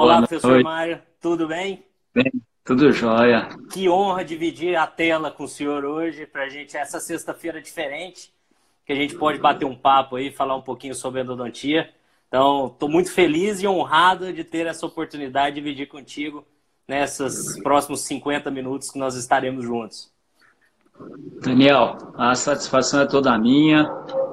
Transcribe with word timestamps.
Olá, 0.00 0.14
Boa 0.14 0.28
professor 0.28 0.50
noite. 0.52 0.64
Mário, 0.64 1.02
tudo 1.20 1.46
bem? 1.46 1.84
Bem, 2.14 2.32
tudo 2.64 2.90
jóia. 2.90 3.50
Que 3.70 3.86
honra 3.86 4.24
dividir 4.24 4.74
a 4.74 4.86
tela 4.86 5.30
com 5.30 5.44
o 5.44 5.48
senhor 5.48 5.84
hoje, 5.84 6.24
para 6.24 6.44
a 6.44 6.48
gente, 6.48 6.74
essa 6.74 6.98
sexta-feira 6.98 7.60
diferente, 7.60 8.32
que 8.86 8.94
a 8.94 8.96
gente 8.96 9.14
pode 9.14 9.38
bater 9.38 9.66
um 9.66 9.76
papo 9.76 10.16
aí, 10.16 10.32
falar 10.32 10.56
um 10.56 10.62
pouquinho 10.62 10.94
sobre 10.94 11.20
endodontia. 11.20 11.90
Então, 12.28 12.68
estou 12.68 12.88
muito 12.88 13.12
feliz 13.12 13.60
e 13.60 13.66
honrado 13.66 14.32
de 14.32 14.42
ter 14.42 14.66
essa 14.66 14.86
oportunidade 14.86 15.56
de 15.56 15.60
dividir 15.60 15.86
contigo 15.86 16.46
nesses 16.88 17.62
próximos 17.62 18.00
50 18.00 18.50
minutos 18.50 18.90
que 18.90 18.98
nós 18.98 19.14
estaremos 19.16 19.62
juntos. 19.62 20.10
Daniel, 21.42 21.98
a 22.16 22.34
satisfação 22.34 23.02
é 23.02 23.06
toda 23.06 23.38
minha. 23.38 23.86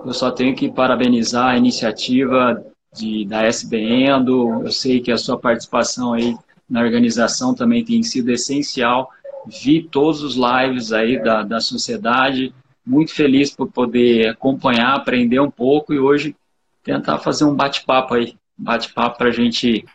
Eu 0.05 0.13
só 0.13 0.31
tenho 0.31 0.55
que 0.55 0.71
parabenizar 0.71 1.47
a 1.47 1.57
iniciativa 1.57 2.65
de, 2.97 3.25
da 3.25 3.43
SBN. 3.43 4.25
Eu 4.63 4.71
sei 4.71 4.99
que 4.99 5.11
a 5.11 5.17
sua 5.17 5.37
participação 5.37 6.13
aí 6.13 6.35
na 6.69 6.81
organização 6.81 7.53
também 7.53 7.83
tem 7.83 8.03
sido 8.03 8.29
essencial. 8.29 9.09
Vi 9.45 9.83
todos 9.83 10.21
os 10.21 10.35
lives 10.35 10.91
aí 10.91 11.21
da, 11.21 11.43
da 11.43 11.59
sociedade. 11.59 12.53
Muito 12.85 13.13
feliz 13.13 13.53
por 13.53 13.71
poder 13.71 14.29
acompanhar, 14.29 14.95
aprender 14.95 15.39
um 15.39 15.51
pouco 15.51 15.93
e 15.93 15.99
hoje 15.99 16.35
tentar 16.83 17.19
fazer 17.19 17.45
um 17.45 17.55
bate-papo 17.55 18.13
aí. 18.13 18.35
Bate-papo 18.57 19.17
para 19.17 19.29
a 19.29 19.31
gente 19.31 19.85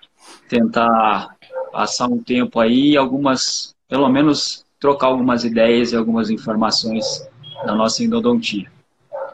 tentar 0.48 1.34
passar 1.72 2.06
um 2.06 2.22
tempo 2.22 2.60
aí, 2.60 2.96
algumas, 2.96 3.74
pelo 3.88 4.08
menos 4.08 4.64
trocar 4.78 5.06
algumas 5.06 5.44
ideias 5.44 5.92
e 5.92 5.96
algumas 5.96 6.28
informações 6.28 7.26
da 7.64 7.74
nossa 7.74 8.04
endodontia. 8.04 8.70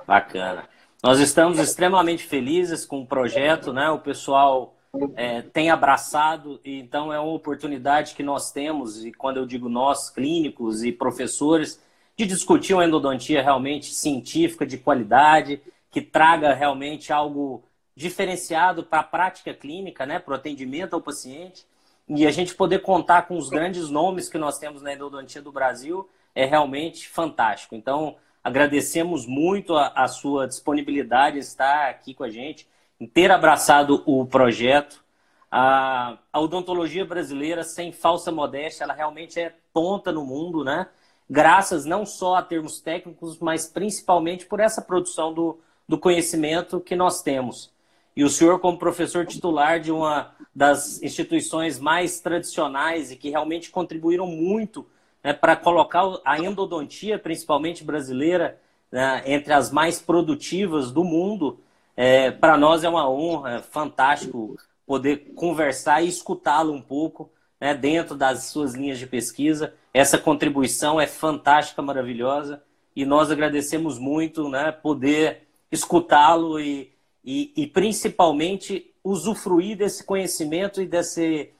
Bacana. 0.06 0.64
Nós 1.02 1.20
estamos 1.20 1.58
extremamente 1.58 2.24
felizes 2.24 2.84
com 2.84 3.02
o 3.02 3.06
projeto, 3.06 3.72
né? 3.72 3.88
O 3.88 4.00
pessoal 4.00 4.74
é, 5.14 5.42
tem 5.42 5.70
abraçado, 5.70 6.60
e 6.64 6.80
então 6.80 7.12
é 7.12 7.20
uma 7.20 7.32
oportunidade 7.32 8.14
que 8.14 8.22
nós 8.22 8.50
temos, 8.50 9.04
e 9.04 9.12
quando 9.12 9.36
eu 9.36 9.46
digo 9.46 9.68
nós, 9.68 10.10
clínicos 10.10 10.82
e 10.82 10.90
professores, 10.90 11.80
de 12.16 12.26
discutir 12.26 12.74
uma 12.74 12.84
endodontia 12.84 13.40
realmente 13.40 13.94
científica, 13.94 14.66
de 14.66 14.76
qualidade, 14.76 15.62
que 15.88 16.02
traga 16.02 16.52
realmente 16.52 17.12
algo 17.12 17.62
diferenciado 17.94 18.82
para 18.82 19.00
a 19.00 19.04
prática 19.04 19.54
clínica, 19.54 20.04
né? 20.04 20.18
Para 20.18 20.32
o 20.32 20.36
atendimento 20.36 20.94
ao 20.94 21.00
paciente 21.00 21.64
e 22.08 22.26
a 22.26 22.30
gente 22.30 22.54
poder 22.54 22.80
contar 22.80 23.22
com 23.22 23.36
os 23.36 23.48
grandes 23.48 23.88
nomes 23.88 24.28
que 24.28 24.38
nós 24.38 24.58
temos 24.58 24.82
na 24.82 24.94
endodontia 24.94 25.42
do 25.42 25.52
Brasil 25.52 26.08
é 26.34 26.44
realmente 26.44 27.08
fantástico. 27.08 27.74
Então, 27.74 28.16
agradecemos 28.42 29.26
muito 29.26 29.74
a, 29.76 29.88
a 29.88 30.08
sua 30.08 30.46
disponibilidade 30.46 31.38
estar 31.38 31.88
aqui 31.88 32.14
com 32.14 32.24
a 32.24 32.30
gente, 32.30 32.68
em 33.00 33.06
ter 33.06 33.30
abraçado 33.30 34.02
o 34.06 34.26
projeto. 34.26 35.04
A, 35.50 36.18
a 36.32 36.40
odontologia 36.40 37.04
brasileira, 37.04 37.62
sem 37.64 37.92
falsa 37.92 38.30
modéstia, 38.30 38.84
ela 38.84 38.94
realmente 38.94 39.40
é 39.40 39.54
ponta 39.72 40.12
no 40.12 40.24
mundo, 40.24 40.62
né? 40.62 40.88
Graças 41.30 41.84
não 41.84 42.06
só 42.06 42.36
a 42.36 42.42
termos 42.42 42.80
técnicos, 42.80 43.38
mas 43.38 43.66
principalmente 43.66 44.46
por 44.46 44.60
essa 44.60 44.80
produção 44.80 45.32
do, 45.32 45.58
do 45.86 45.98
conhecimento 45.98 46.80
que 46.80 46.96
nós 46.96 47.22
temos. 47.22 47.70
E 48.16 48.24
o 48.24 48.28
senhor, 48.28 48.58
como 48.58 48.78
professor 48.78 49.24
titular 49.26 49.78
de 49.78 49.92
uma 49.92 50.34
das 50.54 51.00
instituições 51.02 51.78
mais 51.78 52.18
tradicionais 52.18 53.12
e 53.12 53.16
que 53.16 53.30
realmente 53.30 53.70
contribuíram 53.70 54.26
muito 54.26 54.84
né, 55.28 55.34
para 55.34 55.54
colocar 55.56 56.04
a 56.24 56.38
endodontia, 56.38 57.18
principalmente 57.18 57.84
brasileira, 57.84 58.58
né, 58.90 59.22
entre 59.26 59.52
as 59.52 59.70
mais 59.70 60.00
produtivas 60.00 60.90
do 60.90 61.04
mundo, 61.04 61.60
é, 61.96 62.30
para 62.30 62.56
nós 62.56 62.84
é 62.84 62.88
uma 62.88 63.08
honra, 63.10 63.56
é 63.56 63.58
fantástico 63.62 64.56
poder 64.86 65.32
conversar 65.34 66.02
e 66.02 66.08
escutá-lo 66.08 66.72
um 66.72 66.80
pouco 66.80 67.30
né, 67.60 67.74
dentro 67.74 68.14
das 68.14 68.44
suas 68.44 68.74
linhas 68.74 68.98
de 68.98 69.06
pesquisa. 69.06 69.74
Essa 69.92 70.16
contribuição 70.16 71.00
é 71.00 71.06
fantástica, 71.06 71.82
maravilhosa, 71.82 72.62
e 72.96 73.04
nós 73.04 73.30
agradecemos 73.30 73.98
muito 73.98 74.48
né, 74.48 74.72
poder 74.72 75.48
escutá-lo 75.70 76.58
e 76.58 76.92
e, 77.30 77.52
e 77.54 77.66
principalmente 77.66 78.94
usufruir 79.04 79.76
desse 79.76 80.02
conhecimento 80.02 80.80
e 80.80 80.86
desse, 80.86 81.50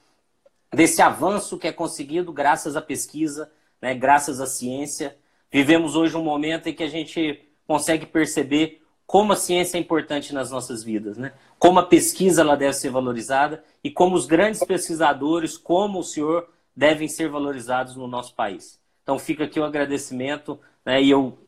desse 0.72 1.02
avanço 1.02 1.58
que 1.58 1.68
é 1.68 1.72
conseguido 1.72 2.32
graças 2.32 2.74
à 2.74 2.80
pesquisa, 2.80 3.50
né, 3.80 3.94
graças 3.94 4.40
à 4.40 4.46
ciência. 4.46 5.16
Vivemos 5.50 5.96
hoje 5.96 6.16
um 6.16 6.22
momento 6.22 6.68
em 6.68 6.74
que 6.74 6.82
a 6.82 6.88
gente 6.88 7.40
consegue 7.66 8.06
perceber 8.06 8.82
como 9.06 9.32
a 9.32 9.36
ciência 9.36 9.78
é 9.78 9.80
importante 9.80 10.34
nas 10.34 10.50
nossas 10.50 10.84
vidas, 10.84 11.16
né? 11.16 11.32
como 11.58 11.78
a 11.78 11.86
pesquisa 11.86 12.42
ela 12.42 12.56
deve 12.56 12.74
ser 12.74 12.90
valorizada 12.90 13.64
e 13.82 13.90
como 13.90 14.14
os 14.14 14.26
grandes 14.26 14.62
pesquisadores, 14.62 15.56
como 15.56 16.00
o 16.00 16.04
senhor, 16.04 16.48
devem 16.76 17.08
ser 17.08 17.30
valorizados 17.30 17.96
no 17.96 18.06
nosso 18.06 18.34
país. 18.34 18.78
Então 19.02 19.18
fica 19.18 19.44
aqui 19.44 19.58
o 19.58 19.64
agradecimento 19.64 20.60
né, 20.84 21.02
e 21.02 21.10
eu 21.10 21.38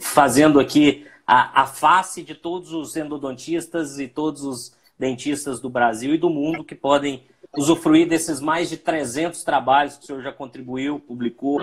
fazendo 0.00 0.58
aqui 0.58 1.06
a, 1.24 1.62
a 1.62 1.66
face 1.66 2.22
de 2.22 2.34
todos 2.34 2.72
os 2.72 2.96
endodontistas 2.96 4.00
e 4.00 4.08
todos 4.08 4.42
os 4.42 4.76
dentistas 4.98 5.60
do 5.60 5.70
Brasil 5.70 6.14
e 6.14 6.18
do 6.18 6.28
mundo 6.28 6.64
que 6.64 6.74
podem 6.74 7.24
usufruir 7.56 8.08
desses 8.08 8.40
mais 8.40 8.70
de 8.70 8.76
300 8.76 9.44
trabalhos 9.44 9.96
que 9.96 10.04
o 10.04 10.06
senhor 10.06 10.22
já 10.22 10.32
contribuiu, 10.32 10.98
publicou, 10.98 11.60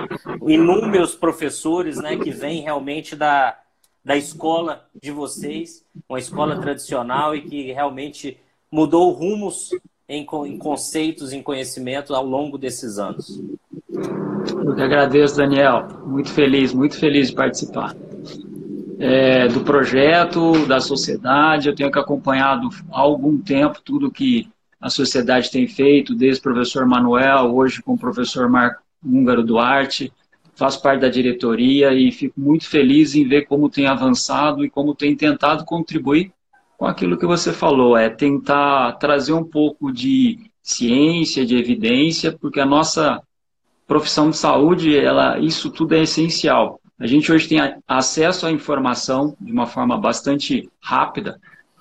inúmeros 0.47 1.15
professores 1.15 1.97
né, 1.97 2.15
que 2.15 2.31
vêm 2.31 2.61
realmente 2.61 3.15
da, 3.15 3.57
da 4.03 4.15
escola 4.15 4.85
de 5.01 5.11
vocês, 5.11 5.83
uma 6.07 6.19
escola 6.19 6.59
tradicional 6.59 7.35
e 7.35 7.41
que 7.41 7.71
realmente 7.71 8.37
mudou 8.71 9.11
rumos 9.11 9.71
em, 10.07 10.25
em 10.45 10.57
conceitos, 10.57 11.33
em 11.33 11.41
conhecimento 11.41 12.13
ao 12.13 12.25
longo 12.25 12.57
desses 12.57 12.99
anos. 12.99 13.41
Eu 13.89 14.75
que 14.75 14.81
agradeço, 14.81 15.37
Daniel. 15.37 15.87
Muito 16.05 16.29
feliz, 16.31 16.73
muito 16.73 16.97
feliz 16.97 17.29
de 17.29 17.35
participar 17.35 17.95
é, 18.99 19.47
do 19.47 19.61
projeto, 19.61 20.65
da 20.67 20.79
sociedade. 20.79 21.69
Eu 21.69 21.75
tenho 21.75 21.91
que 21.91 21.97
acompanhado 21.97 22.69
há 22.91 22.99
algum 22.99 23.37
tempo 23.37 23.81
tudo 23.83 24.11
que 24.11 24.47
a 24.79 24.89
sociedade 24.89 25.51
tem 25.51 25.67
feito, 25.67 26.15
desde 26.15 26.39
o 26.39 26.43
professor 26.43 26.85
Manuel, 26.85 27.53
hoje 27.53 27.81
com 27.81 27.93
o 27.93 27.97
professor 27.97 28.49
Marco 28.49 28.81
Húngaro 29.03 29.43
Duarte. 29.43 30.11
Faço 30.55 30.81
parte 30.81 31.01
da 31.01 31.09
diretoria 31.09 31.93
e 31.93 32.11
fico 32.11 32.39
muito 32.39 32.67
feliz 32.67 33.15
em 33.15 33.27
ver 33.27 33.45
como 33.45 33.69
tem 33.69 33.87
avançado 33.87 34.63
e 34.63 34.69
como 34.69 34.95
tem 34.95 35.15
tentado 35.15 35.65
contribuir 35.65 36.31
com 36.77 36.85
aquilo 36.85 37.17
que 37.17 37.25
você 37.25 37.51
falou, 37.51 37.97
é 37.97 38.09
tentar 38.09 38.93
trazer 38.93 39.33
um 39.33 39.43
pouco 39.43 39.91
de 39.91 40.49
ciência, 40.63 41.45
de 41.45 41.57
evidência, 41.57 42.31
porque 42.31 42.61
a 42.61 42.65
nossa 42.65 43.21
profissão 43.85 44.29
de 44.29 44.37
saúde, 44.37 44.97
ela, 44.97 45.37
isso 45.39 45.69
tudo 45.71 45.93
é 45.93 46.03
essencial. 46.03 46.79
A 46.97 47.05
gente 47.05 47.29
hoje 47.31 47.49
tem 47.49 47.59
acesso 47.85 48.45
à 48.45 48.51
informação 48.51 49.35
de 49.41 49.51
uma 49.51 49.65
forma 49.65 49.97
bastante 49.97 50.69
rápida 50.81 51.37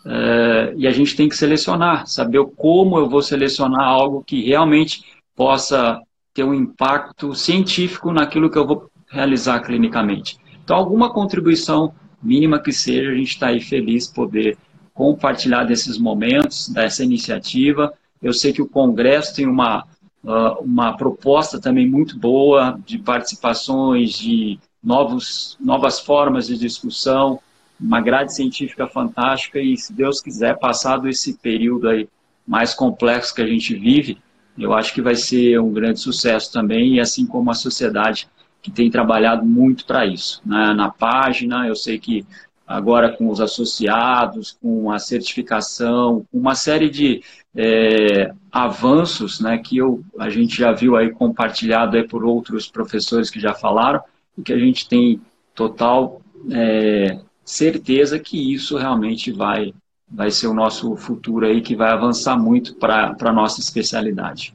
uh, 0.08 0.74
e 0.76 0.86
a 0.86 0.90
gente 0.90 1.14
tem 1.14 1.28
que 1.28 1.36
selecionar, 1.36 2.06
saber 2.06 2.42
como 2.56 2.98
eu 2.98 3.08
vou 3.08 3.22
selecionar 3.22 3.86
algo 3.86 4.24
que 4.24 4.42
realmente 4.42 5.04
possa 5.36 6.00
ter 6.32 6.44
um 6.44 6.54
impacto 6.54 7.34
científico 7.34 8.12
naquilo 8.12 8.50
que 8.50 8.56
eu 8.56 8.66
vou 8.66 8.90
realizar 9.10 9.60
clinicamente. 9.60 10.38
Então, 10.64 10.76
alguma 10.76 11.12
contribuição 11.12 11.92
mínima 12.22 12.58
que 12.58 12.72
seja, 12.72 13.10
a 13.10 13.14
gente 13.14 13.30
está 13.30 13.48
aí 13.48 13.60
feliz 13.60 14.06
poder 14.06 14.56
compartilhar 14.94 15.64
desses 15.64 15.98
momentos, 15.98 16.68
dessa 16.68 17.04
iniciativa. 17.04 17.92
Eu 18.20 18.32
sei 18.32 18.52
que 18.52 18.60
o 18.60 18.68
Congresso 18.68 19.34
tem 19.34 19.46
uma, 19.46 19.84
ah, 20.26 20.56
uma 20.60 20.96
proposta 20.96 21.60
também 21.60 21.88
muito 21.88 22.18
boa 22.18 22.78
de 22.84 22.98
participações, 22.98 24.12
de 24.18 24.58
novos, 24.82 25.56
novas 25.60 26.00
formas 26.00 26.48
de 26.48 26.58
discussão, 26.58 27.40
uma 27.80 28.00
grade 28.00 28.34
científica 28.34 28.86
fantástica 28.86 29.58
e, 29.60 29.76
se 29.76 29.92
Deus 29.92 30.20
quiser, 30.20 30.58
passado 30.58 31.08
esse 31.08 31.34
período 31.34 31.88
aí 31.88 32.08
mais 32.46 32.74
complexo 32.74 33.34
que 33.34 33.42
a 33.42 33.46
gente 33.46 33.74
vive, 33.74 34.18
eu 34.58 34.72
acho 34.74 34.92
que 34.92 35.02
vai 35.02 35.14
ser 35.14 35.60
um 35.60 35.72
grande 35.72 36.00
sucesso 36.00 36.52
também, 36.52 36.94
e 36.94 37.00
assim 37.00 37.24
como 37.24 37.50
a 37.50 37.54
sociedade 37.54 38.28
que 38.60 38.70
tem 38.70 38.90
trabalhado 38.90 39.46
muito 39.46 39.86
para 39.86 40.04
isso. 40.04 40.42
Né? 40.44 40.74
Na 40.74 40.90
página, 40.90 41.68
eu 41.68 41.76
sei 41.76 41.98
que 41.98 42.26
agora 42.66 43.10
com 43.10 43.28
os 43.28 43.40
associados, 43.40 44.58
com 44.60 44.90
a 44.90 44.98
certificação, 44.98 46.26
uma 46.32 46.54
série 46.54 46.90
de 46.90 47.22
é, 47.56 48.32
avanços 48.50 49.40
né, 49.40 49.56
que 49.58 49.78
eu, 49.78 50.02
a 50.18 50.28
gente 50.28 50.56
já 50.56 50.72
viu 50.72 50.96
aí 50.96 51.10
compartilhado 51.10 51.96
aí 51.96 52.06
por 52.06 52.24
outros 52.24 52.68
professores 52.68 53.30
que 53.30 53.40
já 53.40 53.54
falaram, 53.54 54.02
e 54.36 54.42
que 54.42 54.52
a 54.52 54.58
gente 54.58 54.88
tem 54.88 55.20
total 55.54 56.20
é, 56.50 57.18
certeza 57.48 58.18
que 58.18 58.52
isso 58.52 58.76
realmente 58.76 59.32
vai, 59.32 59.74
vai 60.06 60.30
ser 60.30 60.46
o 60.48 60.54
nosso 60.54 60.94
futuro 60.96 61.46
aí, 61.46 61.62
que 61.62 61.74
vai 61.74 61.90
avançar 61.90 62.38
muito 62.38 62.74
para 62.74 63.16
a 63.18 63.32
nossa 63.32 63.60
especialidade. 63.60 64.54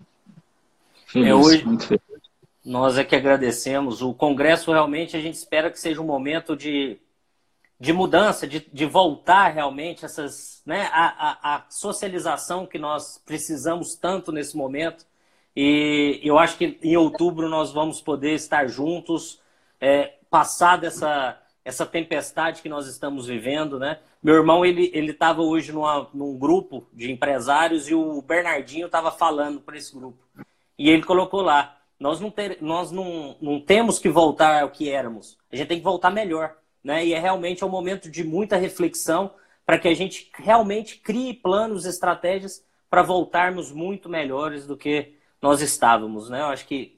Feliz, 1.08 1.28
é 1.28 1.34
hoje, 1.34 1.66
muito 1.66 1.88
feliz. 1.88 2.04
Nós 2.64 2.98
é 2.98 3.04
que 3.04 3.16
agradecemos. 3.16 4.02
O 4.02 4.14
Congresso 4.14 4.72
realmente 4.72 5.18
a 5.18 5.20
gente 5.20 5.34
espera 5.34 5.72
que 5.72 5.80
seja 5.80 6.02
um 6.02 6.06
momento 6.06 6.56
de, 6.56 6.98
de 7.80 7.92
mudança, 7.92 8.48
de, 8.48 8.66
de 8.72 8.86
voltar 8.86 9.50
realmente 9.50 10.06
essas, 10.06 10.62
né, 10.64 10.88
a, 10.94 11.06
a, 11.08 11.56
a, 11.56 11.66
socialização 11.70 12.68
que 12.68 12.78
nós 12.78 13.20
precisamos 13.26 13.96
tanto 13.96 14.32
nesse 14.32 14.56
momento. 14.56 15.04
E 15.56 16.20
eu 16.24 16.38
acho 16.38 16.58
que 16.58 16.78
em 16.84 16.96
outubro 16.96 17.50
nós 17.50 17.72
vamos 17.72 18.02
poder 18.02 18.34
estar 18.34 18.68
juntos, 18.68 19.40
é, 19.82 20.14
passar 20.30 20.78
dessa 20.78 21.43
essa 21.66 21.86
tempestade 21.86 22.62
que 22.62 22.70
nós 22.70 22.88
estamos 22.88 23.28
vivendo, 23.28 23.80
né? 23.80 24.00
Meu 24.22 24.36
irmão 24.36 24.66
ele 24.66 25.12
estava 25.12 25.42
hoje 25.42 25.72
numa, 25.72 26.08
num 26.14 26.38
grupo 26.38 26.88
de 26.94 27.12
empresários 27.12 27.88
e 27.90 27.96
o 27.96 28.22
Bernardinho 28.22 28.86
estava 28.86 29.12
falando 29.12 29.62
para 29.62 29.78
esse 29.78 29.94
grupo 29.94 30.18
e 30.78 30.90
ele 30.90 31.04
colocou 31.04 31.42
lá: 31.42 31.78
nós 32.00 32.20
não 32.20 32.30
ter, 32.30 32.58
nós 32.62 32.92
não, 32.92 33.36
não 33.42 33.60
temos 33.60 34.00
que 34.00 34.10
voltar 34.10 34.62
ao 34.62 34.70
que 34.70 34.90
éramos, 34.90 35.38
a 35.52 35.56
gente 35.56 35.68
tem 35.68 35.78
que 35.78 35.84
voltar 35.84 36.10
melhor 36.10 36.56
né? 36.84 37.06
E 37.06 37.14
é 37.14 37.20
realmente 37.20 37.64
um 37.64 37.70
momento 37.70 38.10
de 38.10 38.24
muita 38.24 38.58
reflexão 38.58 39.34
para 39.66 39.80
que 39.80 39.88
a 39.88 39.94
gente 39.94 40.30
realmente 40.36 40.98
crie 40.98 41.34
planos, 41.34 41.86
estratégias 41.86 42.64
para 42.90 43.02
voltarmos 43.02 43.72
muito 43.72 44.10
melhores 44.10 44.68
do 44.68 44.76
que 44.76 45.14
nós 45.42 45.62
estávamos, 45.62 46.30
né? 46.30 46.42
Eu 46.42 46.48
acho 46.48 46.66
que 46.68 46.94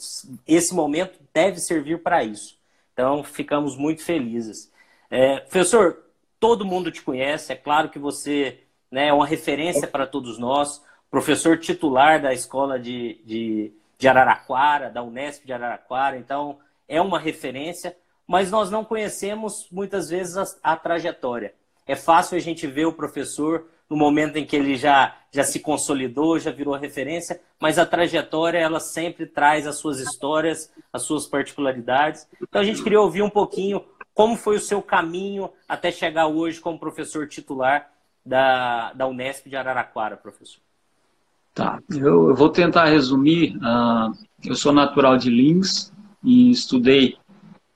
esse 0.47 0.73
momento 0.73 1.19
deve 1.33 1.59
servir 1.59 2.01
para 2.01 2.23
isso. 2.23 2.57
Então, 2.95 3.23
ficamos 3.23 3.77
muito 3.77 4.03
felizes. 4.03 4.71
É, 5.11 5.41
professor, 5.41 6.05
todo 6.39 6.65
mundo 6.65 6.91
te 6.91 7.03
conhece, 7.03 7.53
é 7.53 7.55
claro 7.55 7.89
que 7.89 7.99
você 7.99 8.61
né, 8.89 9.09
é 9.09 9.13
uma 9.13 9.27
referência 9.27 9.87
para 9.87 10.07
todos 10.07 10.39
nós, 10.39 10.83
professor 11.11 11.59
titular 11.59 12.19
da 12.19 12.33
escola 12.33 12.79
de, 12.79 13.21
de, 13.23 13.71
de 13.99 14.07
Araraquara, 14.07 14.89
da 14.89 15.03
Unesp 15.03 15.45
de 15.45 15.53
Araraquara, 15.53 16.17
então 16.17 16.57
é 16.87 16.99
uma 16.99 17.19
referência 17.19 17.95
mas 18.27 18.49
nós 18.49 18.71
não 18.71 18.83
conhecemos 18.83 19.67
muitas 19.71 20.09
vezes 20.09 20.37
a, 20.37 20.45
a, 20.71 20.75
trajetória. 20.75 21.53
É 21.85 21.95
fácil 21.95 22.37
a 22.37 22.41
gente 22.41 22.65
ver 22.65 22.85
o 22.85 22.93
professor 22.93 23.67
no 23.89 23.95
momento 23.95 24.37
em 24.37 24.45
que 24.45 24.55
ele 24.55 24.75
já, 24.75 25.15
já 25.31 25.43
se 25.43 25.59
consolidou, 25.59 26.39
já 26.39 26.51
virou 26.51 26.75
referência, 26.75 27.39
mas 27.59 27.77
a 27.77 27.85
trajetória 27.85 28.57
ela 28.57 28.79
sempre 28.79 29.25
traz 29.25 29.67
as 29.67 29.77
suas 29.77 29.99
histórias, 29.99 30.71
as 30.91 31.03
suas 31.03 31.27
particularidades. 31.27 32.27
Então 32.41 32.61
a 32.61 32.65
gente 32.65 32.81
queria 32.81 32.99
ouvir 32.99 33.21
um 33.21 33.29
pouquinho 33.29 33.83
como 34.13 34.35
foi 34.35 34.55
o 34.55 34.61
seu 34.61 34.81
caminho 34.81 35.49
até 35.67 35.91
chegar 35.91 36.27
hoje 36.27 36.59
como 36.59 36.79
professor 36.79 37.27
titular 37.27 37.89
da, 38.25 38.93
da 38.93 39.07
Unesp 39.07 39.47
de 39.47 39.55
Araraquara, 39.55 40.17
professor. 40.17 40.61
Tá, 41.53 41.79
eu, 41.89 42.29
eu 42.29 42.35
vou 42.35 42.49
tentar 42.49 42.85
resumir. 42.85 43.55
Uh, 43.57 44.13
eu 44.43 44.55
sou 44.55 44.73
natural 44.73 45.17
de 45.17 45.29
Lins 45.29 45.91
e 46.23 46.49
estudei 46.51 47.17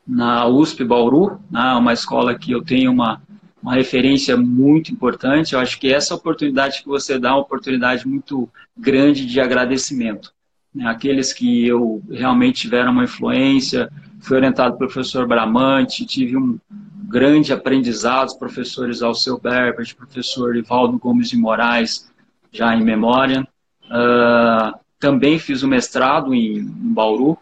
na 0.06 0.48
USP 0.48 0.84
Bauru, 0.84 1.40
né, 1.52 1.74
uma 1.76 1.94
escola 1.94 2.38
que 2.38 2.52
eu 2.52 2.64
tenho 2.64 2.92
uma, 2.92 3.22
uma 3.62 3.76
referência 3.76 4.36
muito 4.38 4.92
importante. 4.92 5.54
Eu 5.54 5.60
acho 5.60 5.80
que 5.80 5.92
essa 5.94 6.16
oportunidade 6.16 6.82
que 6.82 6.88
você 6.88 7.20
dá 7.20 7.30
é 7.30 7.32
uma 7.34 7.42
oportunidade 7.42 8.08
muito 8.08 8.50
grande 8.78 9.26
de 9.26 9.40
agradecimento. 9.40 10.34
Né, 10.74 10.86
aqueles 10.88 11.34
que 11.34 11.68
eu 11.68 12.02
realmente 12.10 12.62
tiveram 12.62 12.92
uma 12.92 13.04
influência, 13.04 13.92
fui 14.22 14.38
orientado 14.38 14.78
pelo 14.78 14.90
professor 14.90 15.28
Bramante, 15.28 16.06
tive 16.06 16.38
um 16.38 16.60
grande 17.08 17.52
aprendizado, 17.52 18.28
os 18.28 18.36
professores 18.36 19.02
Alceu 19.02 19.40
Berbert, 19.40 19.96
professor 19.96 20.56
Ivaldo 20.56 21.00
Gomes 21.00 21.30
de 21.30 21.38
Moraes, 21.38 22.12
já 22.52 22.76
em 22.76 22.84
memória. 22.84 23.48
Uh, 23.86 24.78
também 25.00 25.40
fiz 25.40 25.64
o 25.64 25.68
mestrado 25.68 26.34
em, 26.34 26.60
em 26.60 26.94
Bauru, 26.94 27.38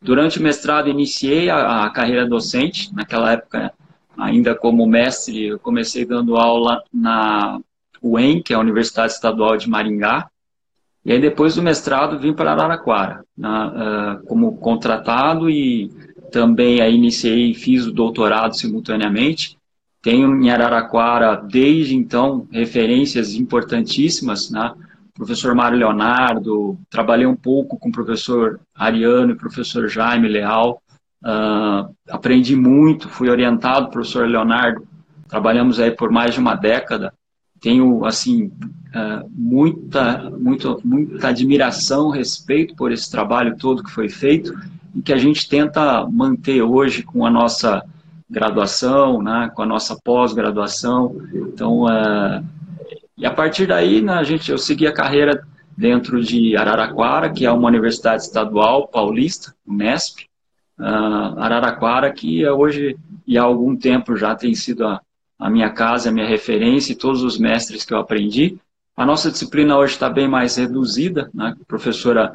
Durante 0.00 0.38
o 0.38 0.42
mestrado, 0.42 0.88
iniciei 0.88 1.50
a, 1.50 1.84
a 1.84 1.90
carreira 1.90 2.24
docente. 2.26 2.94
Naquela 2.94 3.32
época, 3.32 3.72
ainda 4.18 4.54
como 4.54 4.86
mestre, 4.86 5.46
eu 5.46 5.58
comecei 5.58 6.04
dando 6.04 6.36
aula 6.36 6.82
na 6.92 7.60
UEM, 8.02 8.42
que 8.42 8.52
é 8.52 8.56
a 8.56 8.60
Universidade 8.60 9.12
Estadual 9.12 9.56
de 9.56 9.68
Maringá. 9.68 10.28
E 11.04 11.12
aí, 11.12 11.20
depois 11.20 11.54
do 11.54 11.62
mestrado, 11.62 12.18
vim 12.18 12.32
para 12.32 12.52
Araraquara, 12.52 13.24
na, 13.36 14.18
uh, 14.18 14.26
como 14.26 14.56
contratado 14.56 15.48
e 15.48 15.90
também 16.32 16.80
aí 16.80 16.94
iniciei 16.94 17.50
e 17.50 17.54
fiz 17.54 17.86
o 17.86 17.92
doutorado 17.92 18.56
simultaneamente. 18.56 19.56
Tenho 20.02 20.42
em 20.42 20.50
Araraquara, 20.50 21.36
desde 21.36 21.94
então, 21.94 22.46
referências 22.50 23.34
importantíssimas, 23.34 24.50
né? 24.50 24.72
professor 25.16 25.54
Mário 25.54 25.78
Leonardo, 25.78 26.78
trabalhei 26.90 27.26
um 27.26 27.34
pouco 27.34 27.78
com 27.78 27.88
o 27.88 27.92
professor 27.92 28.60
Ariano 28.74 29.32
e 29.32 29.36
professor 29.36 29.88
Jaime 29.88 30.28
Leal, 30.28 30.82
uh, 31.26 31.94
aprendi 32.08 32.54
muito, 32.54 33.08
fui 33.08 33.28
orientado 33.28 33.90
professor 33.90 34.28
Leonardo, 34.28 34.86
trabalhamos 35.28 35.80
aí 35.80 35.90
por 35.90 36.10
mais 36.10 36.34
de 36.34 36.40
uma 36.40 36.54
década, 36.54 37.12
tenho, 37.60 38.04
assim, 38.04 38.44
uh, 38.46 39.28
muita, 39.30 40.30
muito, 40.30 40.80
muita 40.84 41.28
admiração, 41.28 42.10
respeito 42.10 42.76
por 42.76 42.92
esse 42.92 43.10
trabalho 43.10 43.56
todo 43.56 43.82
que 43.82 43.90
foi 43.90 44.08
feito 44.08 44.56
e 44.94 45.02
que 45.02 45.12
a 45.12 45.18
gente 45.18 45.48
tenta 45.48 46.06
manter 46.06 46.62
hoje 46.62 47.02
com 47.02 47.26
a 47.26 47.30
nossa 47.30 47.82
graduação, 48.28 49.22
né, 49.22 49.50
com 49.54 49.62
a 49.62 49.66
nossa 49.66 49.96
pós-graduação, 50.02 51.16
então, 51.32 51.84
uh, 51.84 52.44
e 53.18 53.24
a 53.24 53.30
partir 53.30 53.66
daí, 53.66 54.02
né, 54.02 54.12
a 54.12 54.22
gente, 54.22 54.50
eu 54.50 54.58
segui 54.58 54.86
a 54.86 54.92
carreira 54.92 55.42
dentro 55.76 56.22
de 56.22 56.56
Araraquara, 56.56 57.30
que 57.30 57.46
é 57.46 57.50
uma 57.50 57.68
universidade 57.68 58.22
estadual 58.22 58.88
paulista, 58.88 59.54
Unesp. 59.66 60.26
Uh, 60.78 61.38
Araraquara, 61.38 62.12
que 62.12 62.44
é 62.44 62.52
hoje 62.52 62.96
e 63.26 63.38
há 63.38 63.42
algum 63.42 63.74
tempo 63.74 64.16
já 64.16 64.34
tem 64.34 64.54
sido 64.54 64.86
a, 64.86 65.00
a 65.38 65.50
minha 65.50 65.70
casa, 65.70 66.08
a 66.08 66.12
minha 66.12 66.26
referência 66.26 66.92
e 66.92 66.96
todos 66.96 67.22
os 67.22 67.38
mestres 67.38 67.84
que 67.84 67.94
eu 67.94 67.98
aprendi. 67.98 68.58
A 68.96 69.04
nossa 69.04 69.30
disciplina 69.30 69.76
hoje 69.76 69.94
está 69.94 70.08
bem 70.08 70.28
mais 70.28 70.56
reduzida, 70.56 71.30
né? 71.34 71.54
a 71.60 71.64
professora 71.66 72.34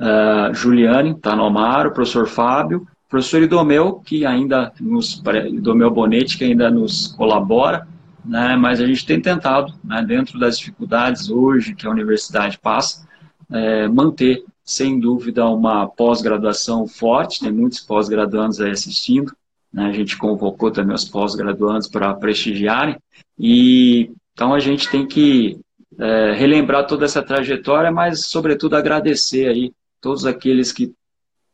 uh, 0.00 0.54
Juliane 0.54 1.14
Tanomar, 1.14 1.86
o 1.86 1.92
professor 1.92 2.26
Fábio, 2.26 2.86
o 3.06 3.10
professor 3.10 3.42
Idomeu, 3.42 4.00
que 4.04 4.24
ainda 4.24 4.72
nos, 4.80 5.22
Idomeu 5.48 5.90
Bonetti, 5.90 6.38
que 6.38 6.44
ainda 6.44 6.70
nos 6.70 7.08
colabora, 7.08 7.86
né, 8.24 8.56
mas 8.56 8.80
a 8.80 8.86
gente 8.86 9.04
tem 9.04 9.20
tentado, 9.20 9.72
né, 9.82 10.02
dentro 10.02 10.38
das 10.38 10.58
dificuldades 10.58 11.30
hoje 11.30 11.74
que 11.74 11.86
a 11.86 11.90
universidade 11.90 12.58
passa, 12.58 13.06
é, 13.50 13.88
manter, 13.88 14.44
sem 14.70 14.98
dúvida, 15.00 15.44
uma 15.46 15.86
pós-graduação 15.88 16.86
forte, 16.86 17.40
tem 17.40 17.50
muitos 17.50 17.80
pós-graduandos 17.80 18.60
aí 18.60 18.70
assistindo, 18.70 19.32
né, 19.72 19.86
a 19.86 19.92
gente 19.92 20.16
convocou 20.16 20.70
também 20.70 20.94
os 20.94 21.04
pós-graduandos 21.04 21.88
para 21.88 22.14
prestigiarem, 22.14 22.96
e 23.38 24.10
então 24.32 24.54
a 24.54 24.60
gente 24.60 24.88
tem 24.88 25.06
que 25.06 25.58
é, 25.98 26.32
relembrar 26.32 26.86
toda 26.86 27.04
essa 27.04 27.22
trajetória, 27.22 27.90
mas, 27.90 28.26
sobretudo, 28.26 28.76
agradecer 28.76 29.48
aí 29.48 29.72
todos 30.00 30.24
aqueles 30.24 30.72
que 30.72 30.92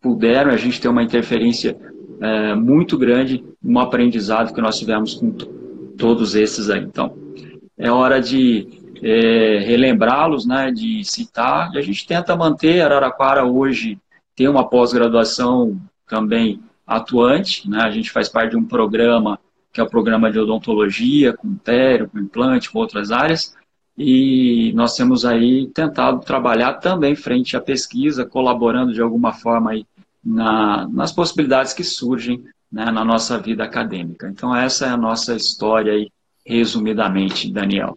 puderam, 0.01 0.53
a 0.53 0.57
gente 0.57 0.81
ter 0.81 0.89
uma 0.89 1.03
interferência 1.03 1.77
é, 2.21 2.55
muito 2.55 2.97
grande 2.97 3.45
no 3.63 3.81
aprendizado 3.81 4.55
que 4.55 4.61
nós 4.61 4.79
tivemos 4.79 5.15
com 5.15 5.31
todos 5.97 6.35
esses 6.35 6.71
aí. 6.71 6.81
Então, 6.81 7.17
é 7.77 7.91
hora 7.91 8.21
de 8.21 8.69
é, 9.03 9.59
relembrá-los, 9.59 10.47
né, 10.47 10.71
de 10.71 11.05
citar, 11.05 11.73
e 11.75 11.79
a 11.79 11.83
gente 11.83 12.07
tenta 12.07 12.37
manter, 12.37 12.81
Araraquara 12.81 13.45
hoje 13.45 13.99
tem 14.35 14.49
uma 14.49 14.69
pós-graduação 14.69 15.81
também 16.07 16.61
atuante, 16.87 17.69
né, 17.69 17.81
a 17.83 17.91
gente 17.91 18.11
faz 18.11 18.29
parte 18.29 18.51
de 18.51 18.57
um 18.57 18.65
programa, 18.65 19.39
que 19.73 19.81
é 19.81 19.85
o 19.85 19.91
programa 19.91 20.31
de 20.31 20.39
odontologia, 20.39 21.33
com 21.33 21.55
pério, 21.57 22.09
com 22.09 22.19
implante, 22.19 22.71
com 22.71 22.79
outras 22.79 23.11
áreas, 23.11 23.55
e 23.99 24.73
nós 24.75 24.95
temos 24.95 25.25
aí 25.25 25.69
tentado 25.69 26.21
trabalhar 26.21 26.75
também 26.75 27.17
frente 27.17 27.57
à 27.57 27.61
pesquisa, 27.61 28.27
colaborando 28.27 28.93
de 28.93 29.01
alguma 29.01 29.33
forma 29.33 29.71
aí 29.71 29.87
na, 30.23 30.87
nas 30.89 31.13
possibilidades 31.13 31.73
que 31.73 31.83
surgem 31.83 32.45
né, 32.71 32.91
na 32.91 33.05
nossa 33.05 33.39
vida 33.39 33.65
acadêmica. 33.65 34.29
Então, 34.29 34.55
essa 34.55 34.87
é 34.87 34.89
a 34.91 34.97
nossa 34.97 35.35
história 35.35 35.93
aí, 35.93 36.11
resumidamente, 36.45 37.51
Daniel. 37.51 37.97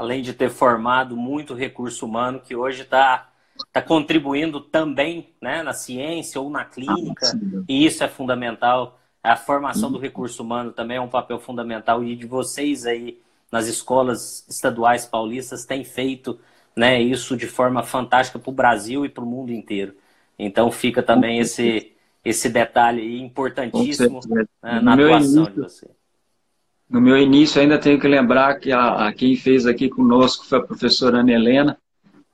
Além 0.00 0.22
de 0.22 0.32
ter 0.32 0.48
formado 0.48 1.14
muito 1.16 1.52
recurso 1.52 2.06
humano 2.06 2.40
que 2.40 2.56
hoje 2.56 2.82
está 2.82 3.28
tá 3.70 3.82
contribuindo 3.82 4.58
também 4.58 5.34
né, 5.42 5.62
na 5.62 5.74
ciência 5.74 6.40
ou 6.40 6.48
na 6.48 6.64
clínica, 6.64 7.26
ah, 7.26 7.62
e 7.68 7.84
isso 7.84 8.02
é 8.02 8.08
fundamental. 8.08 8.98
A 9.22 9.36
formação 9.36 9.92
do 9.92 9.98
recurso 9.98 10.42
humano 10.42 10.72
também 10.72 10.96
é 10.96 11.00
um 11.00 11.08
papel 11.08 11.38
fundamental, 11.38 12.02
e 12.02 12.16
de 12.16 12.26
vocês 12.26 12.86
aí 12.86 13.20
nas 13.52 13.66
escolas 13.66 14.46
estaduais 14.48 15.04
paulistas 15.04 15.66
têm 15.66 15.84
feito 15.84 16.40
né, 16.74 16.98
isso 16.98 17.36
de 17.36 17.46
forma 17.46 17.82
fantástica 17.82 18.38
para 18.38 18.50
o 18.50 18.54
Brasil 18.54 19.04
e 19.04 19.08
para 19.10 19.22
o 19.22 19.26
mundo 19.26 19.52
inteiro. 19.52 19.94
Então 20.38 20.70
fica 20.70 21.02
também 21.02 21.40
esse, 21.40 21.92
esse 22.24 22.48
detalhe 22.48 23.20
importantíssimo 23.20 24.20
né, 24.26 24.80
na 24.80 24.94
atuação 24.94 25.44
início, 25.44 25.52
de 25.52 25.60
você. 25.60 25.90
No 26.90 27.00
meu 27.00 27.16
início, 27.16 27.60
ainda 27.60 27.78
tenho 27.78 28.00
que 28.00 28.08
lembrar 28.08 28.58
que 28.58 28.72
a, 28.72 29.06
a 29.06 29.12
quem 29.12 29.36
fez 29.36 29.64
aqui 29.64 29.88
conosco 29.88 30.44
foi 30.44 30.58
a 30.58 30.62
professora 30.62 31.20
Ana 31.20 31.32
Helena, 31.32 31.78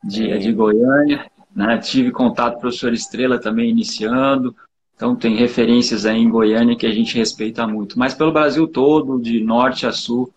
de, 0.02 0.38
de 0.38 0.52
Goiânia. 0.52 1.30
Né? 1.54 1.78
Tive 1.78 2.10
contato 2.10 2.52
com 2.52 2.58
o 2.58 2.60
professor 2.62 2.92
Estrela 2.92 3.38
também 3.38 3.70
iniciando, 3.70 4.54
Então 4.94 5.14
tem 5.14 5.36
referências 5.36 6.06
aí 6.06 6.18
em 6.18 6.28
Goiânia 6.28 6.76
que 6.76 6.86
a 6.86 6.92
gente 6.92 7.16
respeita 7.16 7.66
muito, 7.66 7.98
mas 7.98 8.14
pelo 8.14 8.32
Brasil 8.32 8.66
todo, 8.66 9.20
de 9.20 9.42
norte 9.42 9.86
a 9.86 9.92
sul, 9.92 10.32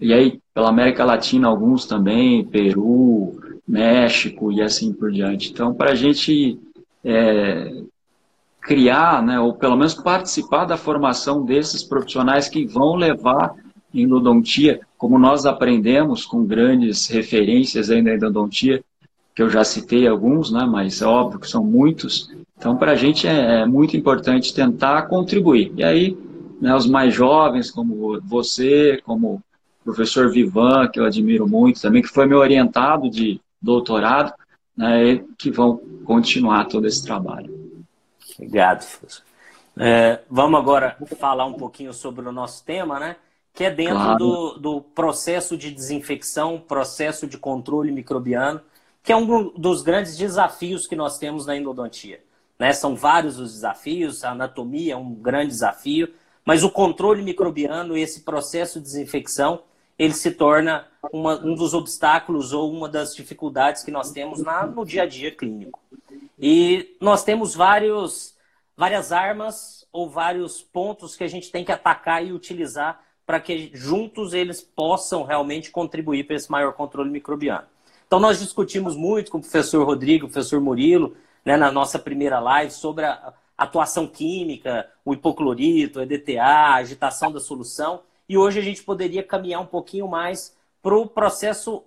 e 0.00 0.12
aí 0.12 0.40
pela 0.54 0.68
América 0.68 1.04
Latina 1.04 1.46
alguns 1.46 1.86
também, 1.86 2.44
Peru, 2.44 3.38
México 3.66 4.50
e 4.52 4.60
assim 4.60 4.92
por 4.92 5.12
diante. 5.12 5.50
Então 5.50 5.72
para 5.74 5.92
a 5.92 5.94
gente 5.94 6.58
é, 7.04 7.82
criar, 8.70 9.20
né, 9.20 9.40
ou 9.40 9.52
pelo 9.52 9.74
menos 9.76 9.94
participar 9.94 10.64
da 10.64 10.76
formação 10.76 11.44
desses 11.44 11.82
profissionais 11.82 12.48
que 12.48 12.64
vão 12.64 12.94
levar 12.94 13.52
endodontia, 13.92 14.78
como 14.96 15.18
nós 15.18 15.44
aprendemos 15.44 16.24
com 16.24 16.46
grandes 16.46 17.08
referências 17.08 17.90
aí 17.90 18.00
da 18.00 18.14
endodontia, 18.14 18.80
que 19.34 19.42
eu 19.42 19.50
já 19.50 19.64
citei 19.64 20.06
alguns, 20.06 20.52
né, 20.52 20.64
mas 20.70 21.02
é 21.02 21.04
óbvio 21.04 21.40
que 21.40 21.48
são 21.48 21.64
muitos, 21.64 22.30
então, 22.56 22.76
para 22.76 22.92
a 22.92 22.94
gente 22.94 23.26
é, 23.26 23.62
é, 23.62 23.66
muito 23.66 23.96
importante 23.96 24.54
tentar 24.54 25.08
contribuir. 25.08 25.72
E 25.76 25.82
aí, 25.82 26.16
né, 26.60 26.72
os 26.72 26.86
mais 26.86 27.12
jovens, 27.12 27.72
como 27.72 28.20
você, 28.20 29.00
como 29.04 29.42
o 29.80 29.84
professor 29.84 30.30
Vivan, 30.30 30.86
que 30.86 31.00
eu 31.00 31.04
admiro 31.04 31.48
muito 31.48 31.80
também, 31.80 32.02
que 32.02 32.08
foi 32.08 32.24
meu 32.24 32.38
orientado 32.38 33.10
de 33.10 33.40
doutorado, 33.60 34.32
né, 34.76 35.24
que 35.36 35.50
vão 35.50 35.80
continuar 36.04 36.66
todo 36.66 36.86
esse 36.86 37.04
trabalho. 37.04 37.59
Obrigado, 38.40 38.86
professor. 38.86 39.22
É, 39.78 40.20
vamos 40.30 40.58
agora 40.58 40.96
falar 41.18 41.44
um 41.44 41.52
pouquinho 41.52 41.92
sobre 41.92 42.26
o 42.26 42.32
nosso 42.32 42.64
tema, 42.64 42.98
né? 42.98 43.16
Que 43.52 43.64
é 43.64 43.70
dentro 43.70 43.96
claro. 43.96 44.18
do, 44.18 44.58
do 44.58 44.80
processo 44.80 45.58
de 45.58 45.70
desinfecção, 45.70 46.58
processo 46.58 47.26
de 47.26 47.36
controle 47.36 47.92
microbiano, 47.92 48.62
que 49.02 49.12
é 49.12 49.16
um 49.16 49.50
dos 49.50 49.82
grandes 49.82 50.16
desafios 50.16 50.86
que 50.86 50.96
nós 50.96 51.18
temos 51.18 51.46
na 51.46 51.56
endodontia. 51.56 52.20
Né? 52.58 52.72
São 52.72 52.94
vários 52.94 53.38
os 53.38 53.52
desafios, 53.52 54.24
a 54.24 54.30
anatomia 54.30 54.94
é 54.94 54.96
um 54.96 55.14
grande 55.14 55.48
desafio, 55.48 56.08
mas 56.44 56.62
o 56.62 56.70
controle 56.70 57.22
microbiano 57.22 57.96
esse 57.96 58.20
processo 58.20 58.78
de 58.78 58.86
desinfecção, 58.86 59.62
ele 59.98 60.14
se 60.14 60.30
torna 60.30 60.86
uma, 61.12 61.38
um 61.44 61.54
dos 61.54 61.74
obstáculos 61.74 62.52
ou 62.52 62.72
uma 62.72 62.88
das 62.88 63.14
dificuldades 63.14 63.82
que 63.82 63.90
nós 63.90 64.12
temos 64.12 64.42
na, 64.42 64.66
no 64.66 64.84
dia 64.84 65.02
a 65.02 65.06
dia 65.06 65.34
clínico. 65.34 65.80
E 66.40 66.96
nós 67.00 67.22
temos 67.22 67.54
vários, 67.54 68.34
várias 68.74 69.12
armas 69.12 69.86
ou 69.92 70.08
vários 70.08 70.62
pontos 70.62 71.14
que 71.14 71.22
a 71.22 71.28
gente 71.28 71.52
tem 71.52 71.64
que 71.64 71.72
atacar 71.72 72.24
e 72.24 72.32
utilizar 72.32 73.02
para 73.26 73.38
que 73.38 73.70
juntos 73.74 74.32
eles 74.32 74.62
possam 74.62 75.22
realmente 75.22 75.70
contribuir 75.70 76.24
para 76.24 76.36
esse 76.36 76.50
maior 76.50 76.72
controle 76.72 77.10
microbiano. 77.10 77.66
Então 78.06 78.18
nós 78.18 78.40
discutimos 78.40 78.96
muito 78.96 79.30
com 79.30 79.38
o 79.38 79.40
professor 79.42 79.84
Rodrigo, 79.84 80.26
o 80.26 80.30
professor 80.30 80.60
Murilo, 80.60 81.14
né, 81.44 81.56
na 81.58 81.70
nossa 81.70 81.98
primeira 81.98 82.40
live 82.40 82.72
sobre 82.72 83.04
a 83.04 83.34
atuação 83.56 84.06
química, 84.06 84.88
o 85.04 85.12
hipoclorito, 85.12 85.98
o 85.98 86.02
EDTA, 86.02 86.42
a 86.42 86.74
agitação 86.76 87.30
da 87.30 87.38
solução. 87.38 88.00
E 88.26 88.38
hoje 88.38 88.58
a 88.58 88.62
gente 88.62 88.82
poderia 88.82 89.22
caminhar 89.22 89.60
um 89.60 89.66
pouquinho 89.66 90.08
mais 90.08 90.56
para 90.82 90.96
o 90.96 91.06
processo, 91.06 91.84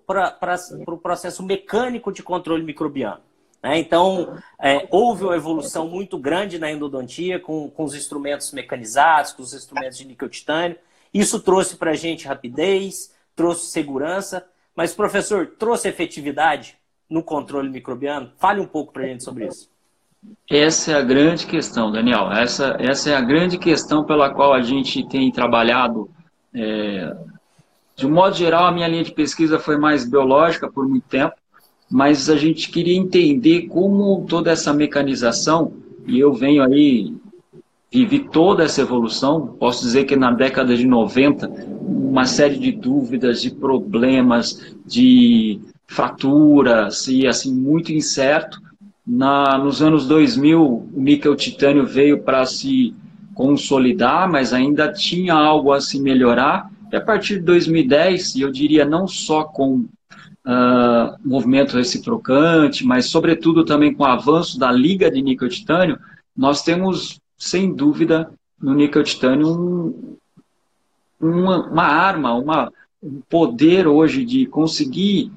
processo 1.02 1.42
mecânico 1.42 2.12
de 2.12 2.22
controle 2.22 2.64
microbiano. 2.64 3.22
Né? 3.64 3.80
Então, 3.80 4.38
é, 4.62 4.86
houve 4.92 5.24
uma 5.24 5.36
evolução 5.36 5.88
muito 5.88 6.18
grande 6.18 6.60
na 6.60 6.70
endodontia 6.70 7.40
com, 7.40 7.70
com 7.70 7.84
os 7.86 7.96
instrumentos 7.96 8.52
mecanizados, 8.52 9.32
com 9.32 9.42
os 9.42 9.54
instrumentos 9.54 9.98
de 9.98 10.06
níquel 10.06 10.30
titânio. 10.30 10.78
Isso 11.14 11.40
trouxe 11.40 11.78
para 11.78 11.92
a 11.92 11.96
gente 11.96 12.28
rapidez, 12.28 13.16
trouxe 13.36 13.68
segurança, 13.68 14.46
mas, 14.76 14.94
professor, 14.94 15.48
trouxe 15.58 15.88
efetividade? 15.88 16.78
no 17.14 17.22
controle 17.22 17.70
microbiano? 17.70 18.32
Fale 18.38 18.60
um 18.60 18.66
pouco 18.66 18.92
para 18.92 19.04
a 19.04 19.06
gente 19.06 19.24
sobre 19.24 19.46
isso. 19.46 19.70
Essa 20.50 20.94
é 20.94 20.96
a 20.96 21.02
grande 21.02 21.46
questão, 21.46 21.92
Daniel. 21.92 22.32
Essa, 22.32 22.76
essa 22.80 23.12
é 23.12 23.16
a 23.16 23.22
grande 23.22 23.58
questão 23.60 24.04
pela 24.04 24.34
qual 24.34 24.52
a 24.52 24.62
gente 24.62 25.08
tem 25.08 25.32
trabalhado. 25.32 26.10
É, 26.56 27.16
de 27.96 28.08
um 28.08 28.12
modo 28.12 28.36
geral, 28.36 28.66
a 28.66 28.72
minha 28.72 28.88
linha 28.88 29.04
de 29.04 29.12
pesquisa 29.12 29.60
foi 29.60 29.78
mais 29.78 30.10
biológica 30.10 30.72
por 30.72 30.88
muito 30.88 31.08
tempo, 31.08 31.36
mas 31.94 32.28
a 32.28 32.36
gente 32.36 32.72
queria 32.72 32.98
entender 32.98 33.68
como 33.68 34.26
toda 34.28 34.50
essa 34.50 34.74
mecanização, 34.74 35.74
e 36.08 36.20
eu 36.20 36.34
venho 36.34 36.64
aí, 36.64 37.14
vivi 37.92 38.18
toda 38.18 38.64
essa 38.64 38.82
evolução, 38.82 39.56
posso 39.60 39.84
dizer 39.84 40.06
que 40.06 40.16
na 40.16 40.32
década 40.32 40.76
de 40.76 40.88
90, 40.88 41.48
uma 41.80 42.26
série 42.26 42.58
de 42.58 42.72
dúvidas, 42.72 43.44
de 43.44 43.52
problemas, 43.52 44.74
de 44.84 45.62
fraturas 45.86 47.08
e 47.08 47.28
assim 47.28 47.54
muito 47.54 47.94
incerto. 47.94 48.60
Na, 49.06 49.56
nos 49.60 49.80
anos 49.80 50.08
2000, 50.08 50.64
o 50.64 50.90
níquel 51.00 51.36
titânio 51.36 51.86
veio 51.86 52.24
para 52.24 52.44
se 52.48 52.92
consolidar, 53.36 54.28
mas 54.28 54.52
ainda 54.52 54.92
tinha 54.92 55.36
algo 55.36 55.72
a 55.72 55.80
se 55.80 56.02
melhorar. 56.02 56.72
E 56.92 56.96
a 56.96 57.02
partir 57.02 57.36
de 57.36 57.42
2010, 57.42 58.34
e 58.34 58.42
eu 58.42 58.52
diria 58.52 58.84
não 58.84 59.08
só 59.08 59.44
com 59.44 59.86
uh, 60.46 61.18
movimento 61.24 61.78
reciprocante, 61.78 62.86
mas 62.86 63.06
sobretudo 63.06 63.64
também 63.64 63.94
com 63.94 64.04
o 64.04 64.08
avanço 64.08 64.60
da 64.60 64.72
liga 64.72 65.10
de 65.10 65.22
níquel 65.22 65.50
titânio, 65.50 66.00
nós 66.36 66.62
temos, 66.64 67.20
sem 67.38 67.74
dúvida, 67.74 68.32
no 68.62 68.74
níquel 68.74 69.04
titânio 69.04 69.48
um, 69.48 70.18
uma, 71.20 71.68
uma 71.68 71.84
arma, 71.84 72.34
uma, 72.34 72.72
um 73.02 73.22
poder 73.30 73.88
hoje 73.88 74.26
de 74.26 74.46
conseguir 74.46 75.32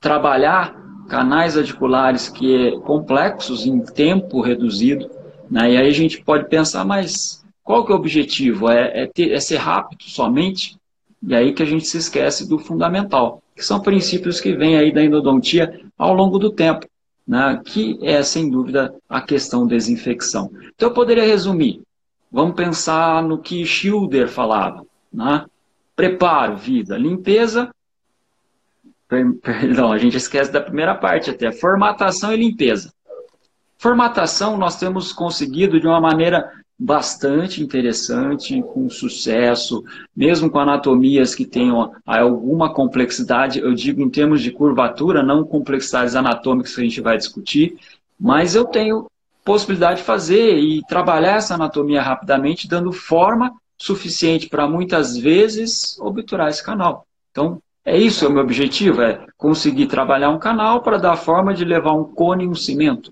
trabalhar 0.00 0.74
canais 1.08 1.56
articulares 1.56 2.28
que 2.28 2.68
é 2.68 2.80
complexos 2.80 3.66
em 3.66 3.80
tempo 3.80 4.40
reduzido, 4.40 5.10
né? 5.50 5.72
e 5.72 5.76
aí 5.76 5.86
a 5.86 5.92
gente 5.92 6.22
pode 6.22 6.48
pensar, 6.48 6.84
mas 6.84 7.44
qual 7.62 7.84
que 7.84 7.92
é 7.92 7.94
o 7.94 7.98
objetivo? 7.98 8.70
É, 8.70 9.02
é, 9.02 9.06
ter, 9.06 9.32
é 9.32 9.40
ser 9.40 9.56
rápido 9.56 10.04
somente? 10.04 10.76
E 11.22 11.34
aí 11.34 11.52
que 11.52 11.62
a 11.62 11.66
gente 11.66 11.86
se 11.86 11.96
esquece 11.96 12.48
do 12.48 12.58
fundamental, 12.58 13.42
que 13.54 13.64
são 13.64 13.80
princípios 13.80 14.40
que 14.40 14.52
vêm 14.52 14.76
aí 14.76 14.92
da 14.92 15.02
endodontia 15.02 15.80
ao 15.96 16.12
longo 16.12 16.38
do 16.38 16.50
tempo, 16.50 16.86
né? 17.26 17.60
que 17.64 17.98
é, 18.02 18.22
sem 18.22 18.50
dúvida, 18.50 18.94
a 19.08 19.20
questão 19.20 19.66
desinfecção. 19.66 20.50
Então, 20.74 20.88
eu 20.88 20.94
poderia 20.94 21.24
resumir. 21.24 21.82
Vamos 22.30 22.56
pensar 22.56 23.22
no 23.22 23.38
que 23.38 23.64
Schilder 23.64 24.28
falava. 24.28 24.84
Né? 25.12 25.44
Preparo, 25.94 26.56
vida, 26.56 26.98
limpeza, 26.98 27.70
Perdão, 29.06 29.92
a 29.92 29.98
gente 29.98 30.16
esquece 30.16 30.50
da 30.50 30.60
primeira 30.60 30.94
parte 30.94 31.30
até. 31.30 31.52
Formatação 31.52 32.32
e 32.32 32.36
limpeza. 32.36 32.92
Formatação 33.78 34.56
nós 34.56 34.78
temos 34.78 35.12
conseguido 35.12 35.78
de 35.78 35.86
uma 35.86 36.00
maneira 36.00 36.50
bastante 36.84 37.62
interessante, 37.62 38.62
com 38.62 38.90
sucesso, 38.90 39.82
mesmo 40.14 40.50
com 40.50 40.58
anatomias 40.58 41.34
que 41.34 41.46
tenham 41.46 41.90
alguma 42.04 42.74
complexidade, 42.74 43.58
eu 43.58 43.72
digo 43.72 44.02
em 44.02 44.10
termos 44.10 44.42
de 44.42 44.50
curvatura, 44.50 45.22
não 45.22 45.44
complexidades 45.44 46.14
anatômicas 46.14 46.74
que 46.74 46.82
a 46.82 46.84
gente 46.84 47.00
vai 47.00 47.16
discutir, 47.16 47.78
mas 48.20 48.54
eu 48.54 48.66
tenho 48.66 49.10
possibilidade 49.42 50.00
de 50.00 50.06
fazer 50.06 50.58
e 50.58 50.82
trabalhar 50.86 51.36
essa 51.36 51.54
anatomia 51.54 52.02
rapidamente, 52.02 52.68
dando 52.68 52.92
forma 52.92 53.50
suficiente 53.78 54.50
para 54.50 54.68
muitas 54.68 55.16
vezes 55.16 55.98
obturar 56.00 56.50
esse 56.50 56.62
canal. 56.62 57.06
Então, 57.30 57.62
é 57.82 57.96
isso 57.96 58.26
é 58.26 58.28
o 58.28 58.30
meu 58.30 58.42
objetivo, 58.42 59.00
é 59.00 59.24
conseguir 59.38 59.86
trabalhar 59.86 60.28
um 60.28 60.38
canal 60.38 60.82
para 60.82 60.98
dar 60.98 61.16
forma 61.16 61.54
de 61.54 61.64
levar 61.64 61.92
um 61.92 62.04
cone 62.04 62.44
e 62.44 62.48
um 62.48 62.54
cimento. 62.54 63.10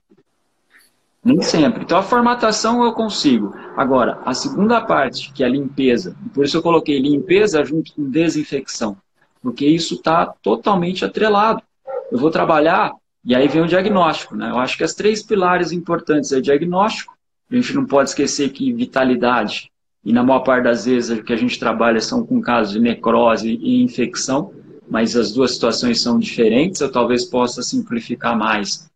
Nem 1.24 1.40
sempre. 1.40 1.84
Então 1.84 1.98
a 1.98 2.02
formatação 2.02 2.84
eu 2.84 2.92
consigo. 2.92 3.54
Agora, 3.76 4.20
a 4.24 4.34
segunda 4.34 4.80
parte, 4.80 5.32
que 5.32 5.44
é 5.44 5.46
a 5.46 5.50
limpeza, 5.50 6.16
por 6.34 6.44
isso 6.44 6.56
eu 6.56 6.62
coloquei 6.62 6.98
limpeza 6.98 7.64
junto 7.64 7.94
com 7.94 8.10
desinfecção, 8.10 8.96
porque 9.40 9.64
isso 9.64 9.94
está 9.94 10.26
totalmente 10.26 11.04
atrelado. 11.04 11.62
Eu 12.10 12.18
vou 12.18 12.30
trabalhar, 12.30 12.92
e 13.24 13.36
aí 13.36 13.46
vem 13.46 13.62
o 13.62 13.68
diagnóstico. 13.68 14.34
Né? 14.34 14.50
Eu 14.50 14.58
acho 14.58 14.76
que 14.76 14.82
as 14.82 14.94
três 14.94 15.22
pilares 15.22 15.70
importantes 15.70 16.32
é 16.32 16.38
o 16.38 16.42
diagnóstico, 16.42 17.16
a 17.48 17.54
gente 17.54 17.74
não 17.74 17.84
pode 17.84 18.08
esquecer 18.08 18.48
que 18.50 18.72
vitalidade, 18.72 19.70
e 20.04 20.12
na 20.12 20.24
maior 20.24 20.40
parte 20.40 20.64
das 20.64 20.86
vezes 20.86 21.16
o 21.16 21.22
que 21.22 21.32
a 21.32 21.36
gente 21.36 21.58
trabalha 21.58 22.00
são 22.00 22.26
com 22.26 22.40
casos 22.40 22.72
de 22.72 22.80
necrose 22.80 23.58
e 23.60 23.82
infecção, 23.82 24.52
mas 24.90 25.14
as 25.14 25.32
duas 25.32 25.52
situações 25.52 26.02
são 26.02 26.18
diferentes. 26.18 26.80
Eu 26.80 26.90
talvez 26.90 27.24
possa 27.24 27.62
simplificar 27.62 28.36
mais 28.36 28.90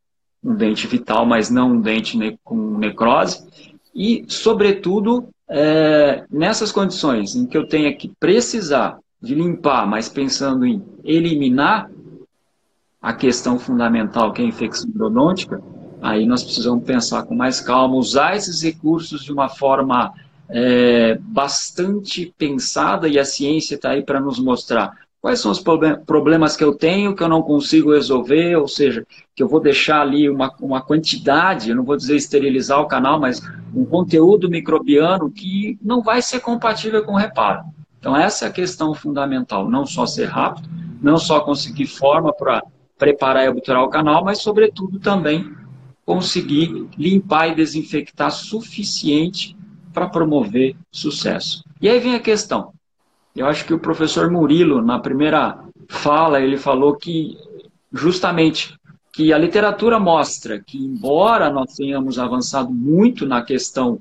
um 0.47 0.55
dente 0.55 0.87
vital, 0.87 1.27
mas 1.27 1.51
não 1.51 1.73
um 1.73 1.81
dente 1.81 2.17
ne 2.17 2.39
com 2.45 2.79
necrose. 2.79 3.45
E, 3.93 4.25
sobretudo, 4.29 5.29
é, 5.49 6.25
nessas 6.31 6.71
condições 6.71 7.35
em 7.35 7.47
que 7.47 7.57
eu 7.59 7.67
tenha 7.67 7.93
que 7.97 8.13
precisar 8.21 8.99
de 9.21 9.35
limpar, 9.35 9.87
mas 9.89 10.09
pensando 10.09 10.65
em 10.65 10.85
eliminar 11.03 11.91
a 13.03 13.13
questão 13.13 13.59
fundamental 13.59 14.33
que 14.33 14.41
é 14.41 14.45
a 14.45 14.49
infecção 14.49 14.89
endodôntica, 14.89 15.61
aí 16.01 16.25
nós 16.27 16.45
precisamos 16.45 16.85
pensar 16.85 17.25
com 17.25 17.35
mais 17.35 17.61
calma, 17.61 17.97
usar 17.97 18.37
esses 18.37 18.63
recursos 18.63 19.25
de 19.25 19.33
uma 19.33 19.49
forma 19.49 20.13
é, 20.49 21.19
bastante 21.21 22.33
pensada 22.39 23.09
e 23.09 23.19
a 23.19 23.25
ciência 23.25 23.75
está 23.75 23.91
aí 23.91 24.03
para 24.03 24.21
nos 24.21 24.39
mostrar 24.39 24.93
Quais 25.27 25.41
são 25.41 25.51
os 25.51 25.61
problemas 26.07 26.57
que 26.57 26.63
eu 26.63 26.73
tenho 26.73 27.13
que 27.13 27.21
eu 27.21 27.29
não 27.29 27.43
consigo 27.43 27.93
resolver, 27.93 28.55
ou 28.55 28.69
seja, 28.69 29.05
que 29.35 29.43
eu 29.43 29.49
vou 29.49 29.59
deixar 29.59 30.01
ali 30.01 30.31
uma, 30.31 30.55
uma 30.61 30.81
quantidade, 30.81 31.69
eu 31.69 31.75
não 31.75 31.83
vou 31.83 31.97
dizer 31.97 32.15
esterilizar 32.15 32.81
o 32.81 32.87
canal, 32.87 33.19
mas 33.19 33.43
um 33.75 33.85
conteúdo 33.85 34.49
microbiano 34.49 35.29
que 35.29 35.77
não 35.83 36.01
vai 36.01 36.23
ser 36.23 36.39
compatível 36.39 37.03
com 37.03 37.15
o 37.15 37.17
reparo. 37.17 37.65
Então, 37.99 38.17
essa 38.17 38.45
é 38.45 38.49
a 38.49 38.53
questão 38.53 38.95
fundamental, 38.95 39.69
não 39.69 39.85
só 39.85 40.07
ser 40.07 40.27
rápido, 40.27 40.69
não 41.03 41.19
só 41.19 41.41
conseguir 41.41 41.89
forma 41.89 42.33
para 42.33 42.63
preparar 42.97 43.47
e 43.47 43.49
obturar 43.49 43.83
o 43.83 43.91
canal, 43.91 44.25
mas, 44.25 44.39
sobretudo, 44.41 45.01
também 45.01 45.53
conseguir 46.05 46.87
limpar 46.97 47.49
e 47.49 47.57
desinfectar 47.57 48.31
suficiente 48.31 49.57
para 49.93 50.07
promover 50.07 50.77
sucesso. 50.93 51.65
E 51.83 51.89
aí 51.89 51.99
vem 51.99 52.15
a 52.15 52.21
questão. 52.21 52.76
Eu 53.37 53.47
acho 53.47 53.67
que 53.67 53.75
o 53.75 53.79
professor 53.79 54.31
Murilo, 54.31 54.81
na 54.81 54.99
primeira 54.99 55.59
fala, 55.89 56.41
ele 56.41 56.57
falou 56.57 56.97
que 56.97 57.37
justamente 57.93 58.75
que 59.13 59.33
a 59.33 59.39
literatura 59.39 59.99
mostra 59.99 60.59
que, 60.59 60.79
embora 60.79 61.51
nós 61.51 61.75
tenhamos 61.75 62.19
avançado 62.19 62.71
muito 62.73 63.27
na 63.27 63.43
questão 63.43 63.99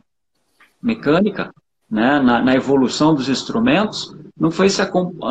mecânica, 0.82 1.54
né, 1.90 2.20
na, 2.20 2.42
na, 2.42 2.56
evolução 2.56 3.14
dos 3.14 3.30
instrumentos, 3.30 4.16
não, 4.38 4.52
foi 4.52 4.70
se, 4.70 4.82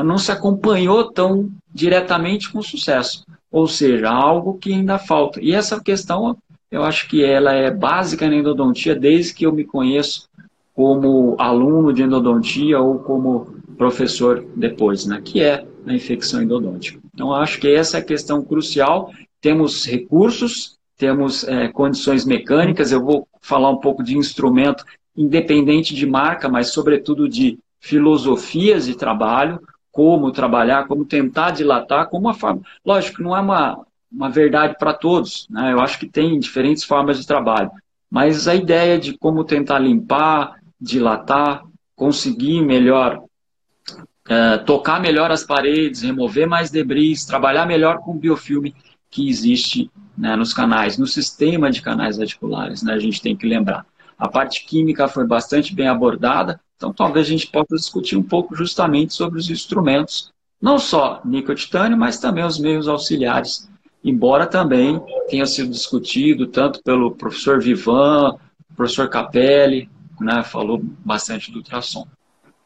não 0.05 0.19
se 0.19 0.33
acompanhou 0.33 1.11
tão 1.11 1.51
diretamente 1.73 2.51
com 2.51 2.63
sucesso. 2.63 3.25
Ou 3.51 3.67
seja, 3.67 4.11
algo 4.11 4.59
que 4.59 4.73
ainda 4.73 4.99
falta. 4.99 5.41
E 5.41 5.53
essa 5.53 5.81
questão, 5.81 6.37
eu 6.71 6.83
acho 6.83 7.09
que 7.09 7.25
ela 7.25 7.53
é 7.53 7.71
básica 7.71 8.29
na 8.29 8.37
endodontia 8.37 8.95
desde 8.95 9.35
que 9.35 9.47
eu 9.47 9.53
me 9.53 9.65
conheço 9.65 10.29
como 10.75 11.37
aluno 11.39 11.93
de 11.93 12.03
endodontia 12.03 12.81
ou 12.81 12.99
como 12.99 13.55
professor 13.77 14.45
depois, 14.57 15.07
né, 15.07 15.21
que 15.23 15.43
é 15.43 15.67
a 15.87 15.93
infecção 15.93 16.43
endodôntica. 16.43 16.99
Então, 17.13 17.33
acho 17.33 17.61
que 17.61 17.69
essa 17.69 17.99
é 17.99 18.01
a 18.01 18.05
questão 18.05 18.43
crucial. 18.43 19.13
Temos 19.41 19.85
recursos, 19.87 20.79
temos 20.97 21.45
é, 21.45 21.69
condições 21.69 22.25
mecânicas, 22.25 22.93
eu 22.93 23.03
vou 23.03 23.29
falar 23.41 23.71
um 23.71 23.79
pouco 23.79 24.03
de 24.03 24.17
instrumento 24.17 24.85
independente 25.17 25.95
de 25.95 26.07
marca, 26.07 26.49
mas 26.49 26.73
sobretudo 26.73 27.29
de 27.29 27.59
filosofias 27.81 28.87
de 28.87 28.97
trabalho, 28.97 29.61
como 29.93 30.33
trabalhar, 30.33 30.89
como 30.89 31.05
tentar 31.05 31.53
dilatar, 31.53 32.09
como 32.09 32.27
uma 32.27 32.35
forma. 32.35 32.63
Lógico, 32.85 33.23
não 33.23 33.37
é 33.37 33.41
uma, 33.41 33.87
uma 34.11 34.29
verdade 34.29 34.77
para 34.77 34.93
todos, 34.93 35.47
né? 35.49 35.73
eu 35.73 35.81
acho 35.81 35.99
que 36.01 36.09
tem 36.09 36.39
diferentes 36.39 36.83
formas 36.83 37.19
de 37.19 37.27
trabalho, 37.27 37.71
mas 38.11 38.49
a 38.49 38.55
ideia 38.55 38.99
de 38.99 39.17
como 39.17 39.45
tentar 39.45 39.79
limpar, 39.79 40.57
dilatar, 40.81 41.63
conseguir 41.95 42.61
melhor, 42.63 43.23
é, 44.29 44.59
tocar 44.59 45.01
melhor 45.01 45.31
as 45.31 45.45
paredes, 45.45 46.03
remover 46.03 46.49
mais 46.49 46.71
debris, 46.71 47.25
trabalhar 47.25 47.67
melhor 47.67 47.99
com 47.99 48.13
o 48.13 48.19
biofilme 48.19 48.75
que 49.11 49.29
existe 49.29 49.91
né, 50.17 50.35
nos 50.35 50.53
canais, 50.53 50.99
no 50.99 51.07
sistema 51.07 51.71
de 51.71 51.83
canais 51.83 52.19
articulares, 52.19 52.83
né, 52.83 52.95
a 52.95 52.99
gente 52.99 53.21
tem 53.21 53.37
que 53.37 53.47
lembrar. 53.47 53.87
A 54.19 54.29
parte 54.29 54.65
química 54.65 55.09
foi 55.09 55.27
bastante 55.27 55.75
bem 55.75 55.89
abordada, 55.89 56.61
então 56.77 56.93
talvez 56.93 57.27
a 57.27 57.31
gente 57.31 57.47
possa 57.49 57.77
discutir 57.77 58.17
um 58.17 58.23
pouco 58.23 58.55
justamente 58.55 59.13
sobre 59.13 59.39
os 59.39 59.51
instrumentos, 59.51 60.33
não 60.61 60.79
só 60.79 61.21
nicotitânio, 61.25 61.97
mas 61.97 62.19
também 62.19 62.45
os 62.45 62.59
meios 62.59 62.89
auxiliares, 62.89 63.69
embora 64.03 64.47
também 64.47 65.01
tenha 65.29 65.47
sido 65.47 65.71
discutido 65.71 66.47
tanto 66.47 66.83
pelo 66.83 67.13
professor 67.13 67.61
Vivan, 67.61 68.37
professor 68.75 69.09
Capelli, 69.09 69.89
né, 70.21 70.43
falou 70.43 70.81
bastante 71.05 71.51
do 71.51 71.59
ultrassom. 71.59 72.07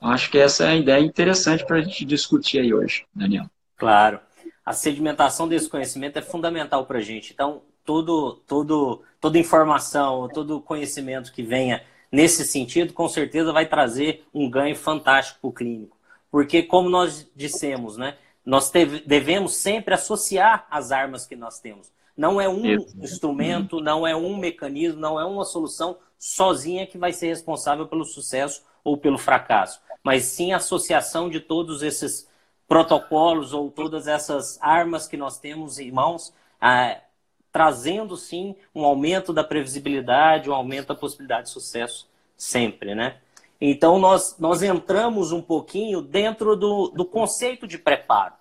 Acho 0.01 0.31
que 0.31 0.39
essa 0.39 0.65
é 0.65 0.69
a 0.69 0.77
ideia 0.77 1.01
interessante 1.03 1.67
para 1.67 1.79
a 1.79 1.81
gente 1.81 2.05
discutir 2.05 2.61
aí 2.61 2.73
hoje, 2.73 3.05
Daniel. 3.15 3.47
Claro. 3.77 4.21
A 4.65 4.73
sedimentação 4.73 5.49
desse 5.49 5.69
conhecimento 5.69 6.19
é 6.19 6.23
fundamental 6.23 6.87
para 6.87 6.99
a 6.99 7.03
gente. 7.03 7.33
Então, 7.33 7.63
todo, 7.85 8.35
todo, 8.47 9.03
toda 9.21 9.39
informação, 9.39 10.29
todo 10.29 10.61
conhecimento 10.61 11.33
que 11.33 11.43
venha 11.43 11.83
nesse 12.13 12.45
sentido, 12.45 12.93
com 12.93 13.09
certeza 13.09 13.53
vai 13.53 13.67
trazer 13.67 14.25
um 14.33 14.49
ganho 14.49 14.77
fantástico 14.77 15.41
para 15.41 15.49
o 15.49 15.53
clínico. 15.53 15.97
Porque, 16.31 16.63
como 16.63 16.89
nós 16.89 17.29
dissemos, 17.35 17.97
né, 17.97 18.17
nós 18.45 18.71
devemos 19.07 19.57
sempre 19.57 19.95
associar 19.95 20.67
as 20.71 20.93
armas 20.93 21.27
que 21.27 21.37
nós 21.37 21.61
temos. 21.61 21.91
Não 22.17 22.41
é 22.41 22.49
um 22.49 22.65
instrumento, 23.01 23.81
não 23.81 24.07
é 24.07 24.15
um 24.15 24.37
mecanismo, 24.37 25.01
não 25.01 25.21
é 25.21 25.25
uma 25.25 25.45
solução 25.45 25.97
sozinha 26.19 26.87
que 26.87 26.99
vai 26.99 27.13
ser 27.13 27.29
responsável 27.29 27.87
pelo 27.87 28.05
sucesso 28.05 28.65
ou 28.83 28.97
pelo 28.97 29.19
fracasso, 29.19 29.81
mas 30.03 30.25
sim 30.25 30.53
a 30.53 30.57
associação 30.57 31.29
de 31.29 31.41
todos 31.41 31.83
esses 31.83 32.29
protocolos 32.67 33.53
ou 33.53 33.71
todas 33.71 34.07
essas 34.07 34.59
armas 34.61 35.07
que 35.07 35.17
nós 35.17 35.39
temos 35.39 35.79
em 35.79 35.91
mãos, 35.91 36.35
ah, 36.61 37.01
trazendo 37.51 38.17
sim 38.17 38.55
um 38.75 38.85
aumento 38.85 39.33
da 39.33 39.43
previsibilidade, 39.43 40.51
um 40.51 40.55
aumento 40.55 40.89
da 40.89 40.95
possibilidade 40.95 41.45
de 41.45 41.53
sucesso 41.53 42.09
sempre, 42.37 42.95
né? 42.95 43.19
Então 43.61 43.99
nós, 43.99 44.39
nós 44.39 44.63
entramos 44.63 45.33
um 45.33 45.43
pouquinho 45.43 46.01
dentro 46.01 46.55
do, 46.55 46.89
do 46.89 47.05
conceito 47.05 47.67
de 47.67 47.79
preparo, 47.79 48.35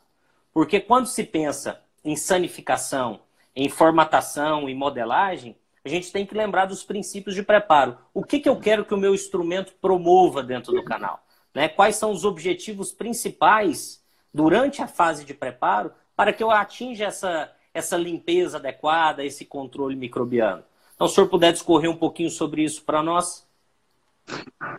porque 0.53 0.79
quando 0.79 1.07
se 1.07 1.23
pensa 1.23 1.81
em 2.03 2.15
sanificação, 2.15 3.21
em 3.55 3.69
formatação 3.69 4.69
e 4.69 4.75
modelagem, 4.75 5.55
a 5.88 5.89
gente 5.89 6.12
tem 6.12 6.26
que 6.26 6.36
lembrar 6.36 6.65
dos 6.65 6.84
princípios 6.84 7.34
de 7.34 7.41
preparo. 7.41 7.97
O 8.13 8.23
que, 8.23 8.39
que 8.39 8.50
eu 8.50 8.58
quero 8.58 8.84
que 8.84 8.93
o 8.93 8.97
meu 8.97 9.15
instrumento 9.15 9.73
promova 9.82 10.43
dentro 10.43 10.73
do 10.73 10.84
canal? 10.84 11.23
Né? 11.54 11.69
Quais 11.69 11.95
são 11.95 12.12
os 12.12 12.26
objetivos 12.26 12.91
principais 12.91 14.04
durante 14.34 14.82
a 14.82 14.88
fase 14.88 15.23
de 15.23 15.34
preparo 15.34 15.91
para 16.15 16.34
que 16.34 16.43
eu 16.43 16.52
atinja 16.52 17.06
essa, 17.06 17.52
essa 17.73 17.95
limpeza 17.95 18.58
adequada, 18.58 19.23
esse 19.23 19.45
controle 19.45 19.95
microbiano? 19.95 20.63
Então, 20.93 21.08
se 21.08 21.13
o 21.13 21.15
senhor 21.15 21.30
puder 21.30 21.54
discorrer 21.54 21.89
um 21.89 21.95
pouquinho 21.95 22.30
sobre 22.30 22.63
isso 22.63 22.84
para 22.84 23.02
nós. 23.02 23.47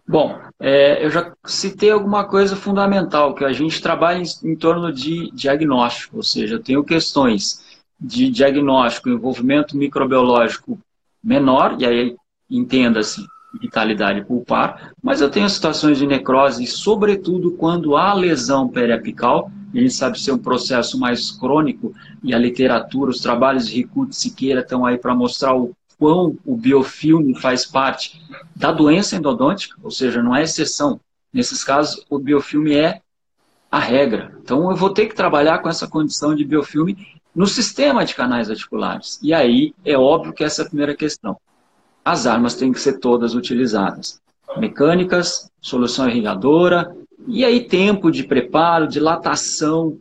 Bom, 0.06 0.38
é, 0.60 1.02
eu 1.02 1.10
já 1.10 1.32
citei 1.46 1.90
alguma 1.90 2.28
coisa 2.28 2.54
fundamental, 2.54 3.34
que 3.34 3.44
a 3.44 3.52
gente 3.52 3.80
trabalha 3.80 4.18
em, 4.18 4.50
em 4.50 4.54
torno 4.54 4.92
de 4.92 5.30
diagnóstico, 5.30 6.18
ou 6.18 6.22
seja, 6.22 6.56
eu 6.56 6.62
tenho 6.62 6.84
questões 6.84 7.64
de 7.98 8.28
diagnóstico, 8.28 9.08
envolvimento 9.08 9.76
microbiológico 9.76 10.78
menor, 11.22 11.76
e 11.78 11.86
aí 11.86 12.16
entenda-se 12.50 13.24
vitalidade 13.60 14.24
pulpar, 14.24 14.92
mas 15.02 15.20
eu 15.20 15.30
tenho 15.30 15.48
situações 15.48 15.98
de 15.98 16.06
necrose, 16.06 16.66
sobretudo 16.66 17.52
quando 17.52 17.96
há 17.96 18.12
lesão 18.12 18.68
periapical, 18.68 19.50
a 19.74 19.78
gente 19.78 19.92
sabe 19.92 20.20
ser 20.20 20.32
um 20.32 20.38
processo 20.38 20.98
mais 20.98 21.30
crônico, 21.30 21.94
e 22.22 22.34
a 22.34 22.38
literatura, 22.38 23.10
os 23.10 23.20
trabalhos 23.20 23.66
de 23.66 23.76
Ricucci 23.76 24.10
e 24.10 24.14
Siqueira 24.14 24.60
estão 24.60 24.84
aí 24.84 24.98
para 24.98 25.14
mostrar 25.14 25.54
o 25.56 25.74
quão 25.98 26.38
o 26.44 26.56
biofilme 26.56 27.38
faz 27.40 27.66
parte 27.66 28.20
da 28.54 28.70
doença 28.70 29.16
endodôntica, 29.16 29.76
ou 29.82 29.90
seja, 29.90 30.22
não 30.22 30.34
é 30.34 30.42
exceção. 30.42 31.00
Nesses 31.32 31.64
casos, 31.64 32.04
o 32.08 32.18
biofilme 32.18 32.74
é 32.74 33.00
a 33.70 33.78
regra. 33.78 34.32
Então, 34.40 34.70
eu 34.70 34.76
vou 34.76 34.90
ter 34.90 35.06
que 35.06 35.14
trabalhar 35.14 35.58
com 35.58 35.68
essa 35.68 35.88
condição 35.88 36.34
de 36.34 36.44
biofilme 36.44 37.17
no 37.38 37.46
sistema 37.46 38.04
de 38.04 38.16
canais 38.16 38.50
articulares. 38.50 39.20
E 39.22 39.32
aí 39.32 39.72
é 39.84 39.96
óbvio 39.96 40.32
que 40.32 40.42
essa 40.42 40.62
é 40.62 40.64
a 40.64 40.68
primeira 40.68 40.96
questão. 40.96 41.36
As 42.04 42.26
armas 42.26 42.56
têm 42.56 42.72
que 42.72 42.80
ser 42.80 42.98
todas 42.98 43.32
utilizadas. 43.36 44.20
Mecânicas, 44.56 45.48
solução 45.60 46.08
irrigadora, 46.08 46.96
e 47.28 47.44
aí 47.44 47.60
tempo 47.60 48.10
de 48.10 48.24
preparo, 48.24 48.88
dilatação, 48.88 49.96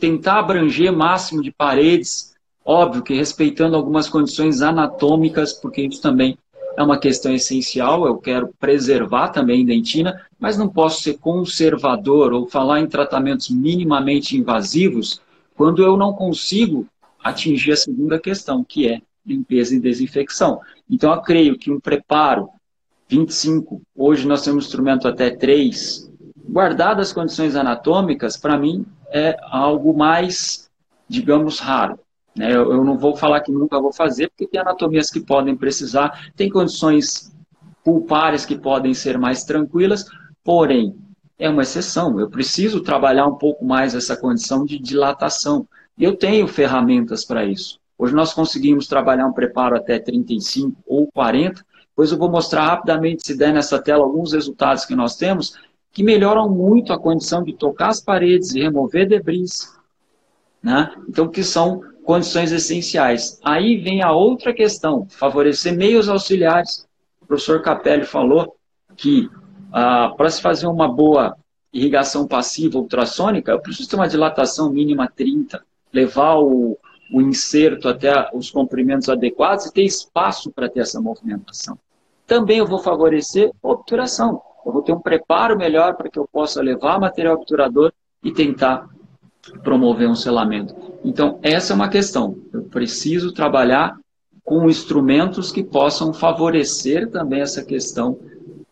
tentar 0.00 0.40
abranger 0.40 0.92
máximo 0.92 1.40
de 1.40 1.52
paredes, 1.52 2.34
óbvio 2.64 3.04
que 3.04 3.14
respeitando 3.14 3.76
algumas 3.76 4.08
condições 4.08 4.60
anatômicas, 4.60 5.52
porque 5.52 5.82
isso 5.82 6.02
também 6.02 6.36
é 6.76 6.82
uma 6.82 6.98
questão 6.98 7.32
essencial, 7.32 8.04
eu 8.04 8.16
quero 8.16 8.52
preservar 8.58 9.28
também 9.28 9.64
dentina, 9.64 10.20
mas 10.40 10.58
não 10.58 10.68
posso 10.68 11.02
ser 11.02 11.18
conservador 11.18 12.32
ou 12.32 12.48
falar 12.48 12.80
em 12.80 12.88
tratamentos 12.88 13.48
minimamente 13.48 14.36
invasivos 14.36 15.20
quando 15.60 15.82
eu 15.82 15.94
não 15.94 16.14
consigo 16.14 16.86
atingir 17.22 17.72
a 17.72 17.76
segunda 17.76 18.18
questão, 18.18 18.64
que 18.64 18.88
é 18.88 19.02
limpeza 19.26 19.74
e 19.74 19.78
desinfecção. 19.78 20.58
Então, 20.88 21.12
eu 21.12 21.20
creio 21.20 21.58
que 21.58 21.70
um 21.70 21.78
preparo 21.78 22.48
25, 23.10 23.82
hoje 23.94 24.26
nós 24.26 24.40
temos 24.40 24.64
instrumento 24.64 25.06
até 25.06 25.28
3, 25.28 26.10
guardado 26.48 27.00
as 27.00 27.12
condições 27.12 27.56
anatômicas, 27.56 28.38
para 28.38 28.56
mim 28.56 28.86
é 29.12 29.36
algo 29.50 29.92
mais, 29.92 30.70
digamos, 31.06 31.58
raro. 31.58 32.00
Né? 32.34 32.46
Eu, 32.56 32.72
eu 32.72 32.82
não 32.82 32.96
vou 32.96 33.14
falar 33.14 33.42
que 33.42 33.52
nunca 33.52 33.78
vou 33.78 33.92
fazer, 33.92 34.30
porque 34.30 34.46
tem 34.46 34.62
anatomias 34.62 35.10
que 35.10 35.20
podem 35.20 35.54
precisar, 35.54 36.30
tem 36.34 36.48
condições 36.48 37.36
pulpares 37.84 38.46
que 38.46 38.56
podem 38.56 38.94
ser 38.94 39.18
mais 39.18 39.44
tranquilas, 39.44 40.06
porém, 40.42 40.96
é 41.40 41.48
uma 41.48 41.62
exceção. 41.62 42.20
Eu 42.20 42.28
preciso 42.28 42.82
trabalhar 42.82 43.26
um 43.26 43.34
pouco 43.34 43.64
mais 43.64 43.94
essa 43.94 44.14
condição 44.14 44.64
de 44.64 44.78
dilatação. 44.78 45.66
Eu 45.98 46.14
tenho 46.14 46.46
ferramentas 46.46 47.24
para 47.24 47.44
isso. 47.44 47.80
Hoje 47.98 48.14
nós 48.14 48.34
conseguimos 48.34 48.86
trabalhar 48.86 49.26
um 49.26 49.32
preparo 49.32 49.74
até 49.74 49.98
35 49.98 50.76
ou 50.86 51.08
40. 51.12 51.64
Depois 51.88 52.12
eu 52.12 52.18
vou 52.18 52.30
mostrar 52.30 52.66
rapidamente, 52.66 53.26
se 53.26 53.36
der 53.36 53.52
nessa 53.52 53.82
tela, 53.82 54.04
alguns 54.04 54.32
resultados 54.32 54.84
que 54.84 54.94
nós 54.94 55.16
temos. 55.16 55.58
que 55.92 56.04
melhoram 56.04 56.48
muito 56.48 56.92
a 56.92 56.98
condição 56.98 57.42
de 57.42 57.52
tocar 57.52 57.88
as 57.88 58.00
paredes 58.00 58.54
e 58.54 58.60
remover 58.60 59.08
debris. 59.08 59.76
Né? 60.62 60.94
Então, 61.08 61.26
que 61.26 61.42
são 61.42 61.80
condições 62.04 62.52
essenciais. 62.52 63.40
Aí 63.42 63.76
vem 63.76 64.00
a 64.00 64.12
outra 64.12 64.54
questão, 64.54 65.06
favorecer 65.08 65.76
meios 65.76 66.08
auxiliares. 66.08 66.86
O 67.20 67.26
professor 67.26 67.60
Capelli 67.60 68.04
falou 68.04 68.54
que 68.96 69.28
ah, 69.72 70.12
para 70.16 70.30
se 70.30 70.40
fazer 70.40 70.66
uma 70.66 70.88
boa 70.88 71.36
irrigação 71.72 72.26
passiva 72.26 72.78
ultrassônica, 72.78 73.52
eu 73.52 73.60
preciso 73.60 73.88
ter 73.88 73.96
uma 73.96 74.08
dilatação 74.08 74.70
mínima 74.70 75.08
30, 75.08 75.62
levar 75.92 76.38
o, 76.38 76.76
o 77.12 77.20
inserto 77.20 77.88
até 77.88 78.28
os 78.34 78.50
comprimentos 78.50 79.08
adequados 79.08 79.66
e 79.66 79.72
ter 79.72 79.84
espaço 79.84 80.50
para 80.50 80.68
ter 80.68 80.80
essa 80.80 81.00
movimentação. 81.00 81.78
Também 82.26 82.58
eu 82.58 82.66
vou 82.66 82.78
favorecer 82.78 83.50
obturação. 83.62 84.40
Eu 84.64 84.72
vou 84.72 84.82
ter 84.82 84.92
um 84.92 85.00
preparo 85.00 85.56
melhor 85.56 85.96
para 85.96 86.08
que 86.08 86.18
eu 86.18 86.28
possa 86.30 86.62
levar 86.62 87.00
material 87.00 87.34
obturador 87.34 87.92
e 88.22 88.30
tentar 88.30 88.88
promover 89.62 90.08
um 90.08 90.14
selamento. 90.14 90.74
Então, 91.04 91.38
essa 91.42 91.72
é 91.72 91.76
uma 91.76 91.88
questão. 91.88 92.36
Eu 92.52 92.62
preciso 92.64 93.32
trabalhar 93.32 93.98
com 94.44 94.68
instrumentos 94.68 95.50
que 95.50 95.64
possam 95.64 96.12
favorecer 96.12 97.10
também 97.10 97.40
essa 97.40 97.64
questão 97.64 98.18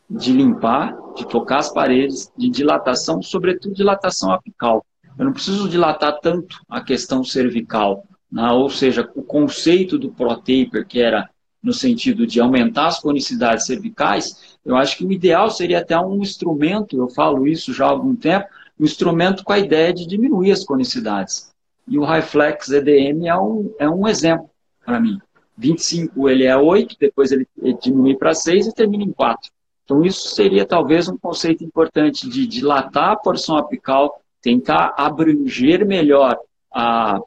de 0.09 0.33
limpar, 0.33 0.97
de 1.17 1.27
tocar 1.27 1.59
as 1.59 1.73
paredes, 1.73 2.33
de 2.37 2.49
dilatação, 2.49 3.21
sobretudo 3.21 3.75
dilatação 3.75 4.33
apical. 4.33 4.85
Eu 5.19 5.25
não 5.27 5.33
preciso 5.33 5.69
dilatar 5.69 6.19
tanto 6.21 6.61
a 6.69 6.81
questão 6.81 7.23
cervical, 7.23 8.05
né? 8.31 8.51
ou 8.51 8.71
seja, 8.71 9.09
o 9.15 9.23
conceito 9.23 9.99
do 9.99 10.11
ProTaper, 10.11 10.87
que 10.87 11.01
era 11.01 11.29
no 11.63 11.73
sentido 11.73 12.27
de 12.27 12.41
aumentar 12.41 12.87
as 12.87 13.01
conicidades 13.01 13.67
cervicais, 13.67 14.57
eu 14.65 14.77
acho 14.77 14.97
que 14.97 15.05
o 15.05 15.13
ideal 15.13 15.51
seria 15.51 15.81
até 15.81 15.99
um 15.99 16.23
instrumento, 16.23 16.97
eu 16.97 17.09
falo 17.09 17.47
isso 17.47 17.73
já 17.73 17.87
há 17.87 17.91
algum 17.91 18.15
tempo, 18.15 18.47
um 18.79 18.85
instrumento 18.85 19.43
com 19.43 19.53
a 19.53 19.59
ideia 19.59 19.93
de 19.93 20.07
diminuir 20.07 20.53
as 20.53 20.65
conicidades. 20.65 21.53
E 21.87 21.99
o 21.99 22.05
Highflex 22.05 22.71
EDM 22.71 23.27
é 23.27 23.37
um, 23.37 23.75
é 23.79 23.89
um 23.89 24.07
exemplo 24.07 24.49
para 24.85 25.01
mim. 25.01 25.19
25 25.57 26.29
ele 26.29 26.45
é 26.45 26.57
8, 26.57 26.97
depois 27.01 27.33
ele, 27.33 27.47
ele 27.61 27.77
diminui 27.83 28.17
para 28.17 28.33
6 28.33 28.69
e 28.69 28.75
termina 28.75 29.03
em 29.03 29.13
4. 29.13 29.51
Então, 29.89 30.05
isso 30.05 30.29
seria 30.35 30.67
talvez 30.67 31.09
um 31.09 31.17
conceito 31.17 31.65
importante 31.65 32.29
de 32.29 32.47
dilatar 32.47 33.13
a 33.13 33.17
porção 33.17 33.57
apical, 33.57 34.21
tentar 34.43 34.93
abranger 34.99 35.87
melhor 35.87 36.39
a 36.71 37.19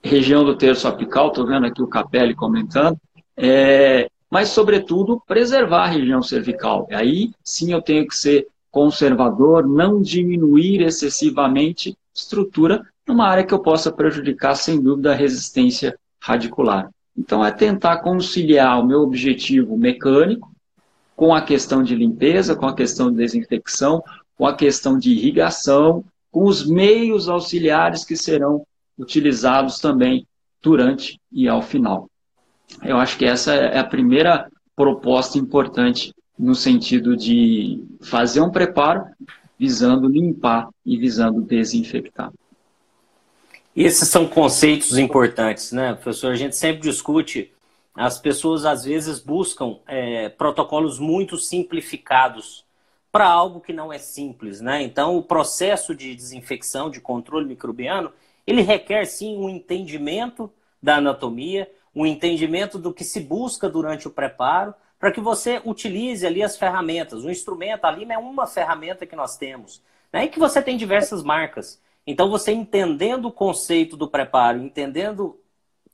região 0.00 0.44
do 0.44 0.56
terço 0.56 0.86
apical, 0.86 1.28
estou 1.28 1.44
vendo 1.44 1.66
aqui 1.66 1.82
o 1.82 1.88
Capelli 1.88 2.36
comentando, 2.36 2.96
é, 3.36 4.08
mas, 4.30 4.50
sobretudo, 4.50 5.20
preservar 5.26 5.82
a 5.82 5.88
região 5.88 6.22
cervical. 6.22 6.86
Aí, 6.92 7.32
sim, 7.42 7.72
eu 7.72 7.82
tenho 7.82 8.06
que 8.06 8.16
ser 8.16 8.46
conservador, 8.70 9.66
não 9.66 10.00
diminuir 10.00 10.82
excessivamente 10.82 11.96
estrutura 12.14 12.80
numa 13.04 13.26
área 13.26 13.42
que 13.42 13.52
eu 13.52 13.58
possa 13.58 13.90
prejudicar, 13.90 14.54
sem 14.54 14.80
dúvida, 14.80 15.10
a 15.10 15.16
resistência 15.16 15.98
radicular. 16.20 16.88
Então, 17.18 17.44
é 17.44 17.50
tentar 17.50 17.98
conciliar 18.02 18.78
o 18.78 18.86
meu 18.86 19.00
objetivo 19.00 19.76
mecânico 19.76 20.53
com 21.16 21.34
a 21.34 21.42
questão 21.42 21.82
de 21.82 21.94
limpeza, 21.94 22.56
com 22.56 22.66
a 22.66 22.74
questão 22.74 23.10
de 23.10 23.16
desinfecção, 23.16 24.02
com 24.36 24.46
a 24.46 24.54
questão 24.54 24.98
de 24.98 25.12
irrigação, 25.12 26.04
com 26.30 26.44
os 26.44 26.66
meios 26.66 27.28
auxiliares 27.28 28.04
que 28.04 28.16
serão 28.16 28.66
utilizados 28.98 29.78
também 29.78 30.26
durante 30.60 31.20
e 31.30 31.48
ao 31.48 31.62
final. 31.62 32.08
Eu 32.82 32.96
acho 32.96 33.16
que 33.16 33.24
essa 33.24 33.54
é 33.54 33.78
a 33.78 33.84
primeira 33.84 34.50
proposta 34.74 35.38
importante 35.38 36.12
no 36.36 36.54
sentido 36.54 37.16
de 37.16 37.80
fazer 38.00 38.40
um 38.40 38.50
preparo 38.50 39.04
visando 39.58 40.08
limpar 40.08 40.68
e 40.84 40.96
visando 40.96 41.40
desinfectar. 41.40 42.32
Esses 43.76 44.08
são 44.08 44.26
conceitos 44.26 44.98
importantes, 44.98 45.72
né, 45.72 45.94
professor? 45.94 46.32
A 46.32 46.36
gente 46.36 46.56
sempre 46.56 46.82
discute 46.82 47.52
as 47.94 48.18
pessoas 48.18 48.64
às 48.64 48.84
vezes 48.84 49.20
buscam 49.20 49.78
é, 49.86 50.28
protocolos 50.28 50.98
muito 50.98 51.36
simplificados 51.38 52.64
para 53.12 53.28
algo 53.28 53.60
que 53.60 53.72
não 53.72 53.92
é 53.92 53.98
simples, 53.98 54.60
né? 54.60 54.82
Então, 54.82 55.16
o 55.16 55.22
processo 55.22 55.94
de 55.94 56.14
desinfecção, 56.16 56.90
de 56.90 57.00
controle 57.00 57.46
microbiano, 57.46 58.12
ele 58.44 58.60
requer 58.60 59.04
sim 59.04 59.36
um 59.36 59.48
entendimento 59.48 60.50
da 60.82 60.96
anatomia, 60.96 61.70
um 61.94 62.04
entendimento 62.04 62.76
do 62.76 62.92
que 62.92 63.04
se 63.04 63.20
busca 63.20 63.68
durante 63.68 64.08
o 64.08 64.10
preparo, 64.10 64.74
para 64.98 65.12
que 65.12 65.20
você 65.20 65.62
utilize 65.64 66.26
ali 66.26 66.42
as 66.42 66.56
ferramentas. 66.56 67.24
O 67.24 67.30
instrumento, 67.30 67.84
ali 67.84 68.04
é 68.10 68.18
uma 68.18 68.48
ferramenta 68.48 69.06
que 69.06 69.14
nós 69.14 69.36
temos, 69.36 69.80
né? 70.12 70.24
E 70.24 70.28
que 70.28 70.40
você 70.40 70.60
tem 70.60 70.76
diversas 70.76 71.22
marcas. 71.22 71.80
Então, 72.04 72.28
você 72.28 72.50
entendendo 72.50 73.26
o 73.26 73.32
conceito 73.32 73.96
do 73.96 74.08
preparo, 74.08 74.58
entendendo 74.58 75.38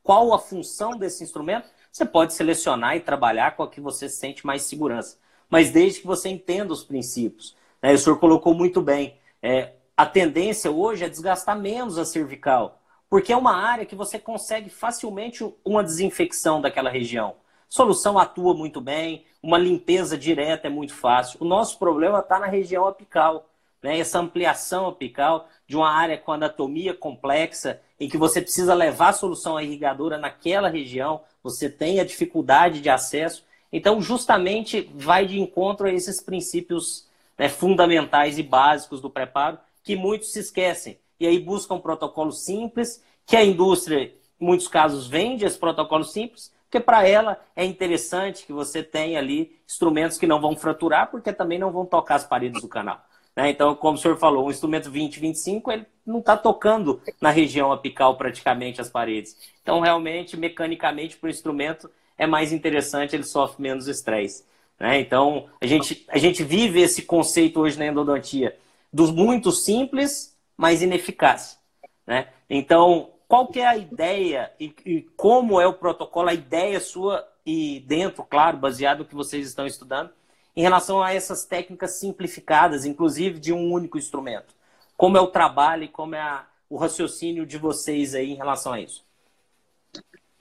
qual 0.03 0.33
a 0.33 0.39
função 0.39 0.97
desse 0.97 1.23
instrumento, 1.23 1.69
você 1.91 2.05
pode 2.05 2.33
selecionar 2.35 2.97
e 2.97 3.01
trabalhar 3.01 3.57
com 3.57 3.63
a 3.63 3.69
que 3.69 3.81
você 3.81 4.09
sente 4.09 4.47
mais 4.47 4.63
segurança. 4.63 5.19
Mas 5.49 5.71
desde 5.71 6.01
que 6.01 6.07
você 6.07 6.29
entenda 6.29 6.73
os 6.73 6.85
princípios. 6.85 7.57
Né? 7.83 7.93
O 7.93 7.99
senhor 7.99 8.19
colocou 8.19 8.55
muito 8.55 8.81
bem. 8.81 9.19
É, 9.43 9.73
a 9.97 10.07
tendência 10.07 10.71
hoje 10.71 11.05
é 11.05 11.09
desgastar 11.09 11.59
menos 11.59 11.99
a 11.99 12.05
cervical, 12.05 12.81
porque 13.09 13.33
é 13.33 13.37
uma 13.37 13.55
área 13.55 13.85
que 13.85 13.97
você 13.97 14.19
consegue 14.19 14.71
facilmente 14.71 15.45
uma 15.65 15.83
desinfecção 15.83 16.61
daquela 16.61 16.89
região. 16.89 17.37
Solução 17.69 18.19
atua 18.19 18.55
muito 18.55 18.81
bem, 18.81 19.27
uma 19.43 19.59
limpeza 19.59 20.17
direta 20.17 20.69
é 20.69 20.71
muito 20.71 20.95
fácil. 20.95 21.39
O 21.41 21.45
nosso 21.45 21.79
problema 21.79 22.21
está 22.21 22.39
na 22.39 22.47
região 22.47 22.87
apical, 22.87 23.50
né? 23.83 23.99
essa 23.99 24.19
ampliação 24.19 24.87
apical 24.87 25.49
de 25.67 25.77
uma 25.77 25.91
área 25.91 26.19
com 26.19 26.33
anatomia 26.33 26.93
complexa, 26.95 27.81
em 27.99 28.09
que 28.09 28.19
você 28.19 28.41
precisa 28.41 28.75
levar 28.75 29.09
a 29.09 29.15
solução 29.15 29.61
irrigadora 29.61 30.19
naquela 30.19 30.69
região, 30.69 31.23
você 31.43 31.69
tem 31.69 32.01
a 32.01 32.05
dificuldade 32.05 32.81
de 32.81 32.91
acesso. 32.91 33.45
Então, 33.73 34.01
justamente, 34.01 34.91
vai 34.95 35.27
de 35.27 35.39
encontro 35.39 35.87
a 35.87 35.93
esses 35.93 36.21
princípios 36.21 37.07
né, 37.39 37.49
fundamentais 37.49 38.39
e 38.39 38.43
básicos 38.43 39.01
do 39.01 39.09
preparo 39.09 39.59
que 39.83 39.97
muitos 39.97 40.33
se 40.33 40.41
esquecem. 40.41 40.99
E 41.19 41.27
aí 41.27 41.39
buscam 41.39 41.75
um 41.75 41.81
protocolo 41.81 42.33
simples, 42.33 43.03
que 43.27 43.37
a 43.37 43.45
indústria, 43.45 44.13
em 44.41 44.45
muitos 44.45 44.67
casos, 44.67 45.07
vende 45.07 45.45
esse 45.45 45.59
protocolo 45.59 46.05
simples, 46.05 46.53
porque 46.71 46.81
para 46.81 47.07
ela 47.07 47.41
é 47.55 47.65
interessante 47.65 48.47
que 48.47 48.53
você 48.53 48.83
tenha 48.83 49.19
ali 49.19 49.57
instrumentos 49.67 50.19
que 50.19 50.27
não 50.27 50.41
vão 50.41 50.57
fraturar, 50.57 51.11
porque 51.11 51.33
também 51.33 51.59
não 51.59 51.73
vão 51.73 51.85
tocar 51.85 52.15
as 52.15 52.25
paredes 52.25 52.63
do 52.63 52.69
canal. 52.69 53.05
Né? 53.37 53.51
Então, 53.51 53.75
como 53.75 53.97
o 53.97 54.01
senhor 54.01 54.17
falou, 54.19 54.47
um 54.47 54.51
instrumento 54.51 54.91
20, 54.91 55.21
25, 55.21 55.73
ele 55.73 55.87
não 56.05 56.19
está 56.19 56.37
tocando 56.37 57.01
na 57.21 57.31
região 57.31 57.73
apical 57.73 58.17
praticamente 58.17 58.81
as 58.81 58.89
paredes. 58.89 59.37
Então, 59.63 59.81
realmente, 59.81 60.37
mecanicamente, 60.37 61.17
para 61.17 61.29
o 61.29 61.31
instrumento 61.31 61.91
é 62.19 62.27
mais 62.27 62.53
interessante, 62.53 63.17
ele 63.17 63.25
sofre 63.25 63.63
menos 63.63 63.89
estresse. 63.89 64.45
Né? 64.79 65.01
Então, 65.01 65.49
a 65.61 65.67
gente, 65.67 66.05
a 66.09 66.19
gente 66.19 66.43
vive 66.43 66.81
esse 66.81 67.03
conceito 67.03 67.61
hoje 67.61 67.79
na 67.79 67.87
endodontia 67.87 68.57
dos 68.93 69.11
muito 69.11 69.53
simples, 69.53 70.37
mas 70.57 70.83
ineficaz. 70.83 71.59
Né? 72.07 72.29
Então, 72.49 73.11
qual 73.29 73.47
que 73.47 73.61
é 73.61 73.67
a 73.67 73.77
ideia 73.77 74.51
e, 74.59 74.75
e, 74.85 75.03
como 75.17 75.61
é 75.61 75.67
o 75.67 75.73
protocolo, 75.73 76.29
a 76.29 76.35
ideia 76.35 76.81
sua 76.81 77.27
e 77.47 77.81
dentro, 77.87 78.25
claro, 78.25 78.59
baseado 78.59 78.99
no 78.99 79.05
que 79.05 79.15
vocês 79.15 79.47
estão 79.47 79.67
estudando, 79.67 80.11
em 80.57 80.63
relação 80.63 81.03
a 81.03 81.13
essas 81.13 81.45
técnicas 81.45 81.93
simplificadas, 81.93 82.85
inclusive 82.85 83.39
de 83.39 83.53
um 83.53 83.73
único 83.73 83.99
instrumento? 83.99 84.55
Como 84.97 85.17
é 85.17 85.21
o 85.21 85.29
trabalho 85.29 85.85
e 85.85 85.89
como 85.89 86.15
é 86.15 86.21
a, 86.21 86.45
o 86.69 86.77
raciocínio 86.77 87.47
de 87.47 87.59
vocês 87.59 88.15
aí 88.15 88.31
em 88.31 88.37
relação 88.37 88.73
a 88.73 88.81
isso? 88.81 89.05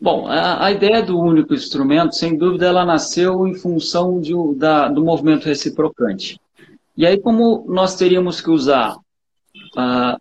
Bom, 0.02 0.28
a, 0.28 0.66
a, 0.66 0.72
ideia 0.72 1.04
do 1.04 1.20
único 1.20 1.54
instrumento, 1.54 2.16
sem 2.16 2.38
dúvida, 2.38 2.68
ela 2.68 2.86
nasceu 2.86 3.46
em 3.46 3.54
função 3.54 4.22
de, 4.22 4.34
da, 4.56 4.88
do 4.88 5.04
movimento 5.04 5.46
reciprocante. 5.46 6.40
E 6.96 7.06
aí, 7.06 7.20
como 7.20 7.66
nós 7.68 7.96
teríamos 7.96 8.40
que 8.40 8.50
usar 8.50 8.96
uh, 8.96 10.18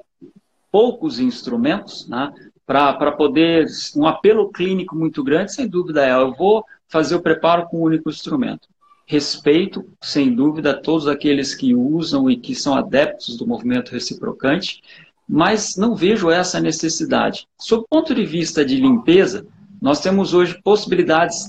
poucos 0.70 1.20
instrumentos, 1.20 2.08
né, 2.08 2.32
para 2.66 3.12
poder, 3.12 3.66
um 3.96 4.06
apelo 4.06 4.50
clínico 4.50 4.94
muito 4.94 5.24
grande, 5.24 5.52
sem 5.52 5.66
dúvida 5.66 6.04
é, 6.04 6.12
eu 6.12 6.34
vou 6.34 6.64
fazer 6.86 7.14
o 7.14 7.22
preparo 7.22 7.66
com 7.66 7.78
um 7.78 7.82
único 7.82 8.10
instrumento. 8.10 8.68
Respeito, 9.10 9.88
sem 10.02 10.34
dúvida, 10.34 10.74
todos 10.74 11.08
aqueles 11.08 11.54
que 11.54 11.74
usam 11.74 12.30
e 12.30 12.36
que 12.36 12.54
são 12.54 12.74
adeptos 12.74 13.38
do 13.38 13.46
movimento 13.46 13.90
reciprocante, 13.90 14.82
mas 15.26 15.76
não 15.78 15.96
vejo 15.96 16.30
essa 16.30 16.60
necessidade. 16.60 17.48
Sob 17.58 17.84
o 17.84 17.88
ponto 17.88 18.14
de 18.14 18.26
vista 18.26 18.62
de 18.62 18.76
limpeza, 18.76 19.46
nós 19.80 20.00
temos 20.00 20.34
hoje 20.34 20.60
possibilidades 20.62 21.46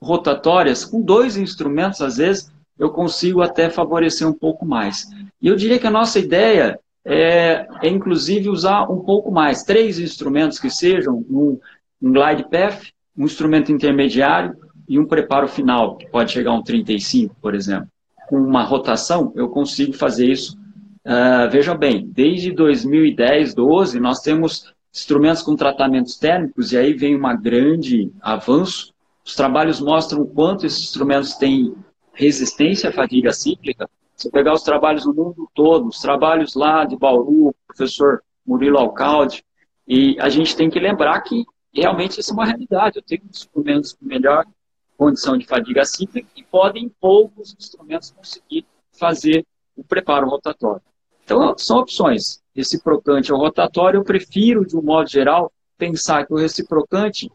rotatórias 0.00 0.82
com 0.82 1.02
dois 1.02 1.36
instrumentos, 1.36 2.00
às 2.00 2.16
vezes, 2.16 2.50
eu 2.78 2.88
consigo 2.88 3.42
até 3.42 3.68
favorecer 3.68 4.26
um 4.26 4.32
pouco 4.32 4.64
mais. 4.64 5.06
E 5.42 5.48
eu 5.48 5.56
diria 5.56 5.78
que 5.78 5.86
a 5.86 5.90
nossa 5.90 6.18
ideia 6.18 6.80
é, 7.04 7.66
é 7.82 7.88
inclusive, 7.90 8.48
usar 8.48 8.90
um 8.90 9.00
pouco 9.00 9.30
mais. 9.30 9.64
Três 9.64 9.98
instrumentos 9.98 10.58
que 10.58 10.70
sejam 10.70 11.14
um, 11.28 11.60
um 12.00 12.10
glide 12.10 12.48
path, 12.48 12.84
um 13.14 13.26
instrumento 13.26 13.70
intermediário 13.70 14.56
e 14.90 14.98
um 14.98 15.06
preparo 15.06 15.46
final, 15.46 15.96
que 15.96 16.10
pode 16.10 16.32
chegar 16.32 16.50
a 16.50 16.54
um 16.54 16.62
35, 16.64 17.36
por 17.40 17.54
exemplo. 17.54 17.88
com 18.28 18.36
uma 18.36 18.64
rotação, 18.64 19.32
eu 19.36 19.48
consigo 19.48 19.92
fazer 19.92 20.28
isso. 20.28 20.58
Uh, 21.04 21.48
veja 21.50 21.76
bem, 21.76 22.08
desde 22.08 22.50
2010, 22.52 23.54
12, 23.54 24.00
nós 24.00 24.20
temos 24.20 24.72
instrumentos 24.92 25.42
com 25.42 25.54
tratamentos 25.54 26.16
térmicos, 26.16 26.72
e 26.72 26.76
aí 26.76 26.92
vem 26.92 27.16
um 27.16 27.40
grande 27.40 28.10
avanço. 28.20 28.92
Os 29.24 29.36
trabalhos 29.36 29.80
mostram 29.80 30.22
o 30.22 30.26
quanto 30.26 30.66
esses 30.66 30.82
instrumentos 30.82 31.34
têm 31.34 31.72
resistência 32.12 32.90
à 32.90 32.92
fadiga 32.92 33.32
cíclica. 33.32 33.88
Se 34.16 34.28
pegar 34.28 34.52
os 34.52 34.62
trabalhos 34.62 35.06
no 35.06 35.14
mundo 35.14 35.48
todo, 35.54 35.86
os 35.86 36.00
trabalhos 36.00 36.54
lá 36.54 36.84
de 36.84 36.96
Bauru, 36.96 37.54
professor 37.66 38.22
Murilo 38.44 38.78
Alcalde, 38.78 39.44
e 39.86 40.16
a 40.18 40.28
gente 40.28 40.56
tem 40.56 40.68
que 40.68 40.80
lembrar 40.80 41.20
que 41.20 41.44
realmente 41.72 42.18
isso 42.18 42.30
é 42.32 42.34
uma 42.34 42.44
realidade. 42.44 42.98
Eu 42.98 43.02
tenho 43.02 43.22
instrumentos 43.30 43.92
com 43.92 44.04
melhor 44.04 44.44
condição 45.00 45.38
de 45.38 45.46
fadiga 45.46 45.82
cíclica 45.82 46.28
e 46.36 46.42
podem 46.42 46.92
poucos 47.00 47.56
instrumentos 47.58 48.10
conseguir 48.10 48.66
fazer 48.92 49.46
o 49.74 49.82
preparo 49.82 50.28
rotatório. 50.28 50.82
Então, 51.24 51.56
são 51.56 51.78
opções. 51.78 52.42
Reciprocante 52.54 53.32
ou 53.32 53.38
rotatório, 53.38 53.96
eu 53.96 54.04
prefiro, 54.04 54.66
de 54.66 54.76
um 54.76 54.82
modo 54.82 55.08
geral, 55.08 55.50
pensar 55.78 56.26
que 56.26 56.34
o 56.34 56.36
reciprocante 56.36 57.30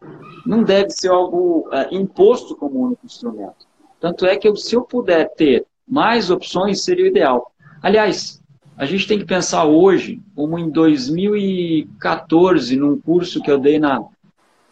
não 0.46 0.62
deve 0.62 0.90
ser 0.90 1.08
algo 1.08 1.68
é, 1.72 1.92
imposto 1.92 2.54
como 2.54 2.86
único 2.86 3.04
instrumento. 3.04 3.66
Tanto 3.98 4.26
é 4.26 4.36
que, 4.36 4.46
eu, 4.46 4.54
se 4.54 4.76
eu 4.76 4.82
puder 4.82 5.34
ter 5.34 5.66
mais 5.88 6.30
opções, 6.30 6.84
seria 6.84 7.06
o 7.06 7.08
ideal. 7.08 7.50
Aliás, 7.82 8.40
a 8.76 8.84
gente 8.84 9.08
tem 9.08 9.18
que 9.18 9.24
pensar 9.24 9.64
hoje, 9.64 10.22
como 10.36 10.56
em 10.56 10.70
2014, 10.70 12.76
num 12.76 13.00
curso 13.00 13.42
que 13.42 13.50
eu 13.50 13.58
dei 13.58 13.80
na, 13.80 14.04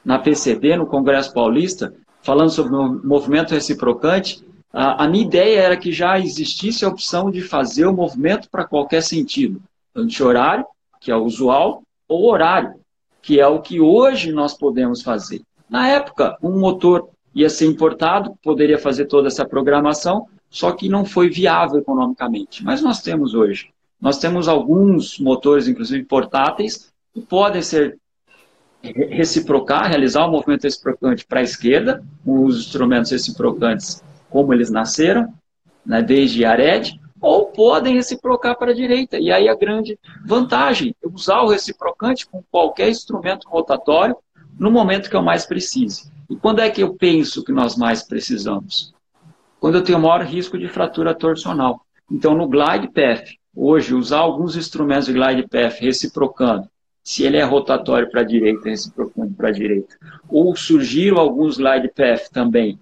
na 0.04 0.16
PCD, 0.16 0.76
no 0.76 0.86
Congresso 0.86 1.34
Paulista, 1.34 1.92
falando 2.24 2.50
sobre 2.50 2.74
o 2.74 3.06
movimento 3.06 3.50
reciprocante, 3.52 4.42
a, 4.72 5.04
a 5.04 5.08
minha 5.08 5.24
ideia 5.24 5.60
era 5.60 5.76
que 5.76 5.92
já 5.92 6.18
existisse 6.18 6.84
a 6.84 6.88
opção 6.88 7.30
de 7.30 7.42
fazer 7.42 7.84
o 7.86 7.92
movimento 7.92 8.48
para 8.50 8.64
qualquer 8.64 9.02
sentido, 9.02 9.62
anti-horário, 9.94 10.64
que 11.00 11.12
é 11.12 11.16
o 11.16 11.22
usual, 11.22 11.82
ou 12.08 12.30
horário, 12.30 12.74
que 13.20 13.38
é 13.38 13.46
o 13.46 13.60
que 13.60 13.78
hoje 13.78 14.32
nós 14.32 14.56
podemos 14.56 15.02
fazer. 15.02 15.42
Na 15.68 15.86
época, 15.86 16.36
um 16.42 16.58
motor 16.58 17.10
ia 17.34 17.50
ser 17.50 17.66
importado, 17.66 18.34
poderia 18.42 18.78
fazer 18.78 19.04
toda 19.04 19.28
essa 19.28 19.44
programação, 19.44 20.26
só 20.48 20.72
que 20.72 20.88
não 20.88 21.04
foi 21.04 21.28
viável 21.28 21.80
economicamente. 21.80 22.64
Mas 22.64 22.80
nós 22.80 23.02
temos 23.02 23.34
hoje. 23.34 23.68
Nós 24.00 24.18
temos 24.18 24.48
alguns 24.48 25.18
motores, 25.18 25.68
inclusive 25.68 26.04
portáteis, 26.04 26.90
que 27.12 27.20
podem 27.20 27.60
ser 27.60 27.98
reciprocar, 28.92 29.88
realizar 29.88 30.26
o 30.26 30.30
movimento 30.30 30.64
reciprocante 30.64 31.24
para 31.26 31.40
a 31.40 31.42
esquerda, 31.42 32.04
os 32.24 32.58
instrumentos 32.58 33.10
reciprocantes 33.10 34.02
como 34.28 34.52
eles 34.52 34.70
nasceram, 34.70 35.32
né, 35.86 36.02
desde 36.02 36.44
Ared, 36.44 37.00
ou 37.20 37.46
podem 37.46 37.94
reciprocar 37.94 38.58
para 38.58 38.72
a 38.72 38.74
direita. 38.74 39.18
E 39.18 39.32
aí 39.32 39.48
a 39.48 39.54
grande 39.54 39.98
vantagem 40.24 40.94
é 41.02 41.08
usar 41.08 41.40
o 41.42 41.48
reciprocante 41.48 42.26
com 42.26 42.42
qualquer 42.50 42.90
instrumento 42.90 43.48
rotatório 43.48 44.16
no 44.58 44.70
momento 44.70 45.08
que 45.08 45.16
eu 45.16 45.22
mais 45.22 45.46
precise. 45.46 46.12
E 46.28 46.36
quando 46.36 46.60
é 46.60 46.68
que 46.68 46.82
eu 46.82 46.94
penso 46.94 47.44
que 47.44 47.52
nós 47.52 47.76
mais 47.76 48.02
precisamos? 48.02 48.92
Quando 49.58 49.76
eu 49.76 49.82
tenho 49.82 49.98
maior 49.98 50.22
risco 50.22 50.58
de 50.58 50.68
fratura 50.68 51.14
torsional. 51.14 51.80
Então, 52.10 52.34
no 52.34 52.46
glide 52.46 52.88
path, 52.88 53.24
hoje, 53.56 53.94
usar 53.94 54.18
alguns 54.18 54.56
instrumentos 54.56 55.06
de 55.06 55.14
glide 55.14 55.48
path 55.48 55.80
reciprocando 55.80 56.68
se 57.04 57.22
ele 57.22 57.36
é 57.36 57.44
rotatório 57.44 58.10
para 58.10 58.22
a 58.22 58.24
direita, 58.24 58.70
reciprocante 58.70 59.34
para 59.34 59.48
a 59.48 59.52
direita. 59.52 59.94
Ou 60.28 60.56
surgiram 60.56 61.18
alguns 61.18 61.58
glide 61.58 61.92
path 61.94 62.30
também 62.32 62.78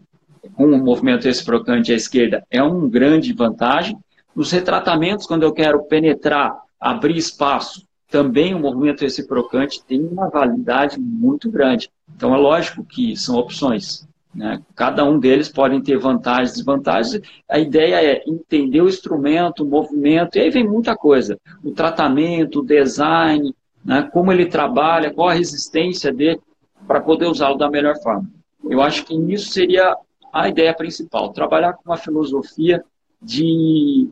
com 0.54 0.66
o 0.66 0.78
movimento 0.78 1.24
reciprocante 1.24 1.92
à 1.92 1.96
esquerda, 1.96 2.44
é 2.50 2.62
uma 2.62 2.88
grande 2.88 3.32
vantagem. 3.32 3.96
Nos 4.34 4.50
retratamentos, 4.50 5.26
quando 5.26 5.42
eu 5.42 5.52
quero 5.52 5.82
penetrar, 5.84 6.56
abrir 6.80 7.16
espaço, 7.16 7.84
também 8.08 8.54
o 8.54 8.58
movimento 8.58 9.02
reciprocante 9.02 9.82
tem 9.84 10.00
uma 10.00 10.28
validade 10.28 11.00
muito 11.00 11.50
grande. 11.50 11.90
Então 12.14 12.34
é 12.34 12.38
lógico 12.38 12.84
que 12.84 13.16
são 13.16 13.36
opções. 13.36 14.06
Né? 14.34 14.60
Cada 14.74 15.04
um 15.04 15.18
deles 15.18 15.48
podem 15.48 15.80
ter 15.80 15.98
vantagens 15.98 16.52
e 16.52 16.56
desvantagens. 16.56 17.22
A 17.48 17.58
ideia 17.58 18.02
é 18.02 18.22
entender 18.26 18.80
o 18.80 18.88
instrumento, 18.88 19.64
o 19.64 19.68
movimento, 19.68 20.36
e 20.36 20.40
aí 20.40 20.50
vem 20.50 20.66
muita 20.66 20.96
coisa. 20.96 21.38
O 21.62 21.70
tratamento, 21.70 22.60
o 22.60 22.64
design, 22.64 23.54
né, 23.84 24.08
como 24.12 24.32
ele 24.32 24.46
trabalha, 24.46 25.12
qual 25.12 25.28
a 25.28 25.34
resistência 25.34 26.12
dele, 26.12 26.40
para 26.86 27.00
poder 27.00 27.26
usá-lo 27.26 27.56
da 27.56 27.70
melhor 27.70 27.96
forma. 28.02 28.28
Eu 28.64 28.80
acho 28.80 29.04
que 29.04 29.14
isso 29.32 29.50
seria 29.50 29.96
a 30.32 30.48
ideia 30.48 30.74
principal, 30.74 31.32
trabalhar 31.32 31.74
com 31.74 31.82
uma 31.84 31.96
filosofia 31.96 32.84
de 33.20 34.08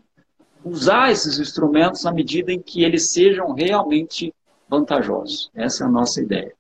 usar 0.64 1.10
esses 1.10 1.38
instrumentos 1.38 2.04
na 2.04 2.12
medida 2.12 2.52
em 2.52 2.60
que 2.60 2.84
eles 2.84 3.10
sejam 3.10 3.52
realmente 3.52 4.34
vantajosos. 4.68 5.50
Essa 5.54 5.84
é 5.84 5.86
a 5.86 5.90
nossa 5.90 6.20
ideia. 6.20 6.54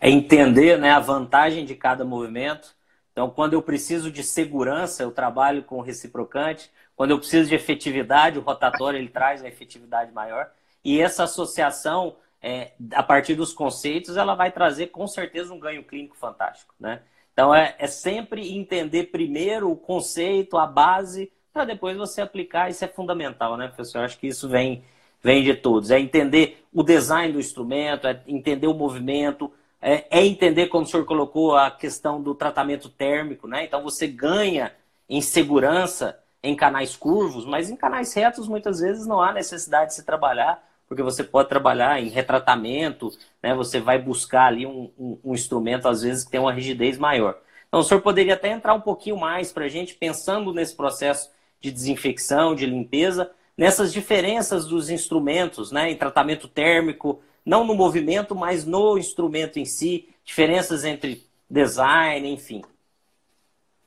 É 0.00 0.10
entender 0.10 0.78
né, 0.78 0.90
a 0.90 1.00
vantagem 1.00 1.64
de 1.64 1.74
cada 1.74 2.04
movimento. 2.04 2.74
Então, 3.12 3.30
quando 3.30 3.54
eu 3.54 3.62
preciso 3.62 4.10
de 4.10 4.22
segurança, 4.22 5.02
eu 5.02 5.10
trabalho 5.10 5.62
com 5.62 5.80
reciprocante. 5.80 6.70
Quando 6.94 7.10
eu 7.12 7.18
preciso 7.18 7.48
de 7.48 7.54
efetividade, 7.54 8.38
o 8.38 8.42
rotatório 8.42 8.98
ele 8.98 9.08
traz 9.08 9.40
uma 9.40 9.48
efetividade 9.48 10.12
maior. 10.12 10.50
E 10.86 11.00
essa 11.00 11.24
associação, 11.24 12.14
é, 12.40 12.70
a 12.92 13.02
partir 13.02 13.34
dos 13.34 13.52
conceitos, 13.52 14.16
ela 14.16 14.36
vai 14.36 14.52
trazer 14.52 14.86
com 14.86 15.04
certeza 15.08 15.52
um 15.52 15.58
ganho 15.58 15.82
clínico 15.82 16.16
fantástico. 16.16 16.72
Né? 16.78 17.02
Então 17.32 17.52
é, 17.52 17.74
é 17.76 17.88
sempre 17.88 18.56
entender 18.56 19.10
primeiro 19.10 19.68
o 19.68 19.74
conceito, 19.74 20.56
a 20.56 20.64
base, 20.64 21.32
para 21.52 21.64
depois 21.64 21.96
você 21.96 22.20
aplicar. 22.20 22.70
Isso 22.70 22.84
é 22.84 22.86
fundamental, 22.86 23.56
né, 23.56 23.66
professor? 23.66 23.98
Eu 23.98 24.04
acho 24.04 24.16
que 24.16 24.28
isso 24.28 24.48
vem, 24.48 24.84
vem 25.20 25.42
de 25.42 25.54
todos. 25.54 25.90
É 25.90 25.98
entender 25.98 26.64
o 26.72 26.84
design 26.84 27.32
do 27.32 27.40
instrumento, 27.40 28.06
é 28.06 28.22
entender 28.24 28.68
o 28.68 28.74
movimento, 28.74 29.52
é, 29.82 30.04
é, 30.08 30.24
entender, 30.24 30.68
como 30.68 30.84
o 30.84 30.86
senhor 30.86 31.04
colocou, 31.04 31.56
a 31.56 31.68
questão 31.68 32.22
do 32.22 32.32
tratamento 32.32 32.88
térmico, 32.88 33.48
né? 33.48 33.64
Então 33.64 33.82
você 33.82 34.06
ganha 34.06 34.72
em 35.08 35.20
segurança 35.20 36.16
em 36.44 36.54
canais 36.54 36.94
curvos, 36.94 37.44
mas 37.44 37.70
em 37.70 37.76
canais 37.76 38.14
retos 38.14 38.46
muitas 38.46 38.78
vezes 38.78 39.04
não 39.04 39.20
há 39.20 39.32
necessidade 39.32 39.88
de 39.90 39.96
se 39.96 40.04
trabalhar 40.04 40.64
porque 40.88 41.02
você 41.02 41.24
pode 41.24 41.48
trabalhar 41.48 42.00
em 42.00 42.08
retratamento, 42.08 43.10
né? 43.42 43.54
Você 43.54 43.80
vai 43.80 43.98
buscar 43.98 44.46
ali 44.46 44.66
um, 44.66 44.90
um, 44.98 45.18
um 45.24 45.34
instrumento, 45.34 45.88
às 45.88 46.02
vezes, 46.02 46.24
que 46.24 46.30
tem 46.30 46.40
uma 46.40 46.52
rigidez 46.52 46.96
maior. 46.98 47.38
Então, 47.68 47.80
o 47.80 47.82
senhor 47.82 48.00
poderia 48.00 48.34
até 48.34 48.50
entrar 48.50 48.74
um 48.74 48.80
pouquinho 48.80 49.16
mais 49.16 49.52
para 49.52 49.64
a 49.64 49.68
gente, 49.68 49.94
pensando 49.94 50.52
nesse 50.52 50.76
processo 50.76 51.30
de 51.60 51.70
desinfecção, 51.70 52.54
de 52.54 52.66
limpeza, 52.66 53.30
nessas 53.56 53.92
diferenças 53.92 54.66
dos 54.66 54.88
instrumentos, 54.88 55.72
né? 55.72 55.90
Em 55.90 55.96
tratamento 55.96 56.46
térmico, 56.46 57.20
não 57.44 57.64
no 57.64 57.74
movimento, 57.74 58.34
mas 58.34 58.64
no 58.64 58.96
instrumento 58.96 59.58
em 59.58 59.64
si, 59.64 60.08
diferenças 60.24 60.84
entre 60.84 61.24
design, 61.50 62.28
enfim. 62.32 62.62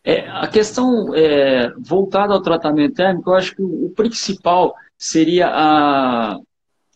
É, 0.03 0.27
a 0.29 0.47
questão 0.47 1.13
é, 1.13 1.71
voltada 1.77 2.33
ao 2.33 2.41
tratamento 2.41 2.95
térmico, 2.95 3.29
eu 3.29 3.35
acho 3.35 3.55
que 3.55 3.61
o 3.61 3.91
principal 3.95 4.73
seria 4.97 5.47
a, 5.47 6.39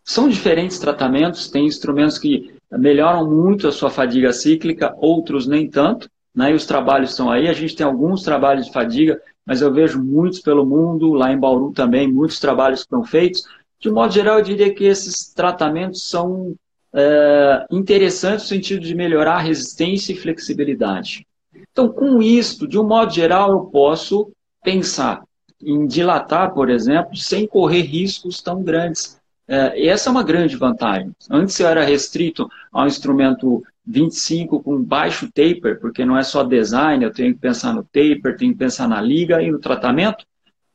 são 0.03 0.27
diferentes 0.27 0.79
tratamentos, 0.79 1.49
tem 1.49 1.65
instrumentos 1.65 2.17
que 2.17 2.53
melhoram 2.71 3.29
muito 3.29 3.67
a 3.67 3.71
sua 3.71 3.89
fadiga 3.89 4.33
cíclica, 4.33 4.93
outros 4.97 5.47
nem 5.47 5.69
tanto, 5.69 6.09
né? 6.35 6.51
e 6.51 6.53
os 6.53 6.65
trabalhos 6.65 7.11
estão 7.11 7.31
aí. 7.31 7.47
A 7.47 7.53
gente 7.53 7.75
tem 7.75 7.85
alguns 7.85 8.23
trabalhos 8.23 8.65
de 8.65 8.73
fadiga, 8.73 9.21
mas 9.45 9.61
eu 9.61 9.71
vejo 9.71 10.03
muitos 10.03 10.39
pelo 10.39 10.65
mundo, 10.65 11.13
lá 11.13 11.31
em 11.31 11.39
Bauru 11.39 11.71
também, 11.71 12.11
muitos 12.11 12.39
trabalhos 12.39 12.81
que 12.81 12.85
estão 12.85 13.03
feitos. 13.03 13.43
De 13.79 13.89
um 13.89 13.93
modo 13.93 14.13
geral, 14.13 14.39
eu 14.39 14.43
diria 14.43 14.73
que 14.73 14.85
esses 14.85 15.33
tratamentos 15.33 16.09
são 16.09 16.55
é, 16.93 17.65
interessantes 17.71 18.43
no 18.43 18.49
sentido 18.49 18.81
de 18.81 18.95
melhorar 18.95 19.35
a 19.35 19.41
resistência 19.41 20.13
e 20.13 20.17
flexibilidade. 20.17 21.25
Então, 21.71 21.89
com 21.89 22.21
isso, 22.21 22.67
de 22.67 22.77
um 22.77 22.87
modo 22.87 23.13
geral, 23.13 23.51
eu 23.51 23.61
posso 23.61 24.31
pensar 24.63 25.23
em 25.61 25.87
dilatar, 25.87 26.53
por 26.53 26.69
exemplo, 26.69 27.15
sem 27.15 27.47
correr 27.47 27.81
riscos 27.81 28.41
tão 28.41 28.61
grandes. 28.61 29.19
É, 29.47 29.87
essa 29.87 30.09
é 30.09 30.11
uma 30.11 30.23
grande 30.23 30.55
vantagem. 30.55 31.13
Antes 31.29 31.59
eu 31.59 31.67
era 31.67 31.83
restrito 31.83 32.49
ao 32.71 32.87
instrumento 32.87 33.63
25 33.85 34.63
com 34.63 34.81
baixo 34.81 35.27
taper, 35.31 35.79
porque 35.79 36.05
não 36.05 36.17
é 36.17 36.23
só 36.23 36.43
design, 36.43 37.03
eu 37.03 37.11
tenho 37.11 37.33
que 37.33 37.39
pensar 37.39 37.73
no 37.73 37.83
taper, 37.83 38.37
tenho 38.37 38.53
que 38.53 38.59
pensar 38.59 38.87
na 38.87 39.01
liga 39.01 39.41
e 39.41 39.51
no 39.51 39.59
tratamento. 39.59 40.25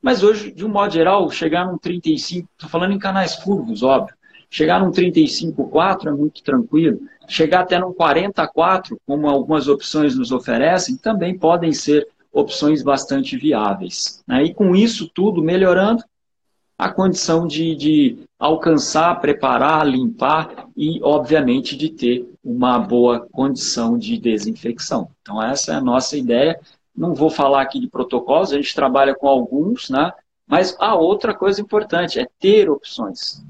Mas 0.01 0.23
hoje, 0.23 0.53
de 0.53 0.65
um 0.65 0.69
modo 0.69 0.93
geral, 0.93 1.29
chegar 1.31 1.67
num 1.67 1.79
35, 1.79 2.49
estou 2.53 2.71
falando 2.71 2.93
em 2.93 2.99
canais 2.99 3.37
curvos, 3.37 3.83
óbvio. 3.83 4.15
Chegar 4.51 4.81
num 4.81 4.91
35.4 4.91 6.09
é 6.09 6.13
muito 6.13 6.43
tranquilo. 6.43 7.01
Chegar 7.27 7.61
até 7.61 7.79
num 7.79 7.93
44, 7.93 8.99
como 9.07 9.29
algumas 9.29 9.69
opções 9.69 10.17
nos 10.17 10.33
oferecem, 10.33 10.97
também 10.97 11.37
podem 11.37 11.73
ser 11.73 12.09
opções 12.33 12.83
bastante 12.83 13.37
viáveis. 13.37 14.23
Né? 14.27 14.45
E 14.45 14.55
com 14.55 14.75
isso 14.75 15.11
tudo 15.13 15.43
melhorando, 15.43 16.03
a 16.79 16.89
condição 16.89 17.47
de, 17.47 17.75
de 17.75 18.19
alcançar, 18.39 19.21
preparar, 19.21 19.87
limpar 19.87 20.69
e, 20.77 21.03
obviamente, 21.03 21.77
de 21.77 21.89
ter 21.89 22.33
uma 22.43 22.79
boa 22.79 23.27
condição 23.33 23.99
de 23.99 24.17
desinfecção. 24.17 25.11
Então, 25.21 25.43
essa 25.43 25.73
é 25.73 25.75
a 25.75 25.81
nossa 25.81 26.17
ideia 26.17 26.59
não 26.99 27.15
vou 27.15 27.31
falar 27.31 27.63
aqui 27.63 27.79
de 27.79 27.87
protocolos, 27.87 28.53
a 28.53 28.57
gente 28.57 28.75
trabalha 28.75 29.15
com 29.15 29.29
alguns, 29.29 29.89
né? 29.89 30.13
Mas 30.47 30.75
a 30.81 30.97
outra 30.97 31.33
coisa 31.33 31.61
importante 31.61 32.19
é 32.19 32.27
ter 32.41 32.69
opções. 32.69 33.43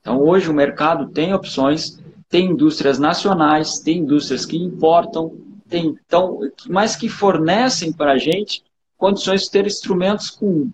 Então, 0.00 0.22
hoje 0.22 0.48
o 0.48 0.54
mercado 0.54 1.08
tem 1.08 1.34
opções, 1.34 2.00
tem 2.28 2.52
indústrias 2.52 2.98
nacionais, 2.98 3.80
tem 3.80 3.98
indústrias 3.98 4.46
que 4.46 4.56
importam, 4.56 5.36
tem, 5.68 5.96
então, 6.06 6.40
mas 6.68 6.96
que 6.96 7.08
fornecem 7.08 7.92
para 7.92 8.12
a 8.12 8.18
gente 8.18 8.62
condições 8.96 9.42
de 9.42 9.50
ter 9.50 9.66
instrumentos 9.66 10.30
com 10.30 10.70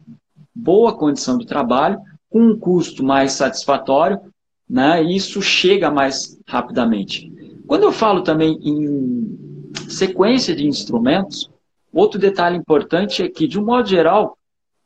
boa 0.54 0.96
condição 0.96 1.38
de 1.38 1.46
trabalho, 1.46 2.00
com 2.28 2.40
um 2.40 2.58
custo 2.58 3.04
mais 3.04 3.32
satisfatório, 3.32 4.20
né? 4.68 5.02
E 5.02 5.16
isso 5.16 5.42
chega 5.42 5.90
mais 5.90 6.38
rapidamente. 6.46 7.30
Quando 7.66 7.84
eu 7.84 7.92
falo 7.92 8.22
também 8.22 8.58
em 8.62 9.70
sequência 9.88 10.54
de 10.54 10.66
instrumentos, 10.66 11.50
outro 11.92 12.18
detalhe 12.18 12.56
importante 12.56 13.22
é 13.22 13.28
que, 13.28 13.46
de 13.46 13.58
um 13.60 13.64
modo 13.64 13.88
geral, 13.88 14.36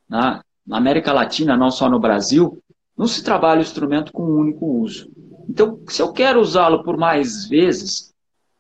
na, 0.08 0.42
América 0.70 1.12
Latina, 1.12 1.56
não 1.56 1.70
só 1.70 1.88
no 1.88 2.00
Brasil, 2.00 2.58
não 2.96 3.06
se 3.06 3.22
trabalha 3.22 3.60
o 3.60 3.62
instrumento 3.62 4.12
com 4.12 4.24
um 4.24 4.38
único 4.38 4.66
uso. 4.66 5.08
Então, 5.48 5.78
se 5.88 6.02
eu 6.02 6.12
quero 6.12 6.40
usá-lo 6.40 6.82
por 6.82 6.96
mais 6.96 7.46
vezes, 7.46 8.05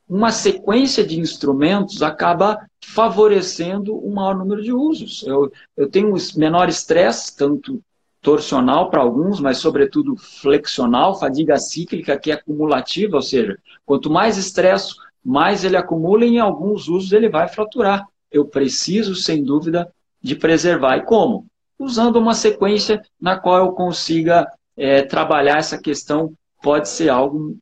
uma 0.08 0.30
sequência 0.30 1.04
de 1.04 1.18
instrumentos 1.18 2.02
acaba 2.02 2.64
favorecendo 2.84 3.96
um 4.06 4.14
maior 4.14 4.36
número 4.36 4.62
de 4.62 4.72
usos. 4.72 5.24
Eu, 5.26 5.50
eu 5.76 5.88
tenho 5.90 6.14
menor 6.36 6.68
estresse, 6.68 7.36
tanto 7.36 7.82
torsional 8.22 8.90
para 8.90 9.02
alguns, 9.02 9.40
mas 9.40 9.58
sobretudo 9.58 10.16
flexional, 10.16 11.18
fadiga 11.18 11.58
cíclica, 11.58 12.18
que 12.18 12.30
é 12.30 12.34
acumulativa, 12.34 13.16
ou 13.16 13.22
seja, 13.22 13.58
quanto 13.84 14.10
mais 14.10 14.36
estresse, 14.36 14.94
mais 15.24 15.64
ele 15.64 15.76
acumula 15.76 16.24
e 16.24 16.34
em 16.34 16.38
alguns 16.38 16.88
usos 16.88 17.12
ele 17.12 17.28
vai 17.28 17.48
fraturar. 17.48 18.06
Eu 18.30 18.44
preciso, 18.44 19.14
sem 19.14 19.42
dúvida, 19.42 19.92
de 20.22 20.34
preservar. 20.34 20.96
E 20.98 21.04
como? 21.04 21.46
Usando 21.78 22.16
uma 22.16 22.34
sequência 22.34 23.02
na 23.20 23.38
qual 23.38 23.58
eu 23.58 23.72
consiga 23.72 24.50
é, 24.76 25.02
trabalhar 25.02 25.58
essa 25.58 25.78
questão, 25.78 26.32
pode 26.62 26.88
ser 26.88 27.08
algo 27.08 27.56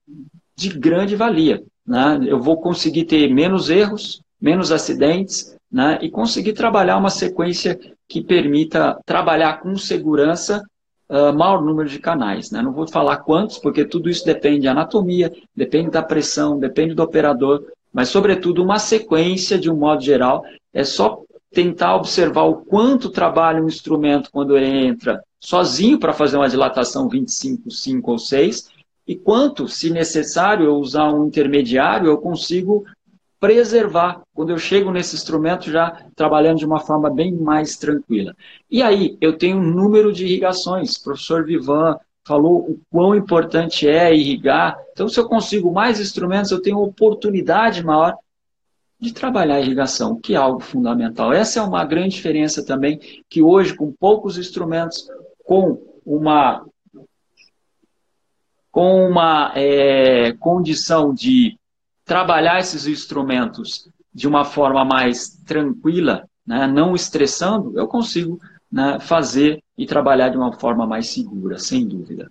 de 0.57 0.69
grande 0.69 1.17
valia. 1.17 1.63
Né? 1.87 2.21
Eu 2.27 2.41
vou 2.41 2.61
conseguir 2.61 3.05
ter 3.05 3.33
menos 3.33 3.71
erros, 3.71 4.23
menos 4.41 4.73
acidentes, 4.73 5.57
né? 5.71 5.99
e 6.01 6.11
conseguir 6.11 6.53
trabalhar 6.53 6.97
uma 6.97 7.11
sequência 7.11 7.79
que 8.09 8.23
permita 8.23 8.99
trabalhar 9.05 9.61
com 9.61 9.77
segurança 9.77 10.63
uh, 11.09 11.33
maior 11.33 11.63
número 11.63 11.89
de 11.89 11.99
canais. 11.99 12.51
Né? 12.51 12.63
Não 12.63 12.73
vou 12.73 12.87
falar 12.87 13.19
quantos, 13.19 13.59
porque 13.59 13.85
tudo 13.85 14.09
isso 14.09 14.25
depende 14.25 14.65
da 14.65 14.73
anatomia, 14.73 15.33
depende 15.55 15.91
da 15.91 16.03
pressão, 16.03 16.59
depende 16.59 16.95
do 16.95 17.03
operador, 17.03 17.65
mas, 17.95 18.09
sobretudo, 18.09 18.61
uma 18.61 18.81
sequência, 18.81 19.57
de 19.57 19.71
um 19.71 19.77
modo 19.77 20.03
geral, 20.03 20.45
é 20.73 20.83
só 20.83 21.23
tentar 21.53 21.95
observar 21.95 22.43
o 22.43 22.57
quanto 22.57 23.09
trabalha 23.09 23.63
um 23.63 23.69
instrumento 23.69 24.31
quando 24.33 24.57
ele 24.57 24.67
entra 24.67 25.23
sozinho 25.39 26.01
para 26.01 26.13
fazer 26.13 26.37
uma 26.37 26.49
dilatação 26.49 27.09
25, 27.09 27.71
5 27.71 28.11
ou 28.11 28.19
6, 28.19 28.69
e 29.07 29.15
quanto, 29.15 29.69
se 29.69 29.91
necessário, 29.91 30.65
eu 30.65 30.77
usar 30.77 31.13
um 31.13 31.27
intermediário, 31.27 32.07
eu 32.07 32.19
consigo 32.19 32.85
preservar 33.39 34.23
quando 34.33 34.51
eu 34.51 34.59
chego 34.59 34.91
nesse 34.91 35.15
instrumento 35.15 35.71
já 35.71 36.07
trabalhando 36.17 36.59
de 36.59 36.65
uma 36.65 36.81
forma 36.81 37.11
bem 37.11 37.33
mais 37.33 37.77
tranquila. 37.77 38.35
E 38.71 38.83
aí, 38.83 39.19
eu 39.21 39.37
tenho 39.37 39.59
um 39.59 39.63
número 39.63 40.11
de 40.11 40.25
irrigações. 40.25 40.97
O 40.97 41.05
professor 41.05 41.45
Vivan 41.45 41.99
falou 42.25 42.61
o 42.61 42.81
quão 42.91 43.15
importante 43.15 43.87
é 43.87 44.15
irrigar. 44.15 44.79
Então, 44.93 45.09
se 45.09 45.21
eu 45.21 45.29
consigo 45.29 45.71
mais 45.71 46.01
instrumentos, 46.01 46.51
eu 46.51 46.63
tenho 46.63 46.79
oportunidade 46.79 47.85
maior 47.85 48.17
de 48.99 49.13
trabalhar 49.13 49.57
a 49.57 49.61
irrigação, 49.61 50.19
que 50.19 50.33
é 50.33 50.39
algo 50.39 50.61
fundamental. 50.61 51.31
Essa 51.31 51.61
é 51.61 51.63
uma 51.63 51.85
grande 51.85 52.15
diferença 52.15 52.65
também, 52.65 52.99
que 53.29 53.43
hoje, 53.43 53.75
com 53.75 53.93
poucos 53.93 54.39
instrumentos, 54.39 55.07
com 55.45 55.79
uma 56.07 56.65
com 58.75 59.07
uma 59.07 59.53
é, 59.55 60.33
condição 60.33 61.15
de 61.15 61.57
trabalhar 62.05 62.59
esses 62.59 62.89
instrumentos 62.89 63.89
de 64.13 64.27
uma 64.27 64.45
forma 64.45 64.85
mais 64.85 65.29
tranquila, 65.47 66.29
né, 66.45 66.67
não 66.67 66.93
estressando, 66.93 67.79
eu 67.79 67.87
consigo 67.87 68.41
né, 68.71 68.99
fazer 68.99 69.63
e 69.79 69.87
trabalhar 69.87 70.31
de 70.31 70.37
uma 70.37 70.53
forma 70.59 70.89
mais 70.89 71.07
segura, 71.07 71.57
sem 71.57 71.87
dúvida. 71.87 72.29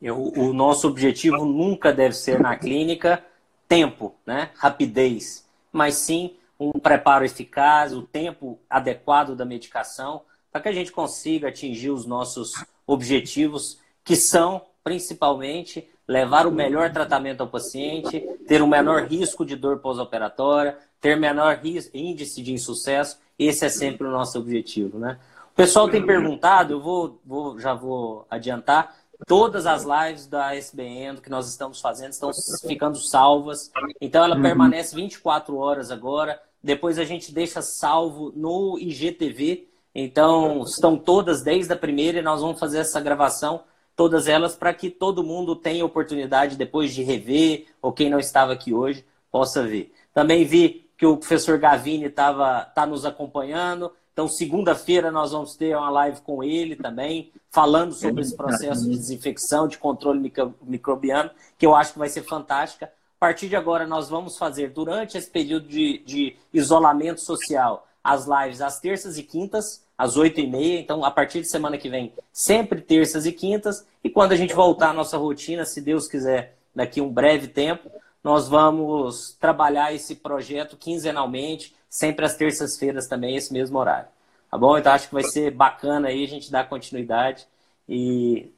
Eu, 0.00 0.32
o 0.34 0.54
nosso 0.54 0.88
objetivo 0.88 1.44
nunca 1.44 1.92
deve 1.92 2.14
ser 2.14 2.40
na 2.40 2.56
clínica 2.56 3.22
tempo, 3.68 4.14
né, 4.24 4.48
rapidez, 4.56 5.46
mas 5.70 5.96
sim 5.96 6.34
um 6.58 6.72
preparo 6.72 7.26
eficaz, 7.26 7.92
o 7.92 8.00
tempo 8.00 8.58
adequado 8.70 9.36
da 9.36 9.44
medicação, 9.44 10.22
para 10.50 10.62
que 10.62 10.68
a 10.70 10.72
gente 10.72 10.90
consiga 10.90 11.48
atingir 11.48 11.90
os 11.90 12.06
nossos 12.06 12.64
objetivos, 12.86 13.78
que 14.02 14.16
são 14.16 14.62
principalmente 14.86 15.84
levar 16.06 16.46
o 16.46 16.52
melhor 16.52 16.92
tratamento 16.92 17.40
ao 17.40 17.48
paciente, 17.48 18.20
ter 18.46 18.62
o 18.62 18.68
menor 18.68 19.02
risco 19.02 19.44
de 19.44 19.56
dor 19.56 19.80
pós-operatória, 19.80 20.78
ter 21.00 21.16
menor 21.16 21.60
índice 21.92 22.40
de 22.40 22.52
insucesso. 22.52 23.18
Esse 23.36 23.66
é 23.66 23.68
sempre 23.68 24.06
o 24.06 24.12
nosso 24.12 24.38
objetivo, 24.38 24.96
né? 24.96 25.18
O 25.52 25.56
pessoal 25.56 25.88
tem 25.88 26.06
perguntado, 26.06 26.74
eu 26.74 26.80
vou, 26.80 27.20
vou 27.26 27.58
já 27.58 27.74
vou 27.74 28.28
adiantar, 28.30 28.94
todas 29.26 29.66
as 29.66 29.82
lives 29.82 30.28
da 30.28 30.54
SBN 30.54 31.20
que 31.20 31.30
nós 31.30 31.48
estamos 31.48 31.80
fazendo 31.80 32.12
estão 32.12 32.30
ficando 32.64 32.96
salvas. 32.96 33.72
Então 34.00 34.22
ela 34.22 34.36
uhum. 34.36 34.42
permanece 34.42 34.94
24 34.94 35.56
horas 35.56 35.90
agora. 35.90 36.40
Depois 36.62 36.96
a 36.96 37.04
gente 37.04 37.34
deixa 37.34 37.60
salvo 37.60 38.32
no 38.36 38.78
IGTV. 38.78 39.66
Então 39.92 40.62
estão 40.62 40.96
todas 40.96 41.42
desde 41.42 41.72
a 41.72 41.76
primeira 41.76 42.20
e 42.20 42.22
nós 42.22 42.40
vamos 42.40 42.60
fazer 42.60 42.78
essa 42.78 43.00
gravação 43.00 43.64
todas 43.96 44.28
elas 44.28 44.54
para 44.54 44.74
que 44.74 44.90
todo 44.90 45.24
mundo 45.24 45.56
tenha 45.56 45.84
oportunidade 45.84 46.54
depois 46.54 46.94
de 46.94 47.02
rever, 47.02 47.66
ou 47.80 47.92
quem 47.92 48.10
não 48.10 48.20
estava 48.20 48.52
aqui 48.52 48.74
hoje, 48.74 49.04
possa 49.32 49.66
ver. 49.66 49.92
Também 50.12 50.44
vi 50.44 50.86
que 50.96 51.06
o 51.06 51.16
professor 51.16 51.58
Gavini 51.58 52.04
estava 52.04 52.64
tá 52.74 52.86
nos 52.86 53.04
acompanhando. 53.04 53.90
Então, 54.12 54.28
segunda-feira 54.28 55.10
nós 55.10 55.32
vamos 55.32 55.56
ter 55.56 55.76
uma 55.76 55.90
live 55.90 56.20
com 56.20 56.42
ele 56.42 56.76
também, 56.76 57.32
falando 57.50 57.92
sobre 57.92 58.22
esse 58.22 58.34
processo 58.34 58.84
de 58.84 58.96
desinfecção, 58.96 59.66
de 59.66 59.78
controle 59.78 60.32
microbiano, 60.62 61.30
que 61.58 61.66
eu 61.66 61.74
acho 61.74 61.92
que 61.92 61.98
vai 61.98 62.08
ser 62.08 62.22
fantástica. 62.22 62.86
A 62.86 63.18
partir 63.18 63.48
de 63.48 63.56
agora, 63.56 63.86
nós 63.86 64.08
vamos 64.08 64.36
fazer, 64.38 64.70
durante 64.70 65.16
esse 65.16 65.30
período 65.30 65.68
de, 65.68 65.98
de 66.04 66.36
isolamento 66.52 67.20
social, 67.20 67.86
as 68.02 68.26
lives 68.26 68.60
às 68.60 68.78
terças 68.78 69.18
e 69.18 69.22
quintas, 69.22 69.85
às 69.96 70.16
8h30. 70.16 70.80
Então, 70.80 71.04
a 71.04 71.10
partir 71.10 71.40
de 71.40 71.48
semana 71.48 71.78
que 71.78 71.88
vem, 71.88 72.12
sempre 72.32 72.80
terças 72.80 73.26
e 73.26 73.32
quintas. 73.32 73.86
E 74.02 74.10
quando 74.10 74.32
a 74.32 74.36
gente 74.36 74.54
voltar 74.54 74.90
à 74.90 74.92
nossa 74.92 75.16
rotina, 75.16 75.64
se 75.64 75.80
Deus 75.80 76.08
quiser, 76.08 76.56
daqui 76.74 77.00
um 77.00 77.08
breve 77.08 77.48
tempo, 77.48 77.90
nós 78.22 78.48
vamos 78.48 79.36
trabalhar 79.40 79.94
esse 79.94 80.16
projeto 80.16 80.76
quinzenalmente, 80.76 81.74
sempre 81.88 82.24
às 82.24 82.36
terças-feiras 82.36 83.06
também, 83.06 83.36
esse 83.36 83.52
mesmo 83.52 83.78
horário. 83.78 84.08
Tá 84.50 84.58
bom? 84.58 84.76
Então, 84.76 84.92
acho 84.92 85.08
que 85.08 85.14
vai 85.14 85.24
ser 85.24 85.50
bacana 85.50 86.08
aí 86.08 86.24
a 86.24 86.28
gente 86.28 86.50
dar 86.50 86.68
continuidade 86.68 87.46
e 87.88 88.50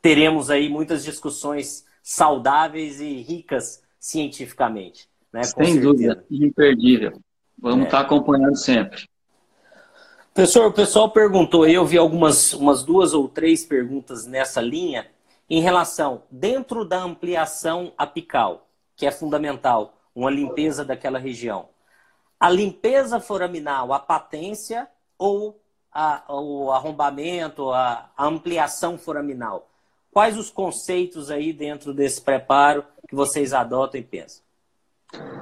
teremos 0.00 0.50
aí 0.50 0.68
muitas 0.68 1.04
discussões 1.04 1.84
saudáveis 2.02 3.00
e 3.00 3.20
ricas 3.20 3.82
cientificamente. 3.98 5.08
Né? 5.32 5.42
Sem 5.42 5.64
certeza. 5.64 5.80
dúvida, 5.80 6.24
imperdível. 6.30 7.20
Vamos 7.58 7.82
é. 7.82 7.84
estar 7.84 8.00
acompanhando 8.00 8.56
sempre. 8.56 9.08
Professor, 10.38 10.66
o 10.66 10.72
pessoal 10.72 11.10
perguntou, 11.10 11.66
eu 11.66 11.84
vi 11.84 11.98
algumas 11.98 12.52
umas 12.52 12.84
duas 12.84 13.12
ou 13.12 13.26
três 13.26 13.64
perguntas 13.64 14.24
nessa 14.24 14.60
linha, 14.60 15.08
em 15.50 15.60
relação, 15.60 16.22
dentro 16.30 16.84
da 16.84 17.02
ampliação 17.02 17.92
apical, 17.98 18.68
que 18.94 19.04
é 19.04 19.10
fundamental, 19.10 19.94
uma 20.14 20.30
limpeza 20.30 20.84
daquela 20.84 21.18
região. 21.18 21.70
A 22.38 22.48
limpeza 22.48 23.18
foraminal, 23.18 23.92
a 23.92 23.98
patência 23.98 24.86
ou 25.18 25.60
a, 25.92 26.22
o 26.32 26.70
arrombamento, 26.70 27.72
a, 27.72 28.08
a 28.16 28.24
ampliação 28.24 28.96
foraminal? 28.96 29.68
Quais 30.12 30.38
os 30.38 30.50
conceitos 30.50 31.32
aí 31.32 31.52
dentro 31.52 31.92
desse 31.92 32.20
preparo 32.20 32.84
que 33.08 33.16
vocês 33.16 33.52
adotam 33.52 34.00
e 34.00 34.04
pensam? 34.04 34.44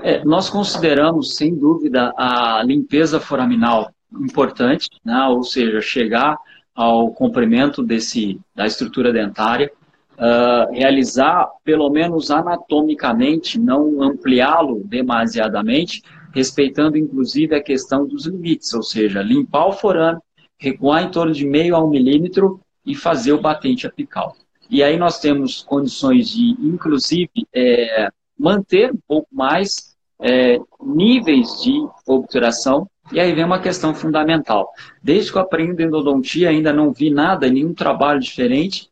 É, 0.00 0.24
nós 0.24 0.48
consideramos, 0.48 1.36
sem 1.36 1.54
dúvida, 1.54 2.14
a 2.16 2.62
limpeza 2.64 3.20
foraminal 3.20 3.90
importante, 4.20 4.88
né? 5.04 5.24
ou 5.26 5.42
seja, 5.42 5.80
chegar 5.80 6.36
ao 6.74 7.10
comprimento 7.10 7.82
desse, 7.82 8.38
da 8.54 8.66
estrutura 8.66 9.12
dentária, 9.12 9.72
uh, 10.16 10.72
realizar, 10.72 11.48
pelo 11.64 11.88
menos 11.90 12.30
anatomicamente, 12.30 13.58
não 13.58 14.02
ampliá-lo 14.02 14.82
demasiadamente, 14.84 16.02
respeitando 16.34 16.98
inclusive 16.98 17.54
a 17.54 17.62
questão 17.62 18.06
dos 18.06 18.26
limites, 18.26 18.74
ou 18.74 18.82
seja, 18.82 19.22
limpar 19.22 19.66
o 19.66 19.72
forame, 19.72 20.20
recuar 20.58 21.02
em 21.02 21.10
torno 21.10 21.32
de 21.32 21.46
meio 21.46 21.74
a 21.74 21.82
um 21.82 21.88
milímetro 21.88 22.60
e 22.84 22.94
fazer 22.94 23.32
o 23.32 23.40
batente 23.40 23.86
apical. 23.86 24.36
E 24.68 24.82
aí 24.82 24.98
nós 24.98 25.18
temos 25.18 25.62
condições 25.62 26.30
de, 26.30 26.56
inclusive, 26.60 27.30
é, 27.54 28.10
manter 28.38 28.92
um 28.92 28.98
pouco 29.06 29.28
mais 29.32 29.96
é, 30.20 30.58
níveis 30.82 31.62
de 31.62 31.72
obturação 32.06 32.88
E 33.12 33.20
aí 33.20 33.32
vem 33.32 33.44
uma 33.44 33.60
questão 33.60 33.94
fundamental. 33.94 34.70
Desde 35.02 35.30
que 35.30 35.38
eu 35.38 35.42
aprendo 35.42 35.80
endodontia, 35.80 36.50
ainda 36.50 36.72
não 36.72 36.92
vi 36.92 37.10
nada, 37.10 37.48
nenhum 37.48 37.72
trabalho 37.72 38.20
diferente. 38.20 38.90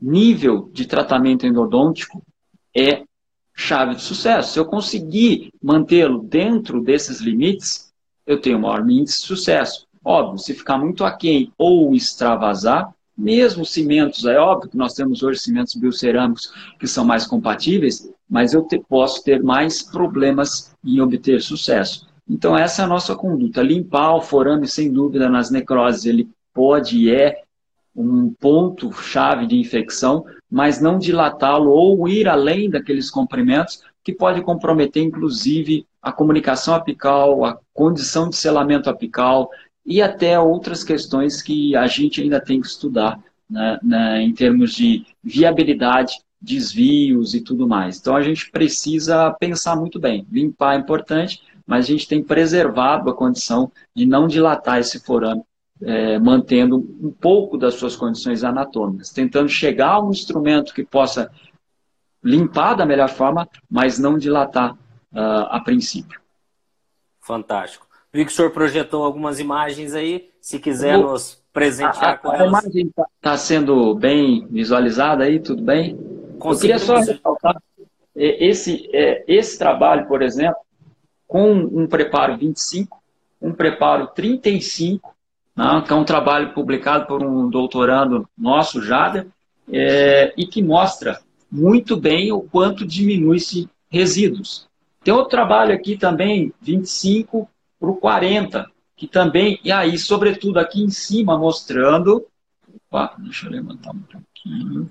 Nível 0.00 0.70
de 0.72 0.86
tratamento 0.86 1.46
endodôntico 1.46 2.22
é 2.76 3.02
chave 3.54 3.96
de 3.96 4.02
sucesso. 4.02 4.52
Se 4.52 4.58
eu 4.58 4.64
conseguir 4.64 5.52
mantê-lo 5.62 6.22
dentro 6.22 6.80
desses 6.80 7.20
limites, 7.20 7.92
eu 8.26 8.40
tenho 8.40 8.60
maior 8.60 8.88
índice 8.88 9.20
de 9.20 9.26
sucesso. 9.26 9.86
Óbvio, 10.04 10.38
se 10.38 10.54
ficar 10.54 10.78
muito 10.78 11.04
aquém 11.04 11.52
ou 11.56 11.94
extravasar, 11.94 12.92
mesmo 13.16 13.64
cimentos, 13.64 14.24
é 14.24 14.38
óbvio 14.38 14.70
que 14.70 14.76
nós 14.76 14.94
temos 14.94 15.22
hoje 15.22 15.40
cimentos 15.40 15.74
biocerâmicos 15.74 16.52
que 16.78 16.86
são 16.86 17.04
mais 17.04 17.26
compatíveis, 17.26 18.10
mas 18.28 18.54
eu 18.54 18.62
te, 18.62 18.78
posso 18.78 19.22
ter 19.22 19.42
mais 19.42 19.82
problemas 19.82 20.74
em 20.84 21.00
obter 21.00 21.40
sucesso. 21.40 22.11
Então, 22.28 22.56
essa 22.56 22.82
é 22.82 22.84
a 22.84 22.88
nossa 22.88 23.14
conduta. 23.14 23.62
Limpar 23.62 24.14
o 24.14 24.20
forame, 24.20 24.66
sem 24.66 24.92
dúvida, 24.92 25.28
nas 25.28 25.50
necroses, 25.50 26.06
ele 26.06 26.28
pode 26.52 26.98
e 26.98 27.14
é 27.14 27.42
um 27.94 28.32
ponto-chave 28.32 29.46
de 29.46 29.56
infecção, 29.56 30.24
mas 30.50 30.80
não 30.80 30.98
dilatá-lo 30.98 31.70
ou 31.70 32.08
ir 32.08 32.28
além 32.28 32.70
daqueles 32.70 33.10
comprimentos, 33.10 33.82
que 34.02 34.12
pode 34.12 34.40
comprometer, 34.42 35.02
inclusive, 35.02 35.86
a 36.00 36.10
comunicação 36.10 36.74
apical, 36.74 37.44
a 37.44 37.58
condição 37.72 38.28
de 38.28 38.36
selamento 38.36 38.90
apical 38.90 39.50
e 39.84 40.00
até 40.00 40.38
outras 40.38 40.82
questões 40.82 41.42
que 41.42 41.76
a 41.76 41.86
gente 41.86 42.20
ainda 42.20 42.40
tem 42.40 42.60
que 42.60 42.66
estudar 42.66 43.20
né, 43.48 43.78
né, 43.82 44.22
em 44.22 44.32
termos 44.32 44.72
de 44.72 45.04
viabilidade, 45.22 46.18
desvios 46.40 47.34
e 47.34 47.40
tudo 47.40 47.68
mais. 47.68 47.98
Então 47.98 48.16
a 48.16 48.22
gente 48.22 48.50
precisa 48.50 49.30
pensar 49.38 49.76
muito 49.76 50.00
bem. 50.00 50.26
Limpar 50.30 50.74
é 50.74 50.78
importante, 50.78 51.40
mas 51.66 51.84
a 51.84 51.88
gente 51.88 52.08
tem 52.08 52.22
preservado 52.22 53.10
a 53.10 53.14
condição 53.14 53.70
de 53.94 54.06
não 54.06 54.26
dilatar 54.26 54.78
esse 54.78 55.00
forame, 55.00 55.42
é, 55.80 56.18
mantendo 56.18 56.76
um 56.76 57.10
pouco 57.10 57.58
das 57.58 57.74
suas 57.74 57.96
condições 57.96 58.44
anatômicas, 58.44 59.10
tentando 59.10 59.48
chegar 59.48 59.92
a 59.92 60.00
um 60.00 60.10
instrumento 60.10 60.72
que 60.72 60.84
possa 60.84 61.30
limpar 62.22 62.74
da 62.74 62.86
melhor 62.86 63.08
forma, 63.08 63.48
mas 63.68 63.98
não 63.98 64.16
dilatar 64.16 64.74
uh, 64.74 65.48
a 65.50 65.60
princípio. 65.60 66.20
Fantástico. 67.20 67.86
Vi 68.12 68.24
que 68.24 68.30
o 68.30 68.34
senhor 68.34 68.50
projetou 68.52 69.04
algumas 69.04 69.40
imagens 69.40 69.94
aí, 69.94 70.30
se 70.40 70.58
quiser 70.58 70.98
vou... 70.98 71.12
nos 71.12 71.42
presentear 71.52 72.14
a, 72.14 72.18
com 72.18 72.30
a 72.30 72.36
elas. 72.36 72.46
A 72.46 72.48
imagem 72.48 72.86
está 72.86 73.06
tá 73.20 73.36
sendo 73.36 73.94
bem 73.94 74.46
visualizada 74.48 75.24
aí, 75.24 75.40
tudo 75.40 75.62
bem? 75.62 75.98
Eu 76.44 76.58
queria 76.58 76.78
só 76.78 76.96
ressaltar, 76.96 77.60
esse, 78.14 78.88
é, 78.92 79.24
esse 79.26 79.58
trabalho, 79.58 80.06
por 80.06 80.22
exemplo, 80.22 80.60
com 81.32 81.50
um 81.50 81.86
preparo 81.86 82.36
25, 82.36 83.02
um 83.40 83.54
preparo 83.54 84.08
35, 84.08 85.14
né, 85.56 85.82
que 85.86 85.90
é 85.90 85.96
um 85.96 86.04
trabalho 86.04 86.52
publicado 86.52 87.06
por 87.06 87.22
um 87.22 87.48
doutorando 87.48 88.28
nosso, 88.36 88.82
Jader, 88.82 89.28
é, 89.72 90.34
e 90.36 90.46
que 90.46 90.62
mostra 90.62 91.22
muito 91.50 91.96
bem 91.96 92.30
o 92.32 92.42
quanto 92.42 92.86
diminui-se 92.86 93.66
resíduos. 93.88 94.68
Tem 95.02 95.14
outro 95.14 95.30
trabalho 95.30 95.74
aqui 95.74 95.96
também, 95.96 96.52
25 96.60 97.48
para 97.80 97.88
o 97.88 97.96
40, 97.96 98.70
que 98.94 99.06
também, 99.06 99.58
e 99.64 99.72
aí, 99.72 99.96
sobretudo 99.96 100.58
aqui 100.58 100.82
em 100.82 100.90
cima, 100.90 101.38
mostrando. 101.38 102.26
Opa, 102.90 103.14
deixa 103.18 103.46
eu 103.46 103.52
levantar 103.52 103.92
um 103.92 104.00
pouquinho. 104.00 104.90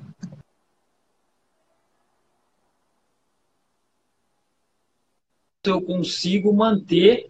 Eu 5.64 5.82
consigo 5.82 6.51
manter. 6.53 7.30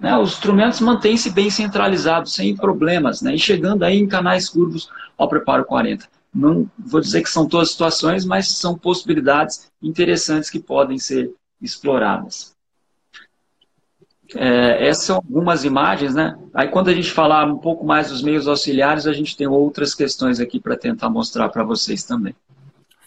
Né, 0.00 0.16
os 0.16 0.32
instrumentos 0.32 0.80
mantêm-se 0.80 1.30
bem 1.30 1.50
centralizados, 1.50 2.32
sem 2.32 2.56
problemas, 2.56 3.20
né, 3.20 3.34
e 3.34 3.38
chegando 3.38 3.84
aí 3.84 3.98
em 3.98 4.06
canais 4.06 4.48
curvos 4.48 4.88
ao 5.16 5.28
preparo 5.28 5.64
40. 5.64 6.08
Não 6.32 6.70
vou 6.78 7.00
dizer 7.00 7.22
que 7.22 7.30
são 7.30 7.48
todas 7.48 7.72
situações, 7.72 8.24
mas 8.24 8.48
são 8.48 8.78
possibilidades 8.78 9.70
interessantes 9.82 10.50
que 10.50 10.60
podem 10.60 10.98
ser 10.98 11.32
exploradas. 11.60 12.54
É, 14.34 14.86
essas 14.86 15.04
são 15.04 15.16
algumas 15.16 15.64
imagens, 15.64 16.14
né? 16.14 16.38
Aí 16.52 16.68
quando 16.68 16.88
a 16.88 16.94
gente 16.94 17.10
falar 17.10 17.46
um 17.46 17.58
pouco 17.58 17.84
mais 17.84 18.10
dos 18.10 18.22
meios 18.22 18.46
auxiliares, 18.46 19.06
a 19.06 19.12
gente 19.12 19.36
tem 19.36 19.46
outras 19.46 19.94
questões 19.94 20.38
aqui 20.38 20.60
para 20.60 20.76
tentar 20.76 21.08
mostrar 21.08 21.48
para 21.48 21.64
vocês 21.64 22.04
também. 22.04 22.34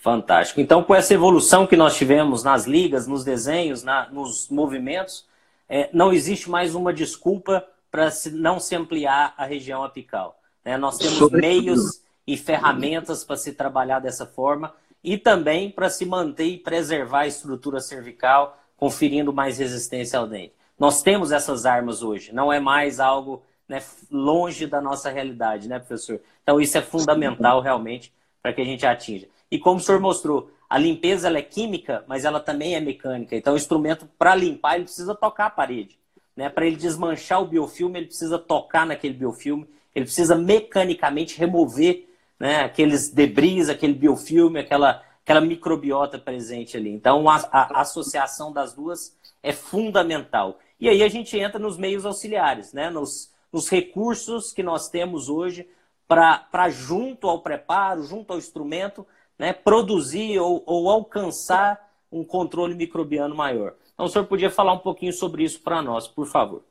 Fantástico. 0.02 0.60
Então, 0.60 0.84
com 0.84 0.96
essa 0.96 1.14
evolução 1.14 1.68
que 1.68 1.78
nós 1.78 1.96
tivemos 1.96 2.44
nas 2.44 2.66
ligas, 2.66 3.06
nos 3.06 3.24
desenhos, 3.24 3.84
na, 3.84 4.10
nos 4.10 4.50
movimentos, 4.50 5.28
é, 5.70 5.92
não 5.94 6.12
existe 6.12 6.50
mais 6.50 6.74
uma 6.74 6.92
desculpa 6.92 7.64
para 7.92 8.10
se, 8.10 8.32
não 8.32 8.60
se 8.60 8.76
ampliar 8.76 9.36
a 9.38 9.46
região 9.46 9.84
apical. 9.84 10.42
Né? 10.66 10.76
Nós 10.76 10.98
temos 10.98 11.20
Sobre 11.20 11.42
meios 11.42 11.80
tudo. 11.80 12.06
e 12.26 12.36
ferramentas 12.36 13.24
para 13.24 13.36
se 13.36 13.54
trabalhar 13.54 14.00
dessa 14.00 14.26
forma 14.26 14.74
e 15.04 15.20
também 15.20 15.70
para 15.70 15.88
se 15.88 16.04
manter 16.04 16.48
e 16.48 16.58
preservar 16.58 17.20
a 17.20 17.28
estrutura 17.28 17.80
cervical, 17.80 18.58
conferindo 18.76 19.32
mais 19.32 19.60
resistência 19.60 20.18
ao 20.18 20.26
dente. 20.26 20.54
Nós 20.80 21.04
temos 21.04 21.32
essas 21.32 21.64
armas 21.64 22.02
hoje, 22.02 22.34
não 22.34 22.52
é 22.52 22.60
mais 22.60 23.00
algo 23.00 23.44
né, 23.70 23.84
longe 24.10 24.66
da 24.66 24.82
nossa 24.82 25.12
realidade, 25.12 25.70
né, 25.70 25.78
professor? 25.78 26.20
Então 26.42 26.60
isso 26.60 26.76
é 26.76 26.82
fundamental 26.82 27.62
realmente 27.62 28.12
para 28.42 28.52
que 28.52 28.62
a 28.62 28.66
gente 28.66 28.84
atinja. 28.84 29.28
E 29.52 29.60
como 29.60 29.78
o 29.78 29.84
senhor 29.84 30.00
mostrou, 30.00 30.50
a 30.70 30.78
limpeza 30.78 31.30
é 31.30 31.42
química, 31.42 32.04
mas 32.08 32.24
ela 32.24 32.40
também 32.40 32.76
é 32.76 32.80
mecânica. 32.80 33.36
Então 33.36 33.54
o 33.54 33.58
instrumento 33.58 34.08
para 34.18 34.34
limpar 34.34 34.76
ele 34.76 34.86
precisa 34.86 35.14
tocar 35.14 35.48
a 35.48 35.50
parede, 35.50 36.00
né? 36.36 36.50
Para 36.50 36.66
ele 36.66 36.78
desmanchar 36.78 37.42
o 37.42 37.48
biofilme 37.48 38.00
ele 38.00 38.08
precisa 38.08 38.40
tocar 38.40 38.86
naquele 38.86 39.14
biofilme, 39.14 39.68
ele 39.94 40.06
precisa 40.06 40.36
mecanicamente 40.36 41.38
remover 41.38 42.08
né, 42.40 42.62
aqueles 42.62 43.10
debris, 43.10 43.70
aquele 43.70 43.94
biofilme, 43.94 44.60
aquela 44.60 45.04
aquela 45.24 45.42
microbiota 45.42 46.18
presente 46.18 46.76
ali. 46.76 46.90
Então 46.90 47.30
a, 47.30 47.36
a 47.52 47.82
associação 47.82 48.52
das 48.52 48.74
duas 48.74 49.16
é 49.44 49.52
fundamental. 49.52 50.60
E 50.80 50.90
aí 50.90 51.04
a 51.04 51.08
gente 51.08 51.38
entra 51.38 51.60
nos 51.60 51.78
meios 51.78 52.06
auxiliares, 52.06 52.74
né? 52.74 52.90
nos, 52.90 53.32
nos 53.52 53.70
recursos 53.70 54.52
que 54.52 54.64
nós 54.64 54.90
temos 54.90 55.30
hoje 55.30 55.68
para, 56.08 56.70
junto 56.70 57.30
ao 57.30 57.42
preparo, 57.42 58.04
junto 58.04 58.34
ao 58.34 58.40
instrumento, 58.40 59.06
né? 59.42 59.54
produzir 59.54 60.38
ou, 60.38 60.62
ou 60.68 60.88
alcançar 60.88 61.80
um 62.12 62.24
controle 62.24 62.76
microbiano 62.76 63.34
maior. 63.34 63.74
Então, 63.92 64.06
o 64.06 64.08
senhor 64.08 64.26
podia 64.26 64.52
falar 64.52 64.74
um 64.74 64.78
pouquinho 64.78 65.12
sobre 65.12 65.44
isso 65.44 65.62
para 65.62 65.82
nós, 65.82 66.08
por 66.08 66.28
favor. 66.28 66.62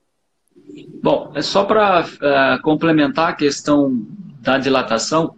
Bom, 1.02 1.32
é 1.34 1.42
só 1.42 1.64
para 1.64 2.04
uh, 2.04 2.24
é, 2.24 2.58
complementar 2.62 3.30
a 3.30 3.34
questão 3.34 3.90
da 4.40 4.56
dilatação, 4.56 5.34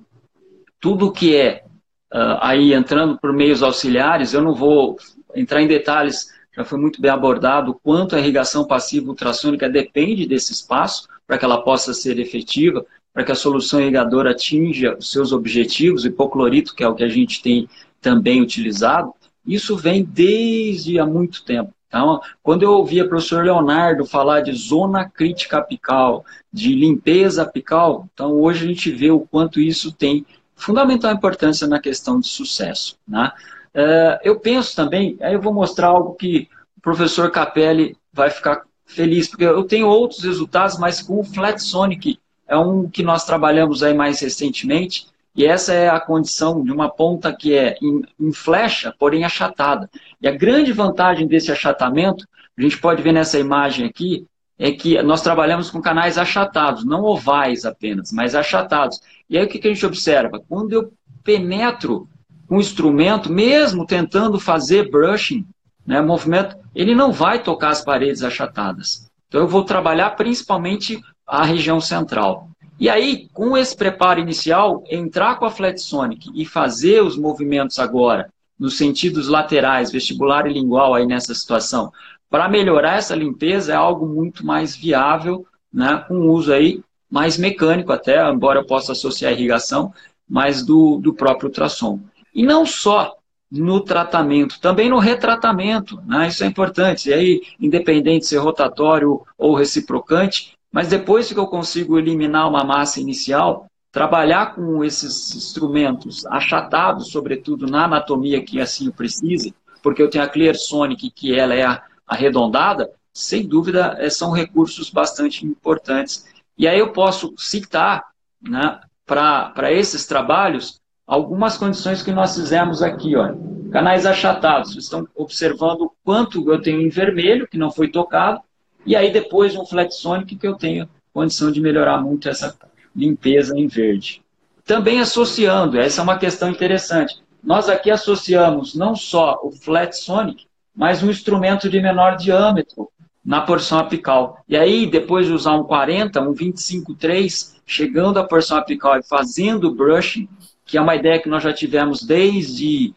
tudo 0.79 1.11
que 1.11 1.35
é 1.35 1.65
uh, 2.13 2.37
aí 2.41 2.75
entrando 2.75 3.19
por 3.19 3.33
meios 3.33 3.63
auxiliares, 3.63 4.35
eu 4.35 4.43
não 4.43 4.55
vou 4.55 4.99
entrar 5.35 5.63
em 5.63 5.67
detalhes 5.67 6.31
já 6.55 6.67
foi 6.67 6.79
muito 6.79 7.01
bem 7.01 7.11
abordado 7.11 7.81
quanto 7.83 8.15
a 8.15 8.19
irrigação 8.19 8.67
passiva 8.67 9.09
ultrassônica 9.09 9.71
depende 9.71 10.27
desse 10.27 10.53
espaço 10.53 11.09
para 11.27 11.39
que 11.39 11.47
ela 11.47 11.63
possa 11.63 11.95
ser 11.95 12.19
efetiva, 12.19 12.85
para 13.13 13.25
que 13.25 13.33
a 13.33 13.37
solução 13.37 13.81
irrigadora 13.81 14.31
atinja 14.31 14.97
os 14.99 15.11
seus 15.11 15.33
objetivos, 15.33 16.05
o 16.05 16.09
hipoclorito, 16.09 16.75
que 16.75 16.83
é 16.83 16.89
o 16.89 16.95
que 16.95 17.05
a 17.05 17.09
gente 17.09 17.43
tem 17.43 17.69
também 18.01 18.41
utilizado, 18.41 19.13
isso 19.47 19.77
vem 19.77 20.03
desde 20.05 20.99
há 20.99 21.07
muito 21.07 21.45
tempo. 21.45 21.73
Então, 21.89 22.23
quando 22.43 22.63
eu 22.63 22.73
ouvia 22.73 23.05
o 23.05 23.09
professor 23.09 23.45
Leonardo 23.45 24.07
falar 24.07 24.41
de 24.41 24.53
zona 24.55 25.09
crítica 25.09 25.59
apical, 25.59 26.25
de 26.51 26.75
limpeza 26.75 27.43
apical, 27.43 28.09
então 28.15 28.33
hoje 28.41 28.65
a 28.65 28.69
gente 28.69 28.91
vê 28.91 29.11
o 29.11 29.21
quanto 29.21 29.61
isso 29.61 29.93
tem 29.93 30.25
fundamental 30.57 31.13
importância 31.13 31.67
na 31.67 31.79
questão 31.79 32.19
de 32.19 32.29
sucesso. 32.29 32.97
Né? 33.07 33.31
Uh, 33.75 34.19
eu 34.23 34.41
penso 34.41 34.75
também, 34.75 35.19
aí 35.21 35.35
eu 35.35 35.41
vou 35.41 35.53
mostrar 35.53 35.89
algo 35.89 36.15
que 36.15 36.49
o 36.79 36.81
professor 36.81 37.31
Capelli 37.31 37.95
vai 38.11 38.31
ficar 38.31 38.63
feliz, 38.87 39.29
porque 39.29 39.45
eu 39.45 39.65
tenho 39.65 39.87
outros 39.87 40.23
resultados, 40.23 40.79
mas 40.79 41.03
com 41.03 41.21
o 41.21 41.25
Flat 41.25 41.59
Sonic 41.63 42.19
é 42.53 42.57
um 42.59 42.87
que 42.87 43.03
nós 43.03 43.25
trabalhamos 43.25 43.83
aí 43.83 43.95
mais 43.95 44.21
recentemente, 44.21 45.07
e 45.35 45.47
essa 45.47 45.73
é 45.73 45.89
a 45.89 45.99
condição 45.99 46.63
de 46.63 46.71
uma 46.71 46.91
ponta 46.91 47.35
que 47.35 47.55
é 47.55 47.77
em, 47.81 48.03
em 48.21 48.31
flecha, 48.31 48.95
porém 48.99 49.25
achatada. 49.25 49.89
E 50.21 50.29
a 50.29 50.37
grande 50.37 50.71
vantagem 50.71 51.27
desse 51.27 51.51
achatamento, 51.51 52.29
a 52.57 52.61
gente 52.61 52.77
pode 52.77 53.03
ver 53.03 53.13
nessa 53.13 53.39
imagem 53.39 53.87
aqui, 53.87 54.27
é 54.59 54.71
que 54.71 55.03
nós 55.03 55.23
trabalhamos 55.23 55.71
com 55.71 55.81
canais 55.81 56.19
achatados, 56.19 56.85
não 56.85 57.05
ovais 57.05 57.65
apenas, 57.65 58.13
mas 58.13 58.35
achatados. 58.35 59.01
E 59.31 59.39
aí 59.39 59.47
o 59.47 59.49
que, 59.49 59.59
que 59.59 59.69
a 59.69 59.73
gente 59.73 59.87
observa? 59.87 60.39
Quando 60.47 60.75
eu 60.75 60.93
penetro 61.25 62.07
um 62.51 62.61
instrumento, 62.61 63.33
mesmo 63.33 63.87
tentando 63.87 64.39
fazer 64.39 64.91
brushing, 64.91 65.47
né, 65.87 66.03
movimento, 66.03 66.55
ele 66.75 66.95
não 66.95 67.13
vai 67.13 67.43
tocar 67.43 67.71
as 67.71 67.83
paredes 67.83 68.23
achatadas. 68.23 69.11
Então 69.27 69.41
eu 69.41 69.49
vou 69.49 69.65
trabalhar 69.65 70.11
principalmente 70.11 71.01
a 71.27 71.45
região 71.45 71.81
central. 71.81 72.49
E 72.79 72.89
aí, 72.89 73.29
com 73.33 73.57
esse 73.57 73.77
preparo 73.77 74.21
inicial, 74.21 74.83
entrar 74.91 75.37
com 75.37 75.45
a 75.45 75.51
Flat 75.51 75.79
Sonic 75.79 76.31
e 76.35 76.45
fazer 76.45 77.03
os 77.03 77.17
movimentos 77.17 77.79
agora, 77.79 78.31
nos 78.59 78.77
sentidos 78.77 79.29
laterais, 79.29 79.91
vestibular 79.91 80.47
e 80.47 80.53
lingual 80.53 80.95
aí 80.95 81.07
nessa 81.07 81.35
situação, 81.35 81.93
para 82.31 82.49
melhorar 82.49 82.97
essa 82.97 83.15
limpeza 83.15 83.73
é 83.73 83.77
algo 83.77 84.07
muito 84.07 84.45
mais 84.45 84.75
viável, 84.75 85.47
né, 85.73 86.05
com 86.09 86.29
uso 86.29 86.53
aí 86.53 86.83
mais 87.11 87.37
mecânico 87.37 87.93
até, 87.93 88.27
embora 88.31 88.61
eu 88.61 88.67
possa 88.67 88.93
associar 88.93 89.31
a 89.31 89.35
irrigação, 89.35 89.93
mas 90.29 90.65
do, 90.65 90.97
do 90.97 91.13
próprio 91.13 91.49
ultrassom. 91.49 92.01
E 92.35 92.43
não 92.43 92.65
só 92.65 93.15
no 93.51 93.81
tratamento, 93.81 94.59
também 94.59 94.89
no 94.89 94.99
retratamento, 94.99 96.01
né? 96.07 96.29
isso 96.29 96.43
é 96.43 96.47
importante. 96.47 97.11
E 97.11 97.13
aí, 97.13 97.43
independente 97.61 98.21
de 98.21 98.27
ser 98.29 98.39
rotatório 98.39 99.21
ou 99.37 99.55
reciprocante, 99.55 100.57
mas 100.73 100.89
depois 100.89 101.31
que 101.31 101.39
eu 101.39 101.47
consigo 101.47 101.99
eliminar 101.99 102.49
uma 102.49 102.65
massa 102.65 102.99
inicial, 102.99 103.67
trabalhar 103.93 104.55
com 104.55 104.83
esses 104.83 105.37
instrumentos 105.37 106.25
achatados, 106.27 107.11
sobretudo 107.11 107.67
na 107.67 107.85
anatomia 107.85 108.43
que 108.43 108.59
assim 108.59 108.89
o 108.89 108.93
precise, 108.93 109.55
porque 109.83 110.03
eu 110.03 110.09
tenho 110.09 110.25
a 110.25 110.29
Clear 110.29 110.55
Sonic, 110.55 111.11
que 111.11 111.39
ela 111.39 111.55
é 111.55 111.81
arredondada, 112.07 112.91
sem 113.13 113.47
dúvida 113.47 113.97
eh, 113.99 114.09
são 114.09 114.31
recursos 114.31 114.89
bastante 114.89 115.45
importantes. 115.45 116.25
E 116.57 116.67
aí 116.67 116.79
eu 116.79 116.93
posso 116.93 117.35
citar 117.37 118.05
né, 118.41 118.81
para 119.07 119.71
esses 119.73 120.07
trabalhos 120.07 120.81
algumas 121.07 121.59
condições 121.59 122.03
que 122.03 122.13
nós 122.13 122.35
fizemos 122.35 122.83
aqui. 122.83 123.15
Ó. 123.17 123.35
Canais 123.71 124.07
achatados, 124.07 124.73
vocês 124.73 124.85
estão 124.85 125.07
observando 125.15 125.93
quanto 126.03 126.51
eu 126.51 126.61
tenho 126.63 126.81
em 126.81 126.89
vermelho, 126.89 127.47
que 127.47 127.59
não 127.59 127.71
foi 127.71 127.89
tocado, 127.89 128.41
e 128.85 128.97
aí 128.97 129.13
depois 129.13 129.57
um 129.57 129.65
flat 129.65 129.95
sonic 129.95 130.37
que 130.37 130.47
eu 130.47 130.55
tenho 130.55 130.89
condição 131.13 131.53
de 131.53 131.61
melhorar 131.61 132.01
muito 132.01 132.29
essa 132.29 132.57
limpeza 132.95 133.57
em 133.57 133.67
verde. 133.67 134.23
Também 134.65 135.01
associando, 135.01 135.79
essa 135.79 136.01
é 136.01 136.05
uma 136.05 136.19
questão 136.19 136.49
interessante. 136.49 137.21
Nós 137.43 137.69
aqui 137.69 137.91
associamos 137.91 138.75
não 138.75 138.95
só 138.95 139.41
o 139.43 139.51
flat 139.51 139.97
sonic, 139.97 140.47
mas 140.75 141.03
um 141.03 141.11
instrumento 141.11 141.69
de 141.69 141.81
menor 141.81 142.17
diâmetro 142.17 142.89
na 143.25 143.41
porção 143.41 143.79
apical. 143.79 144.43
E 144.49 144.57
aí, 144.57 144.87
depois 144.87 145.27
de 145.27 145.33
usar 145.33 145.55
um 145.55 145.65
40, 145.65 146.21
um 146.21 146.35
25,3, 146.35 147.55
chegando 147.67 148.19
à 148.19 148.25
porção 148.25 148.57
apical 148.57 148.99
e 148.99 149.03
fazendo 149.03 149.69
o 149.69 149.75
brushing, 149.75 150.29
que 150.65 150.79
é 150.79 150.81
uma 150.81 150.97
ideia 150.97 151.21
que 151.21 151.29
nós 151.29 151.43
já 151.43 151.53
tivemos 151.53 152.03
desde 152.03 152.95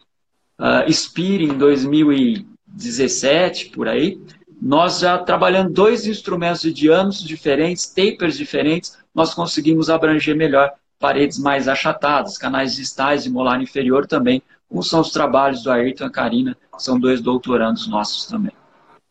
uh, 0.58 0.90
Spear 0.92 1.42
em 1.42 1.58
2017, 1.58 3.70
por 3.70 3.88
aí, 3.88 4.20
nós 4.60 5.00
já 5.00 5.18
trabalhando 5.18 5.72
dois 5.72 6.06
instrumentos 6.06 6.62
de 6.62 6.72
diâmetros 6.72 7.22
diferentes, 7.22 7.86
tapers 7.86 8.36
diferentes, 8.36 8.96
nós 9.14 9.34
conseguimos 9.34 9.90
abranger 9.90 10.34
melhor 10.34 10.72
paredes 10.98 11.38
mais 11.38 11.68
achatadas, 11.68 12.38
canais 12.38 12.74
distais 12.74 13.26
e 13.26 13.30
molar 13.30 13.60
inferior 13.60 14.06
também, 14.06 14.42
como 14.68 14.82
são 14.82 15.00
os 15.00 15.10
trabalhos 15.10 15.62
do 15.62 15.70
Ayrton 15.70 16.04
e 16.04 16.06
a 16.06 16.10
Karina, 16.10 16.56
são 16.78 16.98
dois 16.98 17.20
doutorandos 17.20 17.86
nossos 17.86 18.26
também. 18.26 18.52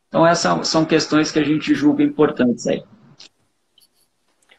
Então 0.10 0.26
essas 0.26 0.68
são 0.68 0.84
questões 0.84 1.32
que 1.32 1.40
a 1.40 1.44
gente 1.44 1.74
julga 1.74 2.04
importantes 2.04 2.66
aí. 2.68 2.84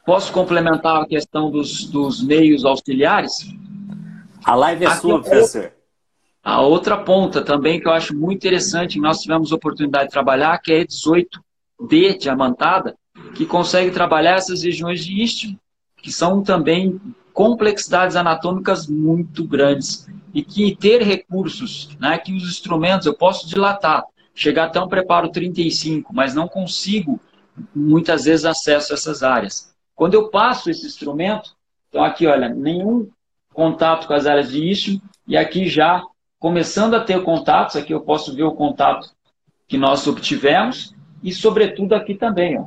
Posso 0.04 0.32
complementar 0.32 1.02
a 1.02 1.06
questão 1.06 1.50
dos, 1.50 1.84
dos 1.86 2.22
meios 2.22 2.64
auxiliares? 2.64 3.32
A 4.44 4.54
live 4.54 4.84
é 4.84 4.88
Aqui 4.88 5.00
sua, 5.00 5.20
professor. 5.20 5.72
A 6.46 6.60
outra 6.60 6.96
ponta 6.96 7.42
também 7.42 7.80
que 7.80 7.88
eu 7.88 7.92
acho 7.92 8.16
muito 8.16 8.36
interessante, 8.36 9.00
nós 9.00 9.20
tivemos 9.20 9.50
oportunidade 9.50 10.04
de 10.04 10.12
trabalhar, 10.12 10.56
que 10.58 10.72
é 10.72 10.82
a 10.82 10.86
18D 10.86 12.18
diamantada, 12.20 12.96
que 13.34 13.44
consegue 13.44 13.90
trabalhar 13.90 14.36
essas 14.36 14.62
regiões 14.62 15.04
de 15.04 15.20
istmo, 15.20 15.58
que 15.96 16.12
são 16.12 16.44
também 16.44 17.00
complexidades 17.32 18.14
anatômicas 18.14 18.86
muito 18.86 19.42
grandes 19.42 20.06
e 20.32 20.40
que 20.40 20.76
ter 20.76 21.02
recursos, 21.02 21.88
né, 21.98 22.16
que 22.16 22.32
os 22.32 22.44
instrumentos 22.44 23.08
eu 23.08 23.14
posso 23.14 23.48
dilatar, 23.48 24.04
chegar 24.32 24.66
até 24.66 24.80
um 24.80 24.86
preparo 24.86 25.32
35, 25.32 26.14
mas 26.14 26.32
não 26.32 26.46
consigo 26.46 27.18
muitas 27.74 28.24
vezes 28.26 28.44
acesso 28.44 28.92
a 28.92 28.94
essas 28.94 29.24
áreas. 29.24 29.74
Quando 29.96 30.14
eu 30.14 30.28
passo 30.28 30.70
esse 30.70 30.86
instrumento, 30.86 31.56
então 31.88 32.04
aqui, 32.04 32.24
olha, 32.24 32.48
nenhum 32.48 33.08
contato 33.52 34.06
com 34.06 34.14
as 34.14 34.28
áreas 34.28 34.50
de 34.50 34.64
istmo 34.64 35.02
e 35.26 35.36
aqui 35.36 35.68
já 35.68 36.04
começando 36.38 36.94
a 36.94 37.00
ter 37.00 37.22
contatos, 37.22 37.76
aqui 37.76 37.92
eu 37.92 38.00
posso 38.00 38.34
ver 38.34 38.44
o 38.44 38.52
contato 38.52 39.10
que 39.66 39.76
nós 39.76 40.06
obtivemos 40.06 40.94
e, 41.22 41.32
sobretudo, 41.32 41.94
aqui 41.94 42.14
também, 42.14 42.58
ó, 42.58 42.66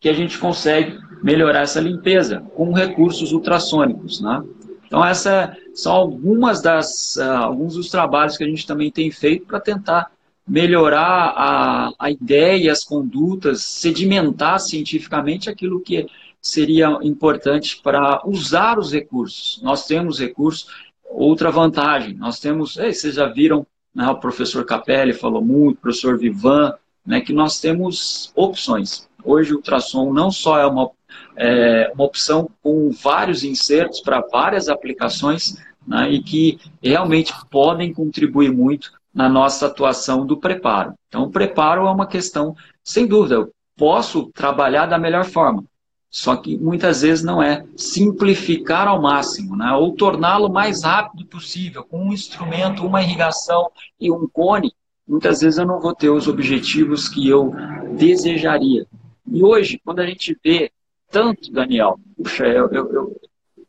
que 0.00 0.08
a 0.08 0.12
gente 0.12 0.38
consegue 0.38 0.98
melhorar 1.22 1.60
essa 1.60 1.80
limpeza 1.80 2.44
com 2.54 2.72
recursos 2.72 3.32
ultrassônicos. 3.32 4.20
Né? 4.20 4.42
Então, 4.86 5.04
essas 5.04 5.56
são 5.74 5.92
algumas 5.92 6.60
das, 6.60 7.16
uh, 7.16 7.22
alguns 7.22 7.74
dos 7.74 7.88
trabalhos 7.88 8.36
que 8.36 8.44
a 8.44 8.46
gente 8.46 8.66
também 8.66 8.90
tem 8.90 9.10
feito 9.10 9.46
para 9.46 9.60
tentar 9.60 10.10
melhorar 10.46 11.32
a, 11.36 11.92
a 11.98 12.10
ideia, 12.10 12.72
as 12.72 12.84
condutas, 12.84 13.62
sedimentar 13.62 14.58
cientificamente 14.58 15.48
aquilo 15.48 15.80
que 15.80 16.06
seria 16.40 16.98
importante 17.02 17.80
para 17.80 18.20
usar 18.26 18.78
os 18.78 18.92
recursos. 18.92 19.60
Nós 19.62 19.86
temos 19.86 20.18
recursos, 20.18 20.66
outra 21.12 21.50
vantagem, 21.50 22.14
nós 22.14 22.40
temos, 22.40 22.74
vocês 22.74 23.14
já 23.14 23.26
viram, 23.26 23.66
né, 23.94 24.08
o 24.08 24.16
professor 24.16 24.64
Capelli 24.64 25.12
falou 25.12 25.42
muito, 25.42 25.78
o 25.78 25.80
professor 25.80 26.18
Vivan, 26.18 26.74
né, 27.06 27.20
que 27.20 27.32
nós 27.32 27.60
temos 27.60 28.32
opções. 28.34 29.08
Hoje 29.24 29.52
o 29.52 29.56
ultrassom 29.56 30.12
não 30.12 30.30
só 30.30 30.58
é 30.58 30.66
uma, 30.66 30.90
é, 31.36 31.92
uma 31.94 32.04
opção 32.04 32.48
com 32.62 32.90
vários 32.90 33.44
insertos 33.44 34.00
para 34.00 34.20
várias 34.20 34.68
aplicações 34.68 35.56
né, 35.86 36.10
e 36.10 36.22
que 36.22 36.58
realmente 36.82 37.32
podem 37.50 37.92
contribuir 37.92 38.52
muito 38.52 38.90
na 39.14 39.28
nossa 39.28 39.66
atuação 39.66 40.24
do 40.24 40.38
preparo. 40.38 40.94
Então, 41.08 41.24
o 41.24 41.30
preparo 41.30 41.86
é 41.86 41.90
uma 41.90 42.06
questão, 42.06 42.56
sem 42.82 43.06
dúvida, 43.06 43.34
eu 43.34 43.52
posso 43.76 44.30
trabalhar 44.32 44.86
da 44.86 44.98
melhor 44.98 45.24
forma, 45.24 45.64
só 46.12 46.36
que 46.36 46.58
muitas 46.58 47.00
vezes 47.00 47.24
não 47.24 47.42
é 47.42 47.64
simplificar 47.74 48.86
ao 48.86 49.00
máximo, 49.00 49.56
né? 49.56 49.72
ou 49.72 49.94
torná-lo 49.94 50.52
mais 50.52 50.84
rápido 50.84 51.24
possível, 51.24 51.82
com 51.82 52.04
um 52.04 52.12
instrumento, 52.12 52.86
uma 52.86 53.02
irrigação 53.02 53.70
e 53.98 54.12
um 54.12 54.28
cone. 54.28 54.74
Muitas 55.08 55.40
vezes 55.40 55.58
eu 55.58 55.64
não 55.64 55.80
vou 55.80 55.94
ter 55.94 56.10
os 56.10 56.28
objetivos 56.28 57.08
que 57.08 57.26
eu 57.26 57.54
desejaria. 57.96 58.86
E 59.26 59.42
hoje, 59.42 59.80
quando 59.82 60.00
a 60.00 60.06
gente 60.06 60.38
vê 60.44 60.70
tanto, 61.10 61.50
Daniel, 61.50 61.98
puxa, 62.14 62.46
eu, 62.46 62.68
eu, 62.70 62.92
eu, 62.92 63.20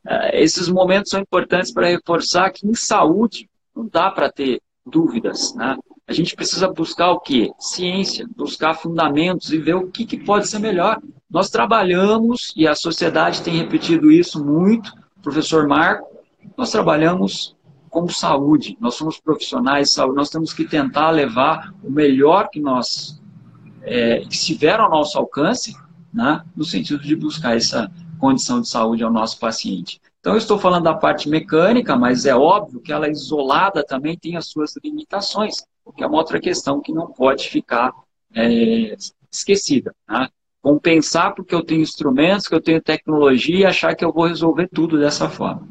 é, 0.06 0.44
esses 0.44 0.68
momentos 0.68 1.12
são 1.12 1.22
importantes 1.22 1.72
para 1.72 1.88
reforçar 1.88 2.52
que 2.52 2.68
em 2.68 2.76
saúde 2.76 3.50
não 3.74 3.88
dá 3.88 4.12
para 4.12 4.30
ter 4.30 4.62
dúvidas. 4.86 5.56
Né? 5.56 5.78
A 6.08 6.12
gente 6.12 6.36
precisa 6.36 6.68
buscar 6.68 7.12
o 7.12 7.20
quê? 7.20 7.52
Ciência, 7.58 8.28
buscar 8.36 8.74
fundamentos 8.74 9.52
e 9.52 9.58
ver 9.58 9.76
o 9.76 9.90
que, 9.90 10.06
que 10.06 10.18
pode 10.18 10.48
ser 10.48 10.60
melhor. 10.60 11.00
Nós 11.30 11.50
trabalhamos, 11.50 12.54
e 12.56 12.68
a 12.68 12.76
sociedade 12.76 13.42
tem 13.42 13.56
repetido 13.56 14.12
isso 14.12 14.44
muito, 14.44 14.92
professor 15.22 15.68
Marco, 15.68 16.08
nós 16.58 16.72
trabalhamos 16.72 17.56
com 17.90 18.08
saúde, 18.10 18.78
nós 18.82 18.96
somos 18.96 19.20
profissionais 19.20 19.90
de 19.90 19.94
saúde, 19.94 20.16
nós 20.16 20.30
temos 20.30 20.52
que 20.52 20.66
tentar 20.66 21.10
levar 21.12 21.74
o 21.84 21.90
melhor 21.90 22.50
que 22.50 22.60
nós 22.60 23.22
é, 23.84 24.22
estiver 24.24 24.80
ao 24.80 24.90
nosso 24.90 25.18
alcance, 25.18 25.76
né, 26.14 26.44
no 26.56 26.66
sentido 26.66 27.02
de 27.02 27.16
buscar 27.16 27.56
essa 27.56 27.90
condição 28.20 28.62
de 28.62 28.68
saúde 28.68 29.04
ao 29.04 29.12
nosso 29.12 29.40
paciente. 29.40 30.02
Então, 30.20 30.34
eu 30.34 30.38
estou 30.38 30.58
falando 30.58 30.84
da 30.84 30.94
parte 30.94 31.30
mecânica, 31.30 31.96
mas 31.96 32.26
é 32.26 32.36
óbvio 32.36 32.80
que 32.80 32.92
ela 32.92 33.10
isolada 33.10 33.86
também 33.86 34.18
tem 34.18 34.38
as 34.38 34.48
suas 34.48 34.74
limitações, 34.84 35.66
que 35.92 36.04
é 36.04 36.08
uma 36.08 36.18
outra 36.18 36.40
questão 36.40 36.80
que 36.82 36.94
não 36.94 37.12
pode 37.12 37.50
ficar 37.50 37.92
é, 38.34 38.96
esquecida. 39.32 39.94
Né? 40.08 40.30
compensar 40.64 41.36
porque 41.36 41.54
eu 41.54 41.62
tenho 41.62 41.82
instrumentos, 41.82 42.48
que 42.48 42.56
eu 42.56 42.62
tenho 42.62 42.82
tecnologia 42.82 43.58
e 43.58 43.66
achar 43.66 43.94
que 43.94 44.06
eu 44.06 44.14
vou 44.14 44.26
resolver 44.26 44.70
tudo 44.74 44.98
dessa 44.98 45.30
forma. 45.30 45.68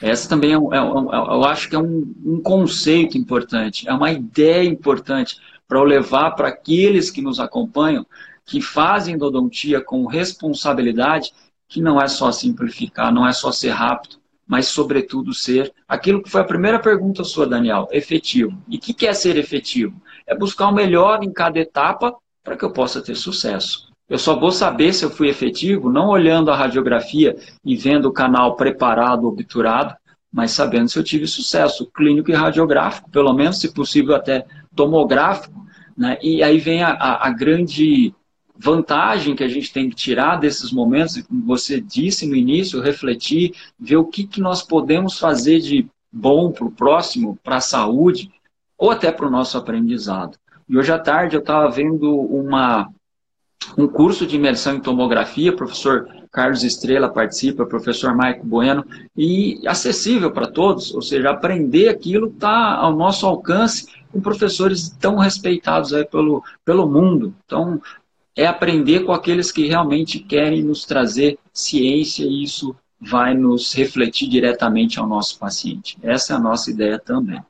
Essa 0.00 0.30
também 0.30 0.52
é, 0.52 0.54
é, 0.54 0.56
é 0.56 0.60
eu 0.60 1.44
acho 1.44 1.68
que 1.68 1.76
é 1.76 1.78
um, 1.78 2.14
um, 2.24 2.40
conceito 2.40 3.18
importante, 3.18 3.86
é 3.86 3.92
uma 3.92 4.10
ideia 4.10 4.66
importante 4.66 5.36
para 5.68 5.82
levar 5.82 6.30
para 6.30 6.48
aqueles 6.48 7.10
que 7.10 7.20
nos 7.20 7.38
acompanham, 7.38 8.06
que 8.46 8.62
fazem 8.62 9.14
endodontia 9.14 9.82
com 9.82 10.06
responsabilidade, 10.06 11.34
que 11.68 11.82
não 11.82 12.00
é 12.00 12.08
só 12.08 12.32
simplificar, 12.32 13.12
não 13.12 13.28
é 13.28 13.32
só 13.32 13.52
ser 13.52 13.70
rápido, 13.70 14.16
mas 14.50 14.66
sobretudo 14.66 15.32
ser 15.32 15.72
aquilo 15.86 16.20
que 16.20 16.28
foi 16.28 16.40
a 16.40 16.44
primeira 16.44 16.80
pergunta 16.80 17.22
sua, 17.22 17.46
Daniel, 17.46 17.86
efetivo. 17.92 18.60
E 18.68 18.78
o 18.78 18.80
que, 18.80 19.06
é 19.06 19.12
ser 19.12 19.36
efetivo? 19.36 19.94
É 20.26 20.36
buscar 20.36 20.66
o 20.66 20.74
melhor 20.74 21.22
em 21.22 21.32
cada 21.32 21.60
etapa 21.60 22.16
para 22.42 22.56
que 22.56 22.64
eu 22.64 22.72
possa 22.72 23.00
ter 23.00 23.14
sucesso. 23.14 23.88
Eu 24.08 24.18
só 24.18 24.36
vou 24.36 24.50
saber 24.50 24.92
se 24.92 25.04
eu 25.04 25.10
fui 25.10 25.28
efetivo 25.28 25.88
não 25.88 26.08
olhando 26.08 26.50
a 26.50 26.56
radiografia 26.56 27.36
e 27.64 27.76
vendo 27.76 28.06
o 28.06 28.12
canal 28.12 28.56
preparado, 28.56 29.28
obturado, 29.28 29.94
mas 30.32 30.50
sabendo 30.50 30.88
se 30.88 30.98
eu 30.98 31.04
tive 31.04 31.28
sucesso 31.28 31.88
clínico 31.94 32.32
e 32.32 32.34
radiográfico, 32.34 33.08
pelo 33.08 33.32
menos, 33.32 33.60
se 33.60 33.72
possível, 33.72 34.16
até 34.16 34.44
tomográfico. 34.74 35.64
Né? 35.96 36.18
E 36.20 36.42
aí 36.42 36.58
vem 36.58 36.82
a, 36.82 36.88
a, 36.88 37.28
a 37.28 37.30
grande 37.30 38.12
vantagem 38.62 39.34
que 39.34 39.42
a 39.42 39.48
gente 39.48 39.72
tem 39.72 39.88
que 39.88 39.96
tirar 39.96 40.36
desses 40.36 40.70
momentos, 40.70 41.22
como 41.22 41.46
você 41.46 41.80
disse 41.80 42.26
no 42.26 42.36
início, 42.36 42.82
refletir, 42.82 43.54
ver 43.78 43.96
o 43.96 44.04
que, 44.04 44.26
que 44.26 44.40
nós 44.40 44.62
podemos 44.62 45.18
fazer 45.18 45.60
de 45.60 45.86
bom 46.12 46.52
para 46.52 46.66
o 46.66 46.70
próximo, 46.70 47.38
para 47.42 47.56
a 47.56 47.60
saúde, 47.60 48.30
ou 48.76 48.90
até 48.90 49.10
para 49.10 49.26
o 49.26 49.30
nosso 49.30 49.56
aprendizado. 49.56 50.36
E 50.68 50.76
hoje 50.76 50.92
à 50.92 50.98
tarde 50.98 51.36
eu 51.36 51.40
estava 51.40 51.70
vendo 51.70 52.14
uma, 52.14 52.88
um 53.78 53.88
curso 53.88 54.26
de 54.26 54.36
imersão 54.36 54.76
em 54.76 54.80
tomografia, 54.80 55.56
professor 55.56 56.06
Carlos 56.30 56.62
Estrela 56.62 57.08
participa, 57.08 57.64
professor 57.64 58.14
Maico 58.14 58.46
Bueno, 58.46 58.84
e 59.16 59.60
acessível 59.66 60.30
para 60.30 60.46
todos, 60.46 60.94
ou 60.94 61.00
seja, 61.00 61.30
aprender 61.30 61.88
aquilo 61.88 62.28
está 62.28 62.74
ao 62.74 62.94
nosso 62.94 63.26
alcance 63.26 63.86
com 64.12 64.20
professores 64.20 64.90
tão 64.90 65.16
respeitados 65.16 65.92
aí 65.94 66.04
pelo, 66.04 66.42
pelo 66.64 66.88
mundo. 66.88 67.34
Então, 67.44 67.80
é 68.36 68.46
aprender 68.46 69.04
com 69.04 69.12
aqueles 69.12 69.50
que 69.50 69.66
realmente 69.66 70.18
querem 70.18 70.62
nos 70.62 70.84
trazer 70.84 71.38
ciência 71.52 72.24
e 72.24 72.42
isso 72.42 72.76
vai 73.00 73.34
nos 73.34 73.72
refletir 73.72 74.28
diretamente 74.28 74.98
ao 74.98 75.06
nosso 75.06 75.38
paciente. 75.38 75.98
Essa 76.02 76.34
é 76.34 76.36
a 76.36 76.40
nossa 76.40 76.70
ideia 76.70 76.98
também. 76.98 77.42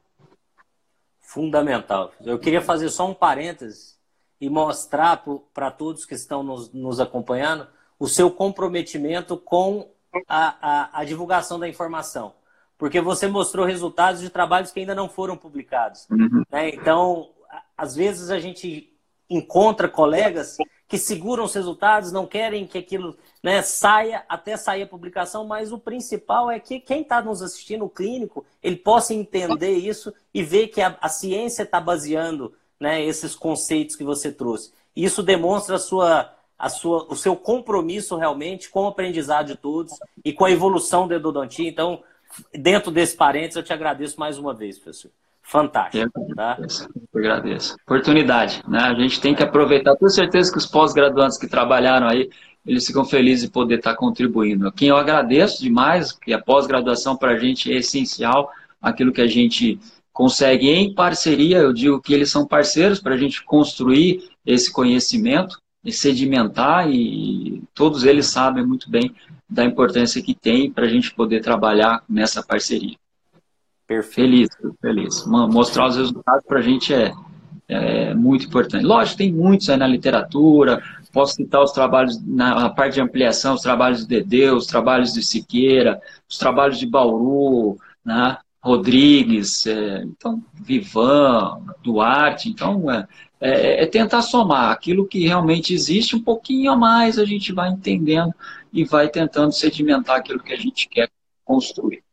Fundamental. 1.21 2.13
Eu 2.25 2.39
queria 2.39 2.61
fazer 2.61 2.89
só 2.89 3.09
um 3.09 3.15
parênteses 3.15 3.99
e 4.41 4.49
mostrar 4.49 5.23
para 5.53 5.71
todos 5.71 6.05
que 6.05 6.15
estão 6.15 6.43
nos, 6.43 6.73
nos 6.73 6.99
acompanhando 6.99 7.67
o 7.99 8.09
seu 8.09 8.31
comprometimento 8.31 9.37
com 9.37 9.91
a, 10.27 10.57
a, 10.61 11.01
a, 11.01 11.05
divulgação 11.05 11.59
da 11.59 11.69
informação. 11.69 12.35
Porque 12.79 13.01
você 13.01 13.29
mostrou 13.29 13.67
resultados 13.67 14.23
de 14.23 14.31
trabalhos 14.31 14.71
que 14.71 14.81
ainda 14.81 14.95
não 14.95 15.09
foram 15.09 15.37
publicados. 15.37 16.09
Uhum. 16.11 16.43
Né? 16.51 16.71
Então, 16.71 17.31
às 17.77 17.95
vezes 17.95 18.31
a 18.31 18.41
gente 18.41 18.90
encontra 19.31 19.89
colegas 19.89 20.59
que 20.89 20.99
seguram 20.99 21.45
os 21.45 21.55
resultados, 21.55 22.11
não 22.11 22.27
querem 22.27 22.67
que 22.67 22.77
aquilo 22.77 23.17
né, 23.41 23.63
saia 23.63 24.25
até 24.29 24.57
sair 24.57 24.83
a 24.83 24.87
publicação, 24.89 25.47
mas 25.47 25.71
o 25.71 25.79
principal 25.79 26.51
é 26.51 26.59
que 26.59 26.81
quem 26.81 27.03
está 27.03 27.23
nos 27.23 27.41
assistindo, 27.41 27.85
o 27.85 27.89
clínico, 27.89 28.45
ele 28.61 28.75
possa 28.75 29.15
entender 29.15 29.71
isso 29.71 30.13
e 30.35 30.43
ver 30.43 30.67
que 30.67 30.83
a, 30.83 30.99
a 31.01 31.09
ciência 31.09 31.63
está 31.63 31.81
baseando 31.81 32.53
né, 32.79 33.05
esses 33.05 33.37
conceitos 33.37 33.95
que 33.95 34.03
você 34.03 34.33
trouxe. 34.33 34.73
Isso 34.97 35.23
demonstra 35.23 35.77
a 35.77 35.79
sua 35.79 36.35
a 36.59 36.69
sua, 36.69 37.07
o 37.09 37.17
seu 37.17 37.35
compromisso 37.35 38.17
realmente 38.17 38.69
com 38.69 38.83
o 38.83 38.89
aprendizado 38.89 39.47
de 39.47 39.57
todos 39.57 39.95
e 40.23 40.31
com 40.31 40.45
a 40.45 40.51
evolução 40.51 41.09
da 41.09 41.17
endodontia. 41.17 41.67
Então, 41.67 42.05
dentro 42.53 42.91
desse 42.91 43.17
parênteses, 43.17 43.57
eu 43.57 43.63
te 43.63 43.73
agradeço 43.73 44.21
mais 44.21 44.37
uma 44.37 44.53
vez, 44.53 44.79
professor. 44.79 45.11
Fantástico. 45.43 45.99
Eu 45.99 46.35
tá? 46.35 46.53
agradeço. 46.53 46.89
Eu 47.13 47.21
agradeço. 47.21 47.77
Oportunidade, 47.85 48.63
né? 48.69 48.79
A 48.79 48.95
gente 48.95 49.21
tem 49.21 49.35
que 49.35 49.43
aproveitar. 49.43 49.97
Tenho 49.97 50.11
certeza 50.11 50.53
que 50.53 50.59
os 50.59 50.67
pós-graduantes 50.67 51.39
que 51.39 51.49
trabalharam 51.49 52.09
aí, 52.09 52.31
eles 52.65 52.87
ficam 52.87 53.05
felizes 53.05 53.47
de 53.47 53.51
poder 53.51 53.79
estar 53.79 53.97
contribuindo. 53.97 54.71
Quem 54.73 54.89
eu 54.89 54.97
agradeço 54.97 55.63
demais, 55.63 56.13
que 56.13 56.33
a 56.33 56.41
pós-graduação 56.41 57.17
para 57.17 57.33
a 57.33 57.39
gente 57.39 57.73
é 57.73 57.77
essencial, 57.77 58.51
aquilo 58.81 59.13
que 59.13 59.21
a 59.21 59.27
gente 59.27 59.79
consegue 60.13 60.69
em 60.69 60.95
parceria, 60.95 61.59
eu 61.59 61.73
digo 61.73 62.01
que 62.01 62.13
eles 62.13 62.31
são 62.31 62.47
parceiros 62.47 63.01
para 63.01 63.15
a 63.15 63.19
gente 63.19 63.43
construir 63.45 64.31
esse 64.45 64.73
conhecimento 64.73 65.59
e 65.85 65.93
sedimentar 65.93 66.91
e 66.91 67.63
todos 67.75 68.05
eles 68.05 68.27
sabem 68.27 68.65
muito 68.65 68.91
bem 68.91 69.15
da 69.49 69.65
importância 69.65 70.23
que 70.23 70.35
tem 70.35 70.71
para 70.71 70.85
a 70.85 70.89
gente 70.89 71.15
poder 71.15 71.41
trabalhar 71.41 72.03
nessa 72.09 72.43
parceria. 72.43 72.97
Perfeito. 73.91 74.15
Feliz, 74.15 74.49
feliz. 74.81 75.27
Mostrar 75.27 75.89
os 75.89 75.97
resultados 75.97 76.45
para 76.47 76.61
a 76.61 76.63
gente 76.63 76.95
é, 76.95 77.13
é 77.67 78.15
muito 78.15 78.47
importante. 78.47 78.85
Lógico, 78.85 79.19
tem 79.19 79.33
muitos 79.33 79.69
aí 79.69 79.77
na 79.77 79.89
literatura, 79.89 80.81
posso 81.13 81.35
citar 81.35 81.61
os 81.61 81.73
trabalhos 81.73 82.25
na 82.25 82.71
parte 82.71 82.95
de 82.95 83.01
ampliação, 83.01 83.55
os 83.55 83.63
trabalhos 83.63 84.03
de 84.03 84.07
Dedeu, 84.07 84.55
os 84.55 84.67
trabalhos 84.67 85.13
de 85.13 85.25
Siqueira, 85.25 86.01
os 86.29 86.39
trabalhos 86.39 86.79
de 86.79 86.87
Bauru, 86.87 87.77
né? 88.05 88.39
Rodrigues, 88.63 89.67
é, 89.67 90.05
então, 90.05 90.41
Vivan, 90.55 91.61
Duarte, 91.83 92.49
então 92.49 92.89
é, 92.89 93.09
é, 93.41 93.83
é, 93.83 93.87
tentar 93.87 94.23
somar 94.23 94.71
aquilo 94.71 95.09
que 95.09 95.27
realmente 95.27 95.75
existe 95.75 96.15
um 96.15 96.23
pouquinho 96.23 96.71
a 96.71 96.77
mais, 96.77 97.19
a 97.19 97.25
gente 97.25 97.53
vai 97.53 97.71
entendendo 97.71 98.33
e 98.73 98.85
vai 98.85 99.09
tentando 99.09 99.51
sedimentar 99.51 100.19
aquilo 100.19 100.39
que 100.39 100.53
a 100.53 100.57
gente 100.57 100.89
quer 100.89 101.09
construir. 101.45 102.05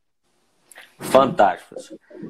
Fantástico. 0.99 1.75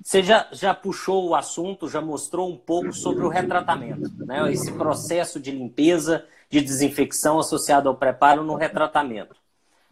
Você 0.04 0.22
já, 0.22 0.48
já 0.52 0.74
puxou 0.74 1.30
o 1.30 1.36
assunto, 1.36 1.90
já 1.90 2.02
mostrou 2.02 2.50
um 2.50 2.58
pouco 2.58 2.92
sobre 2.92 3.24
o 3.24 3.30
retratamento, 3.30 4.12
né? 4.26 4.52
esse 4.52 4.72
processo 4.74 5.40
de 5.40 5.52
limpeza, 5.52 6.26
de 6.50 6.60
desinfecção 6.60 7.40
associado 7.40 7.88
ao 7.88 7.96
preparo 7.96 8.44
no 8.44 8.56
retratamento. 8.56 9.36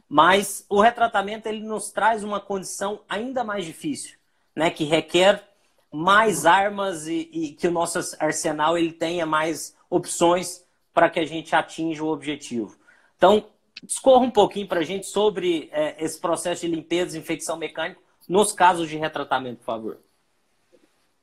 Mas 0.10 0.66
o 0.70 0.82
retratamento 0.82 1.48
ele 1.48 1.62
nos 1.62 1.90
traz 1.90 2.24
uma 2.24 2.40
condição 2.40 3.00
ainda 3.08 3.44
mais 3.44 3.66
difícil, 3.66 4.18
né? 4.54 4.70
que 4.70 4.84
requer 4.84 5.44
mais 5.92 6.46
armas 6.46 7.08
e, 7.08 7.30
e 7.32 7.50
que 7.52 7.68
o 7.68 7.72
nosso 7.72 8.00
arsenal 8.20 8.78
ele 8.78 8.92
tenha 8.92 9.26
mais 9.26 9.76
opções 9.90 10.66
para 10.94 11.10
que 11.10 11.20
a 11.20 11.26
gente 11.26 11.56
atinja 11.56 12.04
o 12.04 12.12
objetivo. 12.12 12.78
Então, 13.18 13.46
discorra 13.82 14.26
um 14.26 14.32
pouquinho 14.32 14.68
para 14.68 14.82
a 14.82 14.84
gente 14.84 15.08
sobre 15.08 15.70
é, 15.72 16.04
esse 16.04 16.20
processo 16.20 16.62
de 16.62 16.76
limpeza 16.76 17.04
e 17.04 17.20
desinfecção 17.20 17.56
mecânica 17.56 18.05
nos 18.28 18.52
casos 18.52 18.90
de 18.90 18.98
retratamento, 18.98 19.58
por 19.58 19.66
favor. 19.66 19.98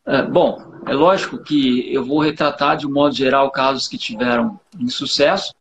É, 0.04 0.22
bom, 0.22 0.58
é 0.86 0.92
lógico 0.92 1.38
que 1.38 1.92
eu 1.92 2.04
vou 2.04 2.20
retratar 2.20 2.76
de 2.76 2.86
um 2.86 2.92
modo 2.92 3.14
geral 3.14 3.50
casos 3.50 3.86
que 3.86 3.96
tiveram 3.96 4.58
insucesso, 4.78 5.54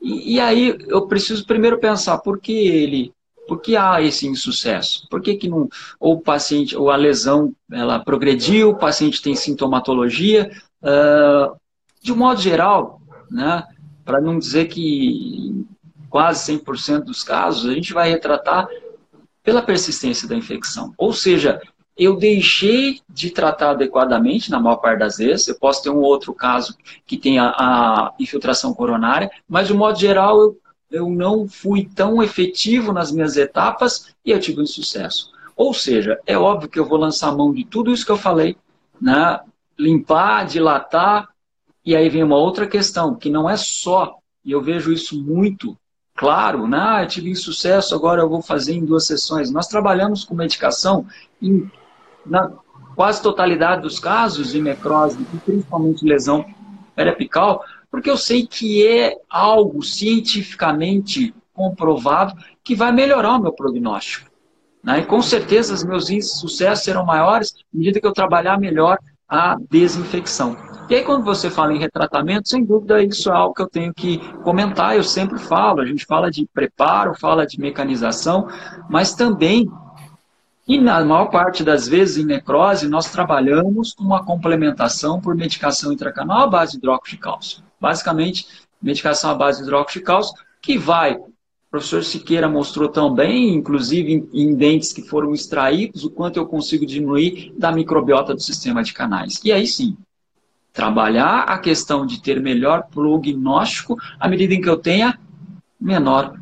e, 0.00 0.34
e 0.34 0.40
aí 0.40 0.76
eu 0.86 1.06
preciso 1.08 1.44
primeiro 1.44 1.78
pensar 1.78 2.18
por 2.18 2.38
que 2.38 2.52
ele 2.52 3.12
por 3.48 3.62
que 3.62 3.76
há 3.78 4.02
esse 4.02 4.26
insucesso? 4.26 5.08
Por 5.08 5.22
que, 5.22 5.34
que 5.34 5.48
não, 5.48 5.70
ou 5.98 6.16
o 6.16 6.20
paciente, 6.20 6.76
ou 6.76 6.90
a 6.90 6.96
lesão, 6.96 7.54
ela 7.72 7.98
progrediu, 7.98 8.68
o 8.68 8.76
paciente 8.76 9.22
tem 9.22 9.34
sintomatologia? 9.34 10.50
Uh, 10.82 11.56
de 12.02 12.12
um 12.12 12.16
modo 12.16 12.42
geral, 12.42 13.00
né, 13.30 13.64
para 14.04 14.20
não 14.20 14.38
dizer 14.38 14.66
que 14.66 15.66
quase 16.10 16.52
100% 16.58 17.04
dos 17.04 17.24
casos, 17.24 17.68
a 17.68 17.72
gente 17.72 17.94
vai 17.94 18.10
retratar 18.10 18.68
pela 19.48 19.62
persistência 19.62 20.28
da 20.28 20.36
infecção. 20.36 20.92
Ou 20.98 21.10
seja, 21.10 21.58
eu 21.96 22.16
deixei 22.16 23.00
de 23.08 23.30
tratar 23.30 23.70
adequadamente, 23.70 24.50
na 24.50 24.60
maior 24.60 24.76
parte 24.76 24.98
das 24.98 25.16
vezes, 25.16 25.48
eu 25.48 25.58
posso 25.58 25.82
ter 25.82 25.88
um 25.88 26.02
outro 26.02 26.34
caso 26.34 26.76
que 27.06 27.16
tenha 27.16 27.44
a 27.56 28.12
infiltração 28.20 28.74
coronária, 28.74 29.30
mas 29.48 29.66
de 29.66 29.72
modo 29.72 29.98
geral 29.98 30.38
eu 30.38 30.58
eu 30.90 31.08
não 31.08 31.48
fui 31.48 31.88
tão 31.94 32.22
efetivo 32.22 32.92
nas 32.92 33.10
minhas 33.10 33.38
etapas 33.38 34.14
e 34.24 34.30
eu 34.30 34.40
tive 34.40 34.60
um 34.60 34.66
sucesso. 34.66 35.30
Ou 35.56 35.72
seja, 35.72 36.18
é 36.26 36.36
óbvio 36.36 36.68
que 36.68 36.78
eu 36.78 36.84
vou 36.84 36.98
lançar 36.98 37.34
mão 37.34 37.52
de 37.52 37.64
tudo 37.64 37.90
isso 37.90 38.04
que 38.04 38.12
eu 38.12 38.16
falei, 38.18 38.54
né? 39.00 39.40
limpar, 39.78 40.46
dilatar, 40.46 41.28
e 41.84 41.96
aí 41.96 42.10
vem 42.10 42.22
uma 42.22 42.36
outra 42.36 42.66
questão, 42.66 43.14
que 43.14 43.30
não 43.30 43.48
é 43.48 43.56
só, 43.56 44.16
e 44.44 44.52
eu 44.52 44.62
vejo 44.62 44.92
isso 44.92 45.18
muito 45.22 45.76
claro, 46.18 46.66
né? 46.66 46.78
Ah, 46.78 47.06
tive 47.06 47.30
insucesso, 47.30 47.94
agora 47.94 48.22
eu 48.22 48.28
vou 48.28 48.42
fazer 48.42 48.74
em 48.74 48.84
duas 48.84 49.06
sessões. 49.06 49.52
Nós 49.52 49.68
trabalhamos 49.68 50.24
com 50.24 50.34
medicação 50.34 51.06
em, 51.40 51.70
na 52.26 52.50
quase 52.96 53.22
totalidade 53.22 53.82
dos 53.82 54.00
casos 54.00 54.50
de 54.50 54.60
necrose, 54.60 55.16
e 55.32 55.36
principalmente 55.38 56.04
lesão 56.04 56.44
periapical, 56.96 57.62
porque 57.88 58.10
eu 58.10 58.16
sei 58.16 58.44
que 58.44 58.84
é 58.84 59.14
algo 59.30 59.80
cientificamente 59.80 61.32
comprovado 61.54 62.34
que 62.64 62.74
vai 62.74 62.90
melhorar 62.90 63.36
o 63.36 63.42
meu 63.42 63.52
prognóstico. 63.52 64.28
Né? 64.82 64.98
E 64.98 65.06
com 65.06 65.22
certeza 65.22 65.72
os 65.72 65.84
meus 65.84 66.10
índices 66.10 66.34
de 66.34 66.40
sucesso 66.40 66.84
serão 66.84 67.04
maiores 67.04 67.54
à 67.54 67.76
medida 67.76 68.00
que 68.00 68.06
eu 68.06 68.12
trabalhar 68.12 68.58
melhor 68.58 68.98
a 69.28 69.56
desinfecção. 69.70 70.56
E 70.88 70.94
aí, 70.94 71.04
quando 71.04 71.22
você 71.22 71.50
fala 71.50 71.74
em 71.74 71.78
retratamento, 71.78 72.48
sem 72.48 72.64
dúvida, 72.64 73.02
isso 73.02 73.30
é 73.30 73.34
algo 73.34 73.54
que 73.54 73.60
eu 73.60 73.68
tenho 73.68 73.92
que 73.92 74.18
comentar. 74.42 74.96
Eu 74.96 75.04
sempre 75.04 75.38
falo, 75.38 75.82
a 75.82 75.86
gente 75.86 76.06
fala 76.06 76.30
de 76.30 76.46
preparo, 76.46 77.14
fala 77.14 77.46
de 77.46 77.60
mecanização, 77.60 78.48
mas 78.88 79.12
também, 79.12 79.70
e 80.66 80.80
na 80.80 81.04
maior 81.04 81.26
parte 81.26 81.62
das 81.62 81.86
vezes 81.86 82.16
em 82.16 82.24
necrose, 82.24 82.88
nós 82.88 83.10
trabalhamos 83.12 83.92
com 83.92 84.02
uma 84.02 84.24
complementação 84.24 85.20
por 85.20 85.34
medicação 85.34 85.92
intracanal 85.92 86.44
à 86.44 86.46
base 86.46 86.72
de 86.72 86.78
hidróxido 86.78 87.16
de 87.16 87.22
cálcio. 87.22 87.62
Basicamente, 87.78 88.46
medicação 88.80 89.30
à 89.30 89.34
base 89.34 89.58
de 89.58 89.64
hidróxido 89.64 90.00
de 90.00 90.06
cálcio, 90.06 90.34
que 90.62 90.78
vai, 90.78 91.18
o 91.68 91.70
professor 91.70 92.02
Siqueira 92.02 92.48
mostrou 92.48 92.88
também, 92.88 93.54
inclusive 93.54 94.26
em, 94.32 94.54
dentes 94.54 94.90
que 94.90 95.02
foram 95.02 95.34
extraídos, 95.34 96.02
o 96.02 96.10
quanto 96.10 96.38
eu 96.38 96.46
consigo 96.46 96.86
diminuir 96.86 97.52
da 97.58 97.70
microbiota 97.70 98.34
do 98.34 98.40
sistema 98.40 98.82
de 98.82 98.94
canais. 98.94 99.38
E 99.44 99.52
aí 99.52 99.66
sim, 99.66 99.94
trabalhar 100.72 101.40
a 101.40 101.58
questão 101.58 102.06
de 102.06 102.22
ter 102.22 102.40
melhor 102.40 102.84
prognóstico 102.90 103.98
à 104.18 104.26
medida 104.26 104.54
em 104.54 104.62
que 104.62 104.68
eu 104.68 104.78
tenha 104.78 105.18
menor 105.78 106.40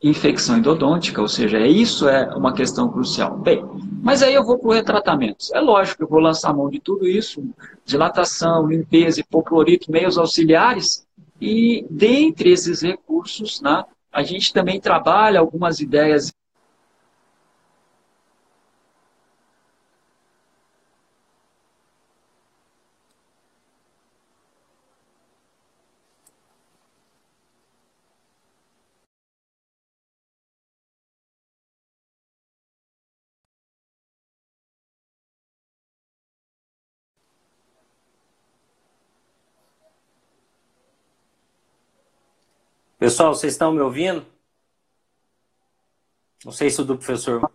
infecção 0.00 0.58
endodôntica, 0.58 1.20
ou 1.20 1.28
seja, 1.28 1.58
é 1.58 1.66
isso 1.66 2.08
é 2.08 2.32
uma 2.36 2.52
questão 2.52 2.88
crucial. 2.88 3.36
Bem, 3.38 3.64
mas 4.02 4.22
aí 4.22 4.34
eu 4.34 4.44
vou 4.44 4.58
para 4.58 4.68
o 4.68 4.72
retratamento. 4.72 5.46
É 5.52 5.60
lógico 5.60 5.96
que 5.96 6.04
eu 6.04 6.08
vou 6.08 6.20
lançar 6.20 6.54
mão 6.54 6.70
de 6.70 6.78
tudo 6.78 7.08
isso, 7.08 7.42
dilatação, 7.84 8.68
limpeza, 8.68 9.18
hipoclorito, 9.18 9.90
meios 9.90 10.16
auxiliares, 10.16 11.04
e 11.40 11.84
dentre 11.90 12.50
esses 12.50 12.82
recursos, 12.82 13.60
né, 13.60 13.84
a 14.14 14.22
gente 14.22 14.52
também 14.52 14.80
trabalha 14.80 15.40
algumas 15.40 15.80
ideias 15.80 16.32
Pessoal, 43.04 43.34
vocês 43.34 43.52
estão 43.52 43.70
me 43.70 43.82
ouvindo? 43.82 44.24
Não 46.42 46.50
sei 46.50 46.70
se 46.70 46.80
o 46.80 46.84
do 46.86 46.96
professor. 46.96 47.50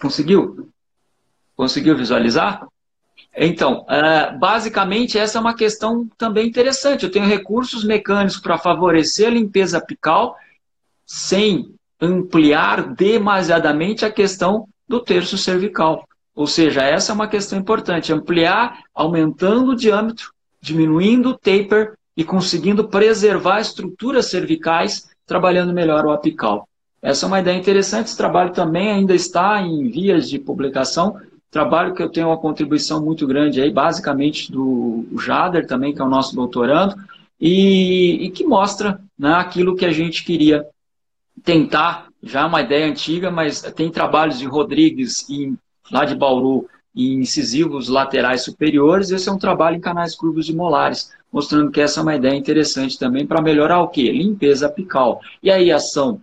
Conseguiu? 0.00 0.70
Conseguiu 1.54 1.94
visualizar? 1.94 2.66
Então, 3.36 3.84
é, 3.86 4.32
basicamente, 4.38 5.18
essa 5.18 5.36
é 5.36 5.40
uma 5.42 5.54
questão 5.54 6.08
também 6.16 6.48
interessante. 6.48 7.04
Eu 7.04 7.10
tenho 7.10 7.26
recursos 7.26 7.84
mecânicos 7.84 8.38
para 8.38 8.56
favorecer 8.56 9.26
a 9.26 9.32
limpeza 9.32 9.76
apical 9.76 10.34
sem 11.04 11.74
ampliar 12.00 12.94
demasiadamente 12.94 14.02
a 14.02 14.10
questão 14.10 14.66
do 14.88 14.98
terço 14.98 15.36
cervical. 15.36 16.08
Ou 16.34 16.46
seja, 16.46 16.80
essa 16.84 17.12
é 17.12 17.14
uma 17.14 17.28
questão 17.28 17.58
importante, 17.58 18.14
ampliar, 18.14 18.82
aumentando 18.94 19.72
o 19.72 19.76
diâmetro, 19.76 20.32
diminuindo 20.58 21.28
o 21.28 21.38
taper 21.38 21.98
e 22.18 22.24
conseguindo 22.24 22.88
preservar 22.88 23.60
estruturas 23.60 24.26
cervicais, 24.26 25.08
trabalhando 25.24 25.72
melhor 25.72 26.04
o 26.04 26.10
apical. 26.10 26.68
Essa 27.00 27.24
é 27.24 27.28
uma 27.28 27.38
ideia 27.38 27.56
interessante, 27.56 28.08
esse 28.08 28.16
trabalho 28.16 28.52
também 28.52 28.90
ainda 28.90 29.14
está 29.14 29.62
em 29.62 29.88
vias 29.88 30.28
de 30.28 30.36
publicação, 30.36 31.16
trabalho 31.48 31.94
que 31.94 32.02
eu 32.02 32.10
tenho 32.10 32.26
uma 32.26 32.36
contribuição 32.36 33.00
muito 33.00 33.24
grande 33.24 33.60
aí, 33.60 33.70
basicamente 33.70 34.50
do 34.50 35.06
Jader 35.16 35.64
também, 35.64 35.94
que 35.94 36.02
é 36.02 36.04
o 36.04 36.08
nosso 36.08 36.34
doutorando, 36.34 36.96
e, 37.40 38.18
e 38.24 38.30
que 38.30 38.44
mostra 38.44 39.00
né, 39.16 39.34
aquilo 39.34 39.76
que 39.76 39.86
a 39.86 39.92
gente 39.92 40.24
queria 40.24 40.66
tentar, 41.44 42.08
já 42.20 42.40
é 42.40 42.46
uma 42.46 42.62
ideia 42.62 42.90
antiga, 42.90 43.30
mas 43.30 43.62
tem 43.76 43.92
trabalhos 43.92 44.40
de 44.40 44.44
Rodrigues 44.44 45.30
em 45.30 45.56
lá 45.88 46.04
de 46.04 46.16
Bauru, 46.16 46.68
em 46.96 47.20
incisivos 47.20 47.88
laterais 47.88 48.42
superiores, 48.42 49.12
esse 49.12 49.28
é 49.28 49.32
um 49.32 49.38
trabalho 49.38 49.76
em 49.76 49.80
canais 49.80 50.16
curvos 50.16 50.46
de 50.46 50.52
molares, 50.52 51.16
mostrando 51.32 51.70
que 51.70 51.80
essa 51.80 52.00
é 52.00 52.02
uma 52.02 52.16
ideia 52.16 52.34
interessante 52.34 52.98
também 52.98 53.26
para 53.26 53.42
melhorar 53.42 53.80
o 53.80 53.88
quê? 53.88 54.10
Limpeza 54.10 54.66
apical. 54.66 55.20
E 55.42 55.50
aí, 55.50 55.70
ação 55.70 56.20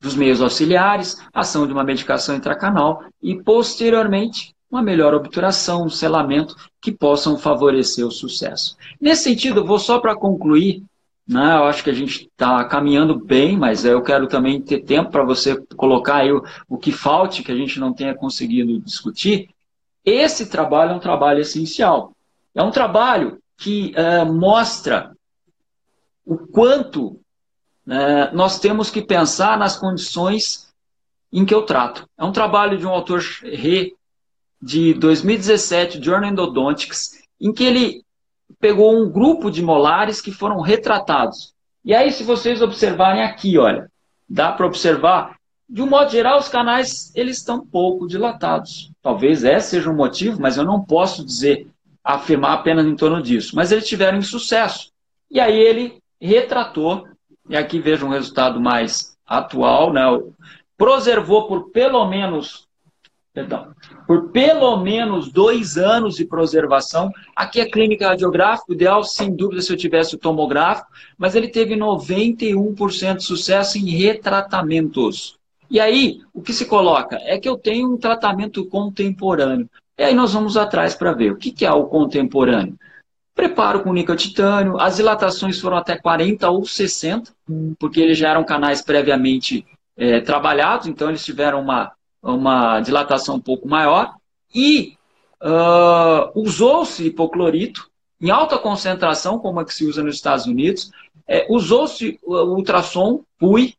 dos 0.00 0.14
meios 0.14 0.42
auxiliares, 0.42 1.16
ação 1.32 1.66
de 1.66 1.72
uma 1.72 1.82
medicação 1.82 2.36
intracanal 2.36 3.04
e, 3.22 3.34
posteriormente, 3.42 4.54
uma 4.70 4.82
melhor 4.82 5.14
obturação, 5.14 5.86
um 5.86 5.90
selamento 5.90 6.54
que 6.80 6.92
possam 6.92 7.38
favorecer 7.38 8.06
o 8.06 8.10
sucesso. 8.10 8.76
Nesse 9.00 9.24
sentido, 9.24 9.64
vou 9.64 9.78
só 9.78 9.98
para 9.98 10.16
concluir, 10.16 10.82
né, 11.26 11.56
eu 11.56 11.64
acho 11.64 11.82
que 11.82 11.90
a 11.90 11.94
gente 11.94 12.28
está 12.30 12.62
caminhando 12.64 13.18
bem, 13.18 13.56
mas 13.56 13.84
eu 13.84 14.02
quero 14.02 14.26
também 14.26 14.60
ter 14.60 14.80
tempo 14.80 15.10
para 15.10 15.24
você 15.24 15.56
colocar 15.76 16.16
aí 16.16 16.32
o, 16.32 16.44
o 16.68 16.76
que 16.76 16.92
falte, 16.92 17.42
que 17.42 17.52
a 17.52 17.56
gente 17.56 17.80
não 17.80 17.94
tenha 17.94 18.14
conseguido 18.14 18.78
discutir. 18.80 19.48
Esse 20.04 20.50
trabalho 20.50 20.92
é 20.92 20.94
um 20.96 21.00
trabalho 21.00 21.40
essencial. 21.40 22.12
É 22.54 22.62
um 22.62 22.70
trabalho 22.70 23.38
que 23.56 23.94
uh, 23.96 24.30
mostra 24.32 25.14
o 26.24 26.36
quanto 26.36 27.06
uh, 27.86 28.34
nós 28.34 28.58
temos 28.58 28.90
que 28.90 29.02
pensar 29.02 29.58
nas 29.58 29.76
condições 29.76 30.72
em 31.32 31.44
que 31.44 31.54
eu 31.54 31.62
trato. 31.62 32.08
É 32.16 32.24
um 32.24 32.32
trabalho 32.32 32.78
de 32.78 32.86
um 32.86 32.90
autor 32.90 33.20
Re, 33.42 33.94
de 34.62 34.94
2017, 34.94 36.02
Journal 36.02 36.30
Endodontics, 36.30 37.22
em 37.40 37.52
que 37.52 37.64
ele 37.64 38.04
pegou 38.58 38.96
um 38.96 39.10
grupo 39.10 39.50
de 39.50 39.62
molares 39.62 40.20
que 40.20 40.32
foram 40.32 40.60
retratados. 40.60 41.52
E 41.84 41.94
aí, 41.94 42.10
se 42.10 42.24
vocês 42.24 42.62
observarem 42.62 43.22
aqui, 43.22 43.58
olha, 43.58 43.90
dá 44.28 44.52
para 44.52 44.66
observar, 44.66 45.36
de 45.68 45.82
um 45.82 45.88
modo 45.88 46.10
geral, 46.10 46.38
os 46.38 46.48
canais 46.48 47.12
eles 47.14 47.38
estão 47.38 47.66
pouco 47.66 48.06
dilatados. 48.06 48.90
Talvez 49.02 49.44
esse 49.44 49.70
seja 49.70 49.90
um 49.90 49.96
motivo, 49.96 50.40
mas 50.40 50.56
eu 50.56 50.64
não 50.64 50.82
posso 50.82 51.24
dizer, 51.24 51.66
afirmar 52.04 52.52
apenas 52.52 52.84
em 52.84 52.94
torno 52.94 53.22
disso. 53.22 53.56
Mas 53.56 53.72
eles 53.72 53.88
tiveram 53.88 54.20
sucesso. 54.20 54.92
E 55.30 55.40
aí 55.40 55.58
ele 55.58 55.98
retratou, 56.20 57.08
e 57.48 57.56
aqui 57.56 57.80
veja 57.80 58.04
um 58.04 58.10
resultado 58.10 58.60
mais 58.60 59.16
atual, 59.26 59.92
né? 59.92 60.02
Preservou 60.76 61.48
por 61.48 61.70
pelo 61.70 62.06
menos 62.06 62.68
perdão, 63.34 63.74
por 64.06 64.30
pelo 64.30 64.76
menos 64.76 65.32
dois 65.32 65.76
anos 65.76 66.14
de 66.14 66.24
preservação. 66.24 67.10
Aqui 67.34 67.60
é 67.60 67.68
clínica 67.68 68.06
radiográfica, 68.06 68.72
ideal, 68.72 69.02
sem 69.02 69.34
dúvida, 69.34 69.60
se 69.60 69.72
eu 69.72 69.76
tivesse 69.76 70.14
o 70.14 70.18
tomográfico, 70.18 70.88
mas 71.18 71.34
ele 71.34 71.48
teve 71.48 71.74
91% 71.74 73.16
de 73.16 73.24
sucesso 73.24 73.76
em 73.76 73.86
retratamentos. 73.90 75.36
E 75.68 75.80
aí, 75.80 76.20
o 76.32 76.40
que 76.40 76.52
se 76.52 76.66
coloca 76.66 77.18
é 77.22 77.36
que 77.36 77.48
eu 77.48 77.56
tenho 77.56 77.92
um 77.92 77.96
tratamento 77.96 78.64
contemporâneo. 78.66 79.68
E 79.98 80.02
aí 80.02 80.14
nós 80.14 80.32
vamos 80.32 80.56
atrás 80.56 80.94
para 80.94 81.12
ver 81.12 81.32
o 81.32 81.36
que 81.36 81.64
é 81.64 81.72
o 81.72 81.86
contemporâneo. 81.86 82.78
Preparo 83.34 83.82
com 83.82 83.92
níquel 83.92 84.16
titânio, 84.16 84.80
as 84.80 84.96
dilatações 84.96 85.60
foram 85.60 85.76
até 85.76 85.96
40 85.96 86.48
ou 86.50 86.64
60, 86.64 87.32
porque 87.78 88.00
eles 88.00 88.16
já 88.16 88.30
eram 88.30 88.44
canais 88.44 88.80
previamente 88.80 89.66
é, 89.96 90.20
trabalhados, 90.20 90.86
então 90.86 91.08
eles 91.08 91.24
tiveram 91.24 91.60
uma 91.60 91.92
uma 92.24 92.80
dilatação 92.80 93.36
um 93.36 93.40
pouco 93.40 93.68
maior, 93.68 94.14
e 94.54 94.96
uh, 95.42 96.40
usou-se 96.40 97.06
hipoclorito 97.06 97.90
em 98.20 98.30
alta 98.30 98.58
concentração, 98.58 99.38
como 99.38 99.60
a 99.60 99.64
que 99.64 99.74
se 99.74 99.84
usa 99.84 100.02
nos 100.02 100.14
Estados 100.14 100.46
Unidos, 100.46 100.90
é, 101.28 101.46
usou-se 101.50 102.18
ultrassom 102.22 103.22
PUI, 103.38 103.76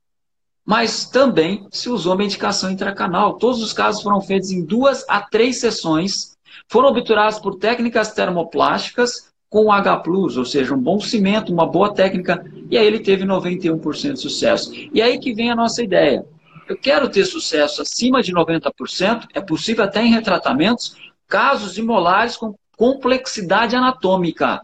mas 0.65 1.05
também 1.05 1.67
se 1.71 1.89
usou 1.89 2.17
medicação 2.17 2.71
intracanal. 2.71 3.35
Todos 3.35 3.61
os 3.61 3.71
casos 3.71 4.01
foram 4.01 4.19
feitos 4.21 4.51
em 4.51 4.63
duas 4.63 5.05
a 5.07 5.21
três 5.21 5.59
sessões, 5.59 6.35
foram 6.67 6.89
obturados 6.89 7.39
por 7.39 7.55
técnicas 7.55 8.13
termoplásticas 8.13 9.29
com 9.49 9.71
H+, 9.71 10.03
ou 10.07 10.45
seja, 10.45 10.73
um 10.73 10.81
bom 10.81 10.99
cimento, 10.99 11.53
uma 11.53 11.65
boa 11.65 11.93
técnica, 11.93 12.43
e 12.69 12.77
aí 12.77 12.85
ele 12.85 12.99
teve 12.99 13.23
91% 13.23 14.13
de 14.13 14.19
sucesso. 14.19 14.71
E 14.91 15.01
aí 15.01 15.19
que 15.19 15.33
vem 15.33 15.51
a 15.51 15.55
nossa 15.55 15.83
ideia 15.83 16.25
eu 16.67 16.75
quero 16.75 17.09
ter 17.09 17.25
sucesso 17.25 17.81
acima 17.81 18.21
de 18.21 18.33
90%, 18.33 19.27
é 19.33 19.41
possível 19.41 19.83
até 19.83 20.03
em 20.03 20.11
retratamentos, 20.11 20.95
casos 21.27 21.75
de 21.75 21.81
molares 21.81 22.37
com 22.37 22.55
complexidade 22.75 23.75
anatômica. 23.75 24.61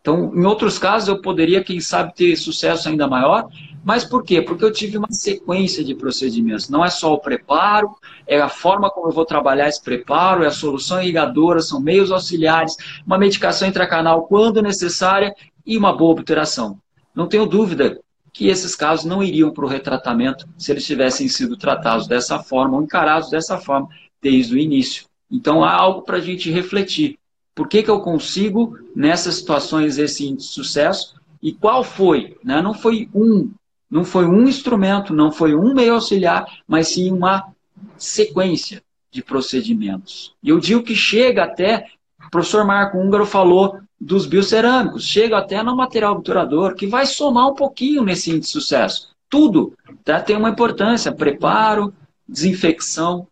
Então, 0.00 0.34
em 0.34 0.44
outros 0.44 0.78
casos, 0.78 1.08
eu 1.08 1.20
poderia, 1.20 1.62
quem 1.62 1.80
sabe, 1.80 2.14
ter 2.14 2.36
sucesso 2.36 2.88
ainda 2.88 3.06
maior. 3.06 3.48
Mas 3.82 4.04
por 4.04 4.22
quê? 4.22 4.42
Porque 4.42 4.64
eu 4.64 4.72
tive 4.72 4.98
uma 4.98 5.10
sequência 5.10 5.82
de 5.82 5.94
procedimentos. 5.94 6.68
Não 6.68 6.84
é 6.84 6.90
só 6.90 7.12
o 7.14 7.18
preparo, 7.18 7.96
é 8.26 8.40
a 8.40 8.48
forma 8.48 8.90
como 8.90 9.08
eu 9.08 9.12
vou 9.12 9.24
trabalhar 9.24 9.68
esse 9.68 9.82
preparo, 9.82 10.44
é 10.44 10.46
a 10.46 10.52
solução 10.52 11.00
irrigadora, 11.00 11.60
são 11.60 11.80
meios 11.80 12.12
auxiliares, 12.12 12.76
uma 13.06 13.18
medicação 13.18 13.68
intracanal 13.68 14.26
quando 14.26 14.62
necessária 14.62 15.34
e 15.64 15.76
uma 15.78 15.96
boa 15.96 16.12
obturação. 16.12 16.78
Não 17.14 17.26
tenho 17.26 17.46
dúvida 17.46 18.00
que 18.32 18.48
esses 18.48 18.76
casos 18.76 19.04
não 19.04 19.22
iriam 19.22 19.50
para 19.50 19.64
o 19.64 19.68
retratamento 19.68 20.48
se 20.56 20.70
eles 20.70 20.86
tivessem 20.86 21.28
sido 21.28 21.56
tratados 21.56 22.06
dessa 22.06 22.38
forma 22.38 22.76
ou 22.76 22.82
encarados 22.82 23.30
dessa 23.30 23.58
forma 23.58 23.88
desde 24.22 24.54
o 24.54 24.58
início. 24.58 25.04
Então 25.30 25.64
há 25.64 25.72
algo 25.72 26.02
para 26.02 26.18
a 26.18 26.20
gente 26.20 26.50
refletir. 26.50 27.18
Por 27.54 27.68
que, 27.68 27.82
que 27.82 27.90
eu 27.90 28.00
consigo, 28.00 28.78
nessas 28.94 29.36
situações, 29.36 29.98
esse 29.98 30.38
sucesso? 30.38 31.20
E 31.42 31.52
qual 31.52 31.82
foi? 31.82 32.36
Né? 32.44 32.62
Não 32.62 32.74
foi 32.74 33.08
um, 33.14 33.50
não 33.90 34.04
foi 34.04 34.24
um 34.24 34.46
instrumento, 34.46 35.12
não 35.12 35.32
foi 35.32 35.54
um 35.54 35.74
meio 35.74 35.94
auxiliar, 35.94 36.46
mas 36.66 36.88
sim 36.88 37.10
uma 37.10 37.52
sequência 37.98 38.82
de 39.10 39.22
procedimentos. 39.22 40.34
E 40.42 40.50
eu 40.50 40.60
digo 40.60 40.82
que 40.82 40.94
chega 40.94 41.44
até, 41.44 41.86
o 42.24 42.30
professor 42.30 42.64
Marco 42.64 42.98
Húngaro 42.98 43.26
falou 43.26 43.80
dos 44.00 44.26
biocerâmicos, 44.26 45.04
chega 45.04 45.36
até 45.36 45.62
no 45.62 45.76
material 45.76 46.14
obturador, 46.14 46.74
que 46.74 46.86
vai 46.86 47.04
somar 47.04 47.48
um 47.48 47.54
pouquinho 47.54 48.04
nesse 48.04 48.30
índice 48.30 48.52
de 48.52 48.62
sucesso. 48.62 49.10
Tudo 49.28 49.76
tá? 50.04 50.20
tem 50.20 50.36
uma 50.36 50.50
importância, 50.50 51.12
preparo, 51.12 51.92
desinfecção, 52.28 53.26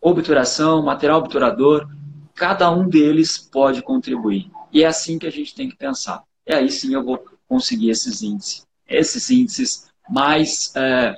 obturação, 0.00 0.82
material 0.82 1.20
obturador, 1.20 1.88
cada 2.34 2.70
um 2.70 2.88
deles 2.88 3.38
pode 3.38 3.82
contribuir. 3.82 4.50
E 4.72 4.82
é 4.82 4.86
assim 4.86 5.18
que 5.18 5.26
a 5.26 5.30
gente 5.30 5.54
tem 5.54 5.68
que 5.68 5.76
pensar. 5.76 6.24
E 6.46 6.52
aí 6.52 6.70
sim 6.70 6.92
eu 6.92 7.04
vou 7.04 7.24
conseguir 7.46 7.90
esses 7.90 8.22
índices. 8.22 8.66
Esses 8.88 9.30
índices 9.30 9.91
mais, 10.12 10.70
é, 10.76 11.16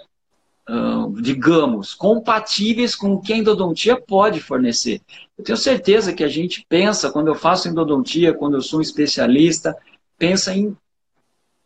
digamos, 1.21 1.95
compatíveis 1.95 2.95
com 2.95 3.15
o 3.15 3.21
que 3.21 3.33
a 3.33 3.37
endodontia 3.37 4.01
pode 4.01 4.41
fornecer. 4.41 5.01
Eu 5.37 5.45
tenho 5.45 5.59
certeza 5.59 6.13
que 6.13 6.23
a 6.23 6.29
gente 6.29 6.65
pensa, 6.69 7.11
quando 7.11 7.27
eu 7.27 7.35
faço 7.35 7.69
endodontia, 7.69 8.33
quando 8.33 8.55
eu 8.55 8.63
sou 8.63 8.79
um 8.79 8.83
especialista, 8.83 9.77
pensa 10.17 10.55
em 10.55 10.77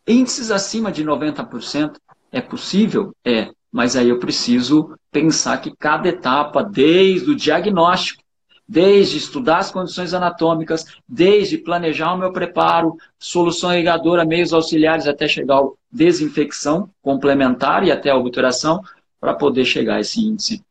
índices 0.06 0.50
acima 0.50 0.90
de 0.90 1.04
90%. 1.04 1.96
É 2.32 2.40
possível? 2.40 3.12
É. 3.22 3.50
Mas 3.70 3.94
aí 3.94 4.08
eu 4.08 4.18
preciso 4.18 4.96
pensar 5.12 5.58
que 5.58 5.76
cada 5.78 6.08
etapa, 6.08 6.64
desde 6.64 7.30
o 7.30 7.36
diagnóstico, 7.36 8.22
desde 8.68 9.16
estudar 9.16 9.58
as 9.58 9.70
condições 9.70 10.12
anatômicas, 10.12 10.84
desde 11.08 11.56
planejar 11.56 12.12
o 12.12 12.18
meu 12.18 12.32
preparo, 12.32 12.96
solução 13.18 13.72
irrigadora, 13.72 14.24
meios 14.24 14.52
auxiliares 14.52 15.06
até 15.06 15.26
chegar 15.26 15.54
ao 15.54 15.78
desinfecção 15.90 16.90
complementar 17.00 17.82
e 17.84 17.90
até 17.90 18.10
a 18.10 18.16
obturação, 18.16 18.82
para 19.18 19.34
poder 19.34 19.64
chegar 19.64 19.96
a 19.96 20.00
esse 20.00 20.20
índice 20.20 20.62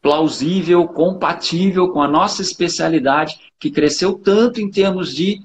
plausível, 0.00 0.86
compatível 0.88 1.90
com 1.90 2.00
a 2.00 2.08
nossa 2.08 2.40
especialidade, 2.42 3.38
que 3.58 3.70
cresceu 3.70 4.14
tanto 4.14 4.60
em 4.60 4.70
termos 4.70 5.14
de 5.14 5.42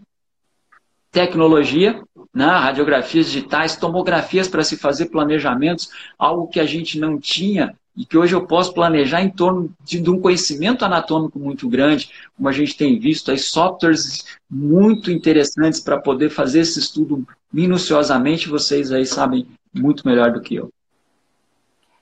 tecnologia, 1.11 2.01
né? 2.34 2.45
radiografias 2.45 3.28
digitais, 3.28 3.76
tomografias 3.76 4.47
para 4.47 4.63
se 4.63 4.78
fazer 4.78 5.07
planejamentos, 5.07 5.89
algo 6.18 6.47
que 6.47 6.59
a 6.59 6.66
gente 6.66 6.99
não 6.99 7.20
tinha 7.20 7.78
e 7.96 8.06
que 8.06 8.18
hoje 8.18 8.36
eu 8.36 8.46
posso 8.46 8.74
planejar 8.74 9.22
em 9.22 9.30
torno 9.30 9.74
de, 9.84 10.00
de, 10.00 10.10
um 10.10 10.20
conhecimento 10.20 10.84
anatômico 10.84 11.39
muito 11.39 11.68
grande, 11.70 12.10
como 12.36 12.50
a 12.50 12.52
gente 12.52 12.76
tem 12.76 13.00
visto, 13.00 13.32
aí 13.32 13.38
softwares 13.38 14.38
muito 14.50 15.10
interessantes 15.12 15.80
para 15.80 15.98
poder 15.98 16.30
fazer 16.30 16.60
esse 16.60 16.80
estudo 16.80 17.26
minuciosamente, 17.52 18.50
vocês 18.50 18.91
aí 18.91 19.06
sabem 19.06 19.48
muito 19.74 20.06
melhor 20.06 20.32
do 20.32 20.41
que 20.41 20.56
eu. 20.56 20.70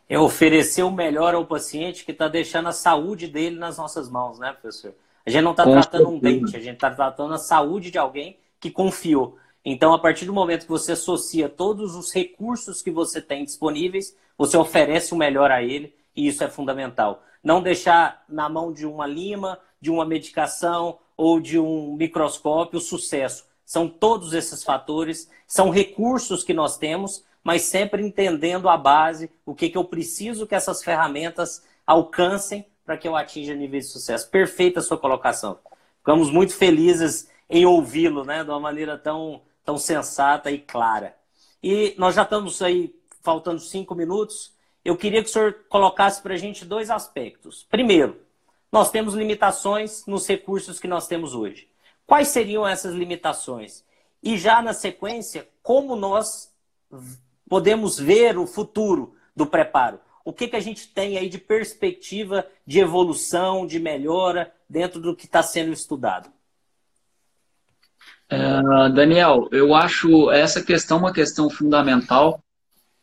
É 0.09 0.17
oferecer 0.17 0.83
o 0.83 0.91
melhor 0.91 1.35
ao 1.35 1.45
paciente 1.45 2.03
que 2.03 2.11
está 2.11 2.27
deixando 2.27 2.69
a 2.69 2.73
saúde 2.73 3.27
dele 3.27 3.57
nas 3.57 3.77
nossas 3.77 4.09
mãos, 4.09 4.39
né, 4.39 4.51
professor? 4.51 4.93
A 5.25 5.29
gente 5.29 5.43
não 5.43 5.51
está 5.51 5.63
tratando 5.63 6.09
certeza. 6.09 6.09
um 6.09 6.19
dente, 6.19 6.57
a 6.57 6.59
gente 6.59 6.75
está 6.75 6.91
tratando 6.91 7.33
a 7.33 7.37
saúde 7.37 7.89
de 7.89 7.97
alguém 7.97 8.37
que 8.59 8.69
confiou. 8.69 9.37
Então, 9.65 9.93
a 9.93 9.99
partir 9.99 10.25
do 10.25 10.33
momento 10.33 10.63
que 10.63 10.71
você 10.71 10.91
associa 10.91 11.47
todos 11.47 11.95
os 11.95 12.11
recursos 12.13 12.81
que 12.81 12.91
você 12.91 13.21
tem 13.21 13.45
disponíveis, 13.45 14.15
você 14.37 14.57
oferece 14.57 15.13
o 15.13 15.17
melhor 15.17 15.51
a 15.51 15.63
ele 15.63 15.95
e 16.15 16.27
isso 16.27 16.43
é 16.43 16.49
fundamental. 16.49 17.23
Não 17.41 17.61
deixar 17.61 18.23
na 18.27 18.49
mão 18.49 18.73
de 18.73 18.85
uma 18.85 19.07
lima, 19.07 19.59
de 19.79 19.89
uma 19.89 20.05
medicação 20.05 20.99
ou 21.15 21.39
de 21.39 21.59
um 21.59 21.95
microscópio 21.95 22.79
o 22.79 22.81
sucesso. 22.81 23.45
São 23.65 23.87
todos 23.87 24.33
esses 24.33 24.63
fatores, 24.63 25.29
são 25.47 25.69
recursos 25.69 26.43
que 26.43 26.53
nós 26.53 26.77
temos, 26.77 27.23
mas 27.43 27.63
sempre 27.63 28.05
entendendo 28.05 28.67
a 28.69 28.77
base, 28.77 29.31
o 29.45 29.55
que, 29.55 29.69
que 29.69 29.77
eu 29.77 29.85
preciso 29.85 30.45
que 30.45 30.55
essas 30.55 30.83
ferramentas 30.83 31.63
alcancem 31.85 32.65
para 32.85 32.97
que 32.97 33.07
eu 33.07 33.15
atinja 33.15 33.55
nível 33.55 33.79
de 33.79 33.85
sucesso. 33.85 34.29
Perfeita 34.29 34.79
a 34.79 34.83
sua 34.83 34.97
colocação. 34.97 35.57
Ficamos 35.99 36.29
muito 36.29 36.53
felizes 36.53 37.29
em 37.49 37.65
ouvi-lo, 37.65 38.25
né, 38.25 38.43
de 38.43 38.49
uma 38.49 38.59
maneira 38.59 38.97
tão 38.97 39.41
tão 39.65 39.77
sensata 39.77 40.51
e 40.51 40.59
clara. 40.59 41.15
E 41.61 41.95
nós 41.97 42.15
já 42.15 42.23
estamos 42.23 42.61
aí 42.61 42.93
faltando 43.21 43.59
cinco 43.59 43.95
minutos. 43.95 44.53
Eu 44.83 44.97
queria 44.97 45.23
que 45.23 45.29
o 45.29 45.31
senhor 45.31 45.65
colocasse 45.69 46.21
para 46.21 46.33
a 46.33 46.37
gente 46.37 46.65
dois 46.65 46.89
aspectos. 46.89 47.65
Primeiro, 47.69 48.19
nós 48.71 48.91
temos 48.91 49.13
limitações 49.13 50.05
nos 50.05 50.27
recursos 50.27 50.79
que 50.79 50.87
nós 50.87 51.07
temos 51.07 51.33
hoje. 51.33 51.69
Quais 52.05 52.29
seriam 52.29 52.67
essas 52.67 52.93
limitações? 52.93 53.85
E 54.21 54.37
já 54.37 54.61
na 54.61 54.73
sequência, 54.73 55.47
como 55.61 55.95
nós 55.95 56.51
podemos 57.47 57.99
ver 57.99 58.37
o 58.37 58.47
futuro 58.47 59.15
do 59.35 59.45
preparo? 59.45 59.99
O 60.25 60.33
que, 60.33 60.47
que 60.47 60.55
a 60.55 60.59
gente 60.59 60.87
tem 60.87 61.17
aí 61.17 61.29
de 61.29 61.37
perspectiva 61.37 62.47
de 62.65 62.79
evolução, 62.79 63.67
de 63.67 63.79
melhora 63.79 64.53
dentro 64.67 64.99
do 64.99 65.15
que 65.15 65.25
está 65.25 65.43
sendo 65.43 65.71
estudado? 65.71 66.32
Uh, 68.33 68.89
Daniel, 68.93 69.47
eu 69.51 69.75
acho 69.75 70.31
essa 70.31 70.61
questão 70.61 70.97
uma 70.97 71.13
questão 71.13 71.49
fundamental. 71.49 72.41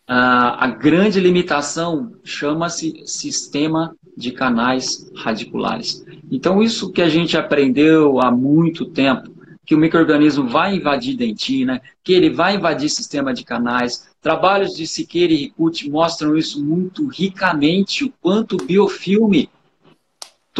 Uh, 0.08 0.58
a 0.58 0.66
grande 0.66 1.20
limitação 1.20 2.12
chama-se 2.24 3.04
sistema 3.06 3.94
de 4.16 4.32
canais 4.32 5.08
radiculares. 5.16 6.04
Então, 6.30 6.62
isso 6.62 6.90
que 6.90 7.00
a 7.00 7.08
gente 7.08 7.36
aprendeu 7.36 8.20
há 8.20 8.30
muito 8.30 8.84
tempo, 8.86 9.30
que 9.64 9.74
o 9.74 9.78
microorganismo 9.78 10.48
vai 10.48 10.74
invadir 10.74 11.16
dentina, 11.16 11.80
que 12.02 12.12
ele 12.12 12.30
vai 12.30 12.56
invadir 12.56 12.88
sistema 12.88 13.32
de 13.32 13.44
canais. 13.44 14.08
Trabalhos 14.20 14.74
de 14.74 14.86
Siqueira 14.86 15.32
e 15.32 15.36
Ricucci 15.36 15.88
mostram 15.88 16.36
isso 16.36 16.62
muito 16.62 17.06
ricamente, 17.06 18.04
o 18.04 18.12
quanto 18.20 18.56
o 18.56 18.64
biofilme 18.64 19.48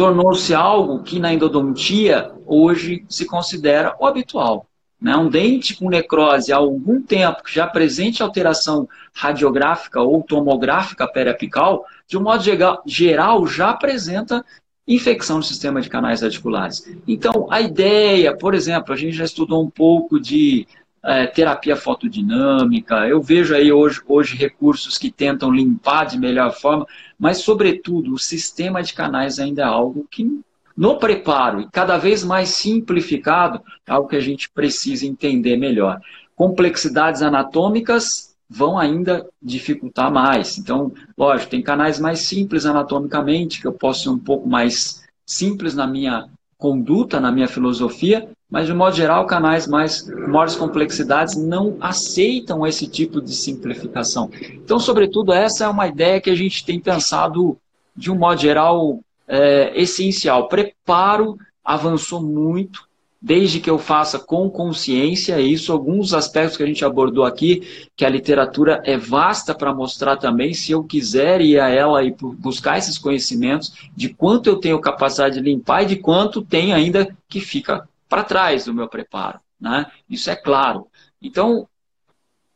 tornou-se 0.01 0.51
algo 0.51 1.03
que 1.03 1.19
na 1.19 1.31
endodontia 1.31 2.31
hoje 2.47 3.05
se 3.07 3.23
considera 3.23 3.95
o 3.99 4.07
habitual. 4.07 4.65
Né? 4.99 5.15
Um 5.15 5.29
dente 5.29 5.75
com 5.75 5.91
necrose 5.91 6.51
há 6.51 6.57
algum 6.57 7.03
tempo 7.03 7.43
que 7.43 7.53
já 7.53 7.65
apresente 7.65 8.23
alteração 8.23 8.89
radiográfica 9.13 10.01
ou 10.01 10.23
tomográfica 10.23 11.07
periapical, 11.07 11.85
de 12.07 12.17
um 12.17 12.23
modo 12.23 12.43
geral, 12.83 13.45
já 13.45 13.69
apresenta 13.69 14.43
infecção 14.87 15.37
no 15.37 15.43
sistema 15.43 15.79
de 15.79 15.87
canais 15.87 16.23
radiculares. 16.23 16.83
Então, 17.07 17.45
a 17.51 17.61
ideia, 17.61 18.35
por 18.35 18.55
exemplo, 18.55 18.95
a 18.95 18.97
gente 18.97 19.15
já 19.15 19.25
estudou 19.25 19.63
um 19.63 19.69
pouco 19.69 20.19
de 20.19 20.65
é, 21.03 21.27
terapia 21.27 21.75
fotodinâmica, 21.75 23.07
eu 23.07 23.21
vejo 23.21 23.55
aí 23.55 23.71
hoje, 23.71 24.01
hoje 24.07 24.35
recursos 24.35 24.97
que 24.97 25.11
tentam 25.11 25.51
limpar 25.51 26.05
de 26.05 26.17
melhor 26.17 26.53
forma, 26.53 26.87
mas, 27.21 27.37
sobretudo, 27.43 28.15
o 28.15 28.17
sistema 28.17 28.81
de 28.81 28.95
canais 28.95 29.37
ainda 29.37 29.61
é 29.61 29.65
algo 29.65 30.07
que, 30.09 30.41
no 30.75 30.97
preparo, 30.97 31.61
e 31.61 31.69
cada 31.71 31.95
vez 31.95 32.23
mais 32.23 32.49
simplificado, 32.49 33.61
é 33.85 33.91
algo 33.91 34.09
que 34.09 34.15
a 34.15 34.19
gente 34.19 34.49
precisa 34.49 35.05
entender 35.05 35.55
melhor. 35.55 36.01
Complexidades 36.35 37.21
anatômicas 37.21 38.35
vão 38.49 38.75
ainda 38.75 39.29
dificultar 39.39 40.11
mais. 40.11 40.57
Então, 40.57 40.91
lógico, 41.15 41.51
tem 41.51 41.61
canais 41.61 41.99
mais 41.99 42.21
simples 42.21 42.65
anatomicamente, 42.65 43.61
que 43.61 43.67
eu 43.67 43.73
posso 43.73 44.01
ser 44.01 44.09
um 44.09 44.17
pouco 44.17 44.49
mais 44.49 45.03
simples 45.23 45.75
na 45.75 45.85
minha 45.85 46.27
conduta, 46.57 47.19
na 47.19 47.31
minha 47.31 47.47
filosofia, 47.47 48.27
mas 48.51 48.67
de 48.67 48.73
modo 48.73 48.93
geral, 48.93 49.25
canais 49.25 49.65
mais 49.65 50.05
maiores 50.05 50.55
complexidades 50.55 51.37
não 51.37 51.77
aceitam 51.79 52.67
esse 52.67 52.85
tipo 52.85 53.21
de 53.21 53.33
simplificação. 53.33 54.29
Então, 54.41 54.77
sobretudo, 54.77 55.31
essa 55.31 55.63
é 55.63 55.67
uma 55.69 55.87
ideia 55.87 56.19
que 56.19 56.29
a 56.29 56.35
gente 56.35 56.65
tem 56.65 56.77
pensado 56.77 57.57
de 57.95 58.11
um 58.11 58.17
modo 58.17 58.41
geral 58.41 58.99
é, 59.25 59.71
essencial. 59.73 60.49
Preparo 60.49 61.37
avançou 61.63 62.21
muito, 62.21 62.83
desde 63.21 63.61
que 63.61 63.69
eu 63.69 63.77
faça 63.77 64.19
com 64.19 64.49
consciência 64.49 65.39
isso, 65.39 65.71
alguns 65.71 66.13
aspectos 66.13 66.57
que 66.57 66.63
a 66.63 66.67
gente 66.67 66.83
abordou 66.83 67.23
aqui, 67.23 67.87
que 67.95 68.03
a 68.03 68.09
literatura 68.09 68.81
é 68.83 68.97
vasta 68.97 69.55
para 69.55 69.73
mostrar 69.73 70.17
também, 70.17 70.53
se 70.53 70.73
eu 70.73 70.83
quiser 70.83 71.39
ir 71.39 71.57
a 71.57 71.69
ela 71.69 72.03
e 72.03 72.13
buscar 72.19 72.77
esses 72.77 72.97
conhecimentos, 72.97 73.71
de 73.95 74.09
quanto 74.09 74.47
eu 74.47 74.57
tenho 74.57 74.81
capacidade 74.81 75.35
de 75.35 75.41
limpar 75.41 75.83
e 75.83 75.85
de 75.85 75.95
quanto 75.97 76.41
tem 76.41 76.73
ainda 76.73 77.15
que 77.29 77.39
fica 77.39 77.87
para 78.11 78.25
trás 78.25 78.65
do 78.65 78.73
meu 78.73 78.89
preparo. 78.89 79.39
Né? 79.57 79.85
Isso 80.09 80.29
é 80.29 80.35
claro. 80.35 80.87
Então, 81.21 81.65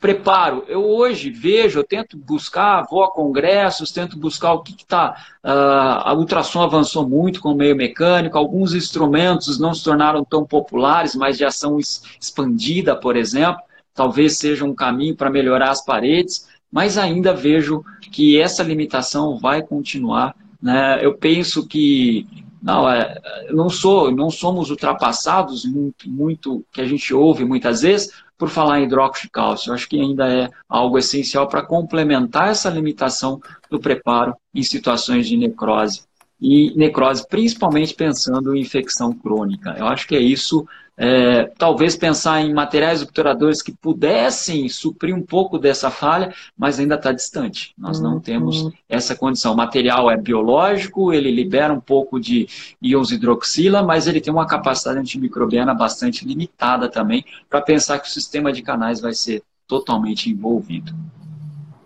preparo. 0.02 0.66
Eu 0.68 0.84
hoje 0.84 1.30
vejo, 1.30 1.80
eu 1.80 1.84
tento 1.86 2.18
buscar, 2.18 2.86
vou 2.92 3.06
a 3.06 3.12
congressos, 3.12 3.90
tento 3.90 4.20
buscar 4.20 4.52
o 4.52 4.62
que 4.62 4.74
está. 4.74 5.16
Uh, 5.42 6.04
a 6.04 6.14
ultrassom 6.14 6.62
avançou 6.62 7.08
muito 7.08 7.40
com 7.40 7.54
o 7.54 7.56
meio 7.56 7.74
mecânico, 7.74 8.38
alguns 8.38 8.74
instrumentos 8.74 9.58
não 9.58 9.74
se 9.74 9.82
tornaram 9.82 10.26
tão 10.26 10.44
populares, 10.46 11.16
mas 11.16 11.38
de 11.38 11.46
ação 11.46 11.80
expandida, 11.80 12.94
por 12.94 13.16
exemplo, 13.16 13.62
talvez 13.94 14.38
seja 14.38 14.66
um 14.66 14.76
caminho 14.76 15.16
para 15.16 15.30
melhorar 15.30 15.70
as 15.70 15.86
paredes, 15.86 16.50
mas 16.70 16.98
ainda 16.98 17.34
vejo 17.34 17.82
que 18.12 18.38
essa 18.38 18.62
limitação 18.62 19.38
vai 19.38 19.64
continuar. 19.64 20.36
Né? 20.62 21.00
Eu 21.02 21.16
penso 21.16 21.66
que 21.66 22.45
não, 22.66 22.90
é, 22.90 23.16
não 23.52 23.70
sou, 23.70 24.10
não 24.10 24.32
somos 24.32 24.72
ultrapassados 24.72 25.66
muito, 25.66 26.10
muito 26.10 26.66
que 26.72 26.82
a 26.82 26.88
gente 26.88 27.14
ouve 27.14 27.46
muitas 27.46 27.84
vezes 27.84 28.12
por 28.36 28.50
falar 28.50 28.80
em 28.80 28.86
hidróxido 28.86 29.28
de 29.28 29.32
cálcio. 29.32 29.70
Eu 29.70 29.76
acho 29.76 29.88
que 29.88 30.02
ainda 30.02 30.28
é 30.28 30.50
algo 30.68 30.98
essencial 30.98 31.48
para 31.48 31.62
complementar 31.62 32.50
essa 32.50 32.68
limitação 32.68 33.40
do 33.70 33.80
preparo 33.80 34.36
em 34.52 34.64
situações 34.64 35.28
de 35.28 35.38
necrose 35.38 36.06
e 36.42 36.74
necrose, 36.76 37.28
principalmente 37.30 37.94
pensando 37.94 38.56
em 38.56 38.62
infecção 38.62 39.14
crônica. 39.14 39.76
Eu 39.78 39.86
acho 39.86 40.08
que 40.08 40.16
é 40.16 40.20
isso 40.20 40.68
é, 40.98 41.46
talvez 41.58 41.96
pensar 41.96 42.42
em 42.42 42.54
materiais 42.54 43.02
obturadores 43.02 43.62
que 43.62 43.72
pudessem 43.72 44.70
suprir 44.70 45.14
um 45.14 45.22
pouco 45.22 45.60
dessa 45.60 45.92
falha, 45.92 46.34
mas 46.58 46.80
ainda 46.80 46.96
está 46.96 47.12
distante. 47.12 47.74
Nós 47.78 48.00
não 48.00 48.20
temos 48.20 48.62
uhum. 48.62 48.72
essa 48.88 49.16
condição. 49.16 49.54
O 49.54 49.58
material 49.58 50.10
é 50.10 50.16
biológico, 50.16 51.12
ele 51.12 51.32
libera 51.32 51.74
um 51.74 51.82
pouco 51.82 52.20
de 52.20 52.48
íons 52.82 53.12
hidroxila, 53.12 53.84
mas 53.84 54.08
ele 54.08 54.22
tem 54.22 54.32
uma 54.32 54.48
capacidade 54.48 55.00
antimicrobiana 55.00 55.74
bastante 55.74 56.26
limitada 56.26 56.90
também, 56.90 57.26
para 57.50 57.62
pensar 57.62 58.00
que 58.00 58.08
o 58.08 58.12
sistema 58.12 58.54
de 58.54 58.62
canais 58.62 59.02
vai 59.02 59.14
ser 59.14 59.44
totalmente 59.68 60.30
envolvido. 60.30 60.94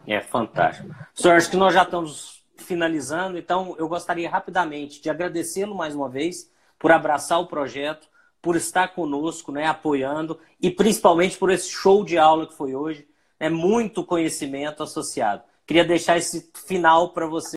É 0.05 0.19
fantástico. 0.21 0.93
Senhor, 1.13 1.35
acho 1.35 1.49
que 1.49 1.57
nós 1.57 1.73
já 1.73 1.83
estamos 1.83 2.43
finalizando, 2.57 3.37
então 3.37 3.75
eu 3.79 3.87
gostaria 3.87 4.29
rapidamente 4.29 5.01
de 5.01 5.09
agradecê-lo 5.09 5.73
mais 5.73 5.95
uma 5.95 6.09
vez 6.09 6.51
por 6.77 6.91
abraçar 6.91 7.39
o 7.39 7.47
projeto 7.47 8.07
por 8.41 8.55
estar 8.55 8.89
conosco, 8.89 9.51
né, 9.51 9.65
apoiando 9.65 10.39
e 10.61 10.71
principalmente 10.71 11.37
por 11.37 11.51
esse 11.51 11.69
show 11.69 12.03
de 12.03 12.17
aula 12.17 12.47
que 12.47 12.53
foi 12.53 12.75
hoje. 12.75 13.07
É 13.39 13.49
muito 13.49 14.03
conhecimento 14.03 14.83
associado. 14.83 15.43
Queria 15.65 15.85
deixar 15.85 16.17
esse 16.17 16.51
final 16.65 17.13
para 17.13 17.27
você. 17.27 17.47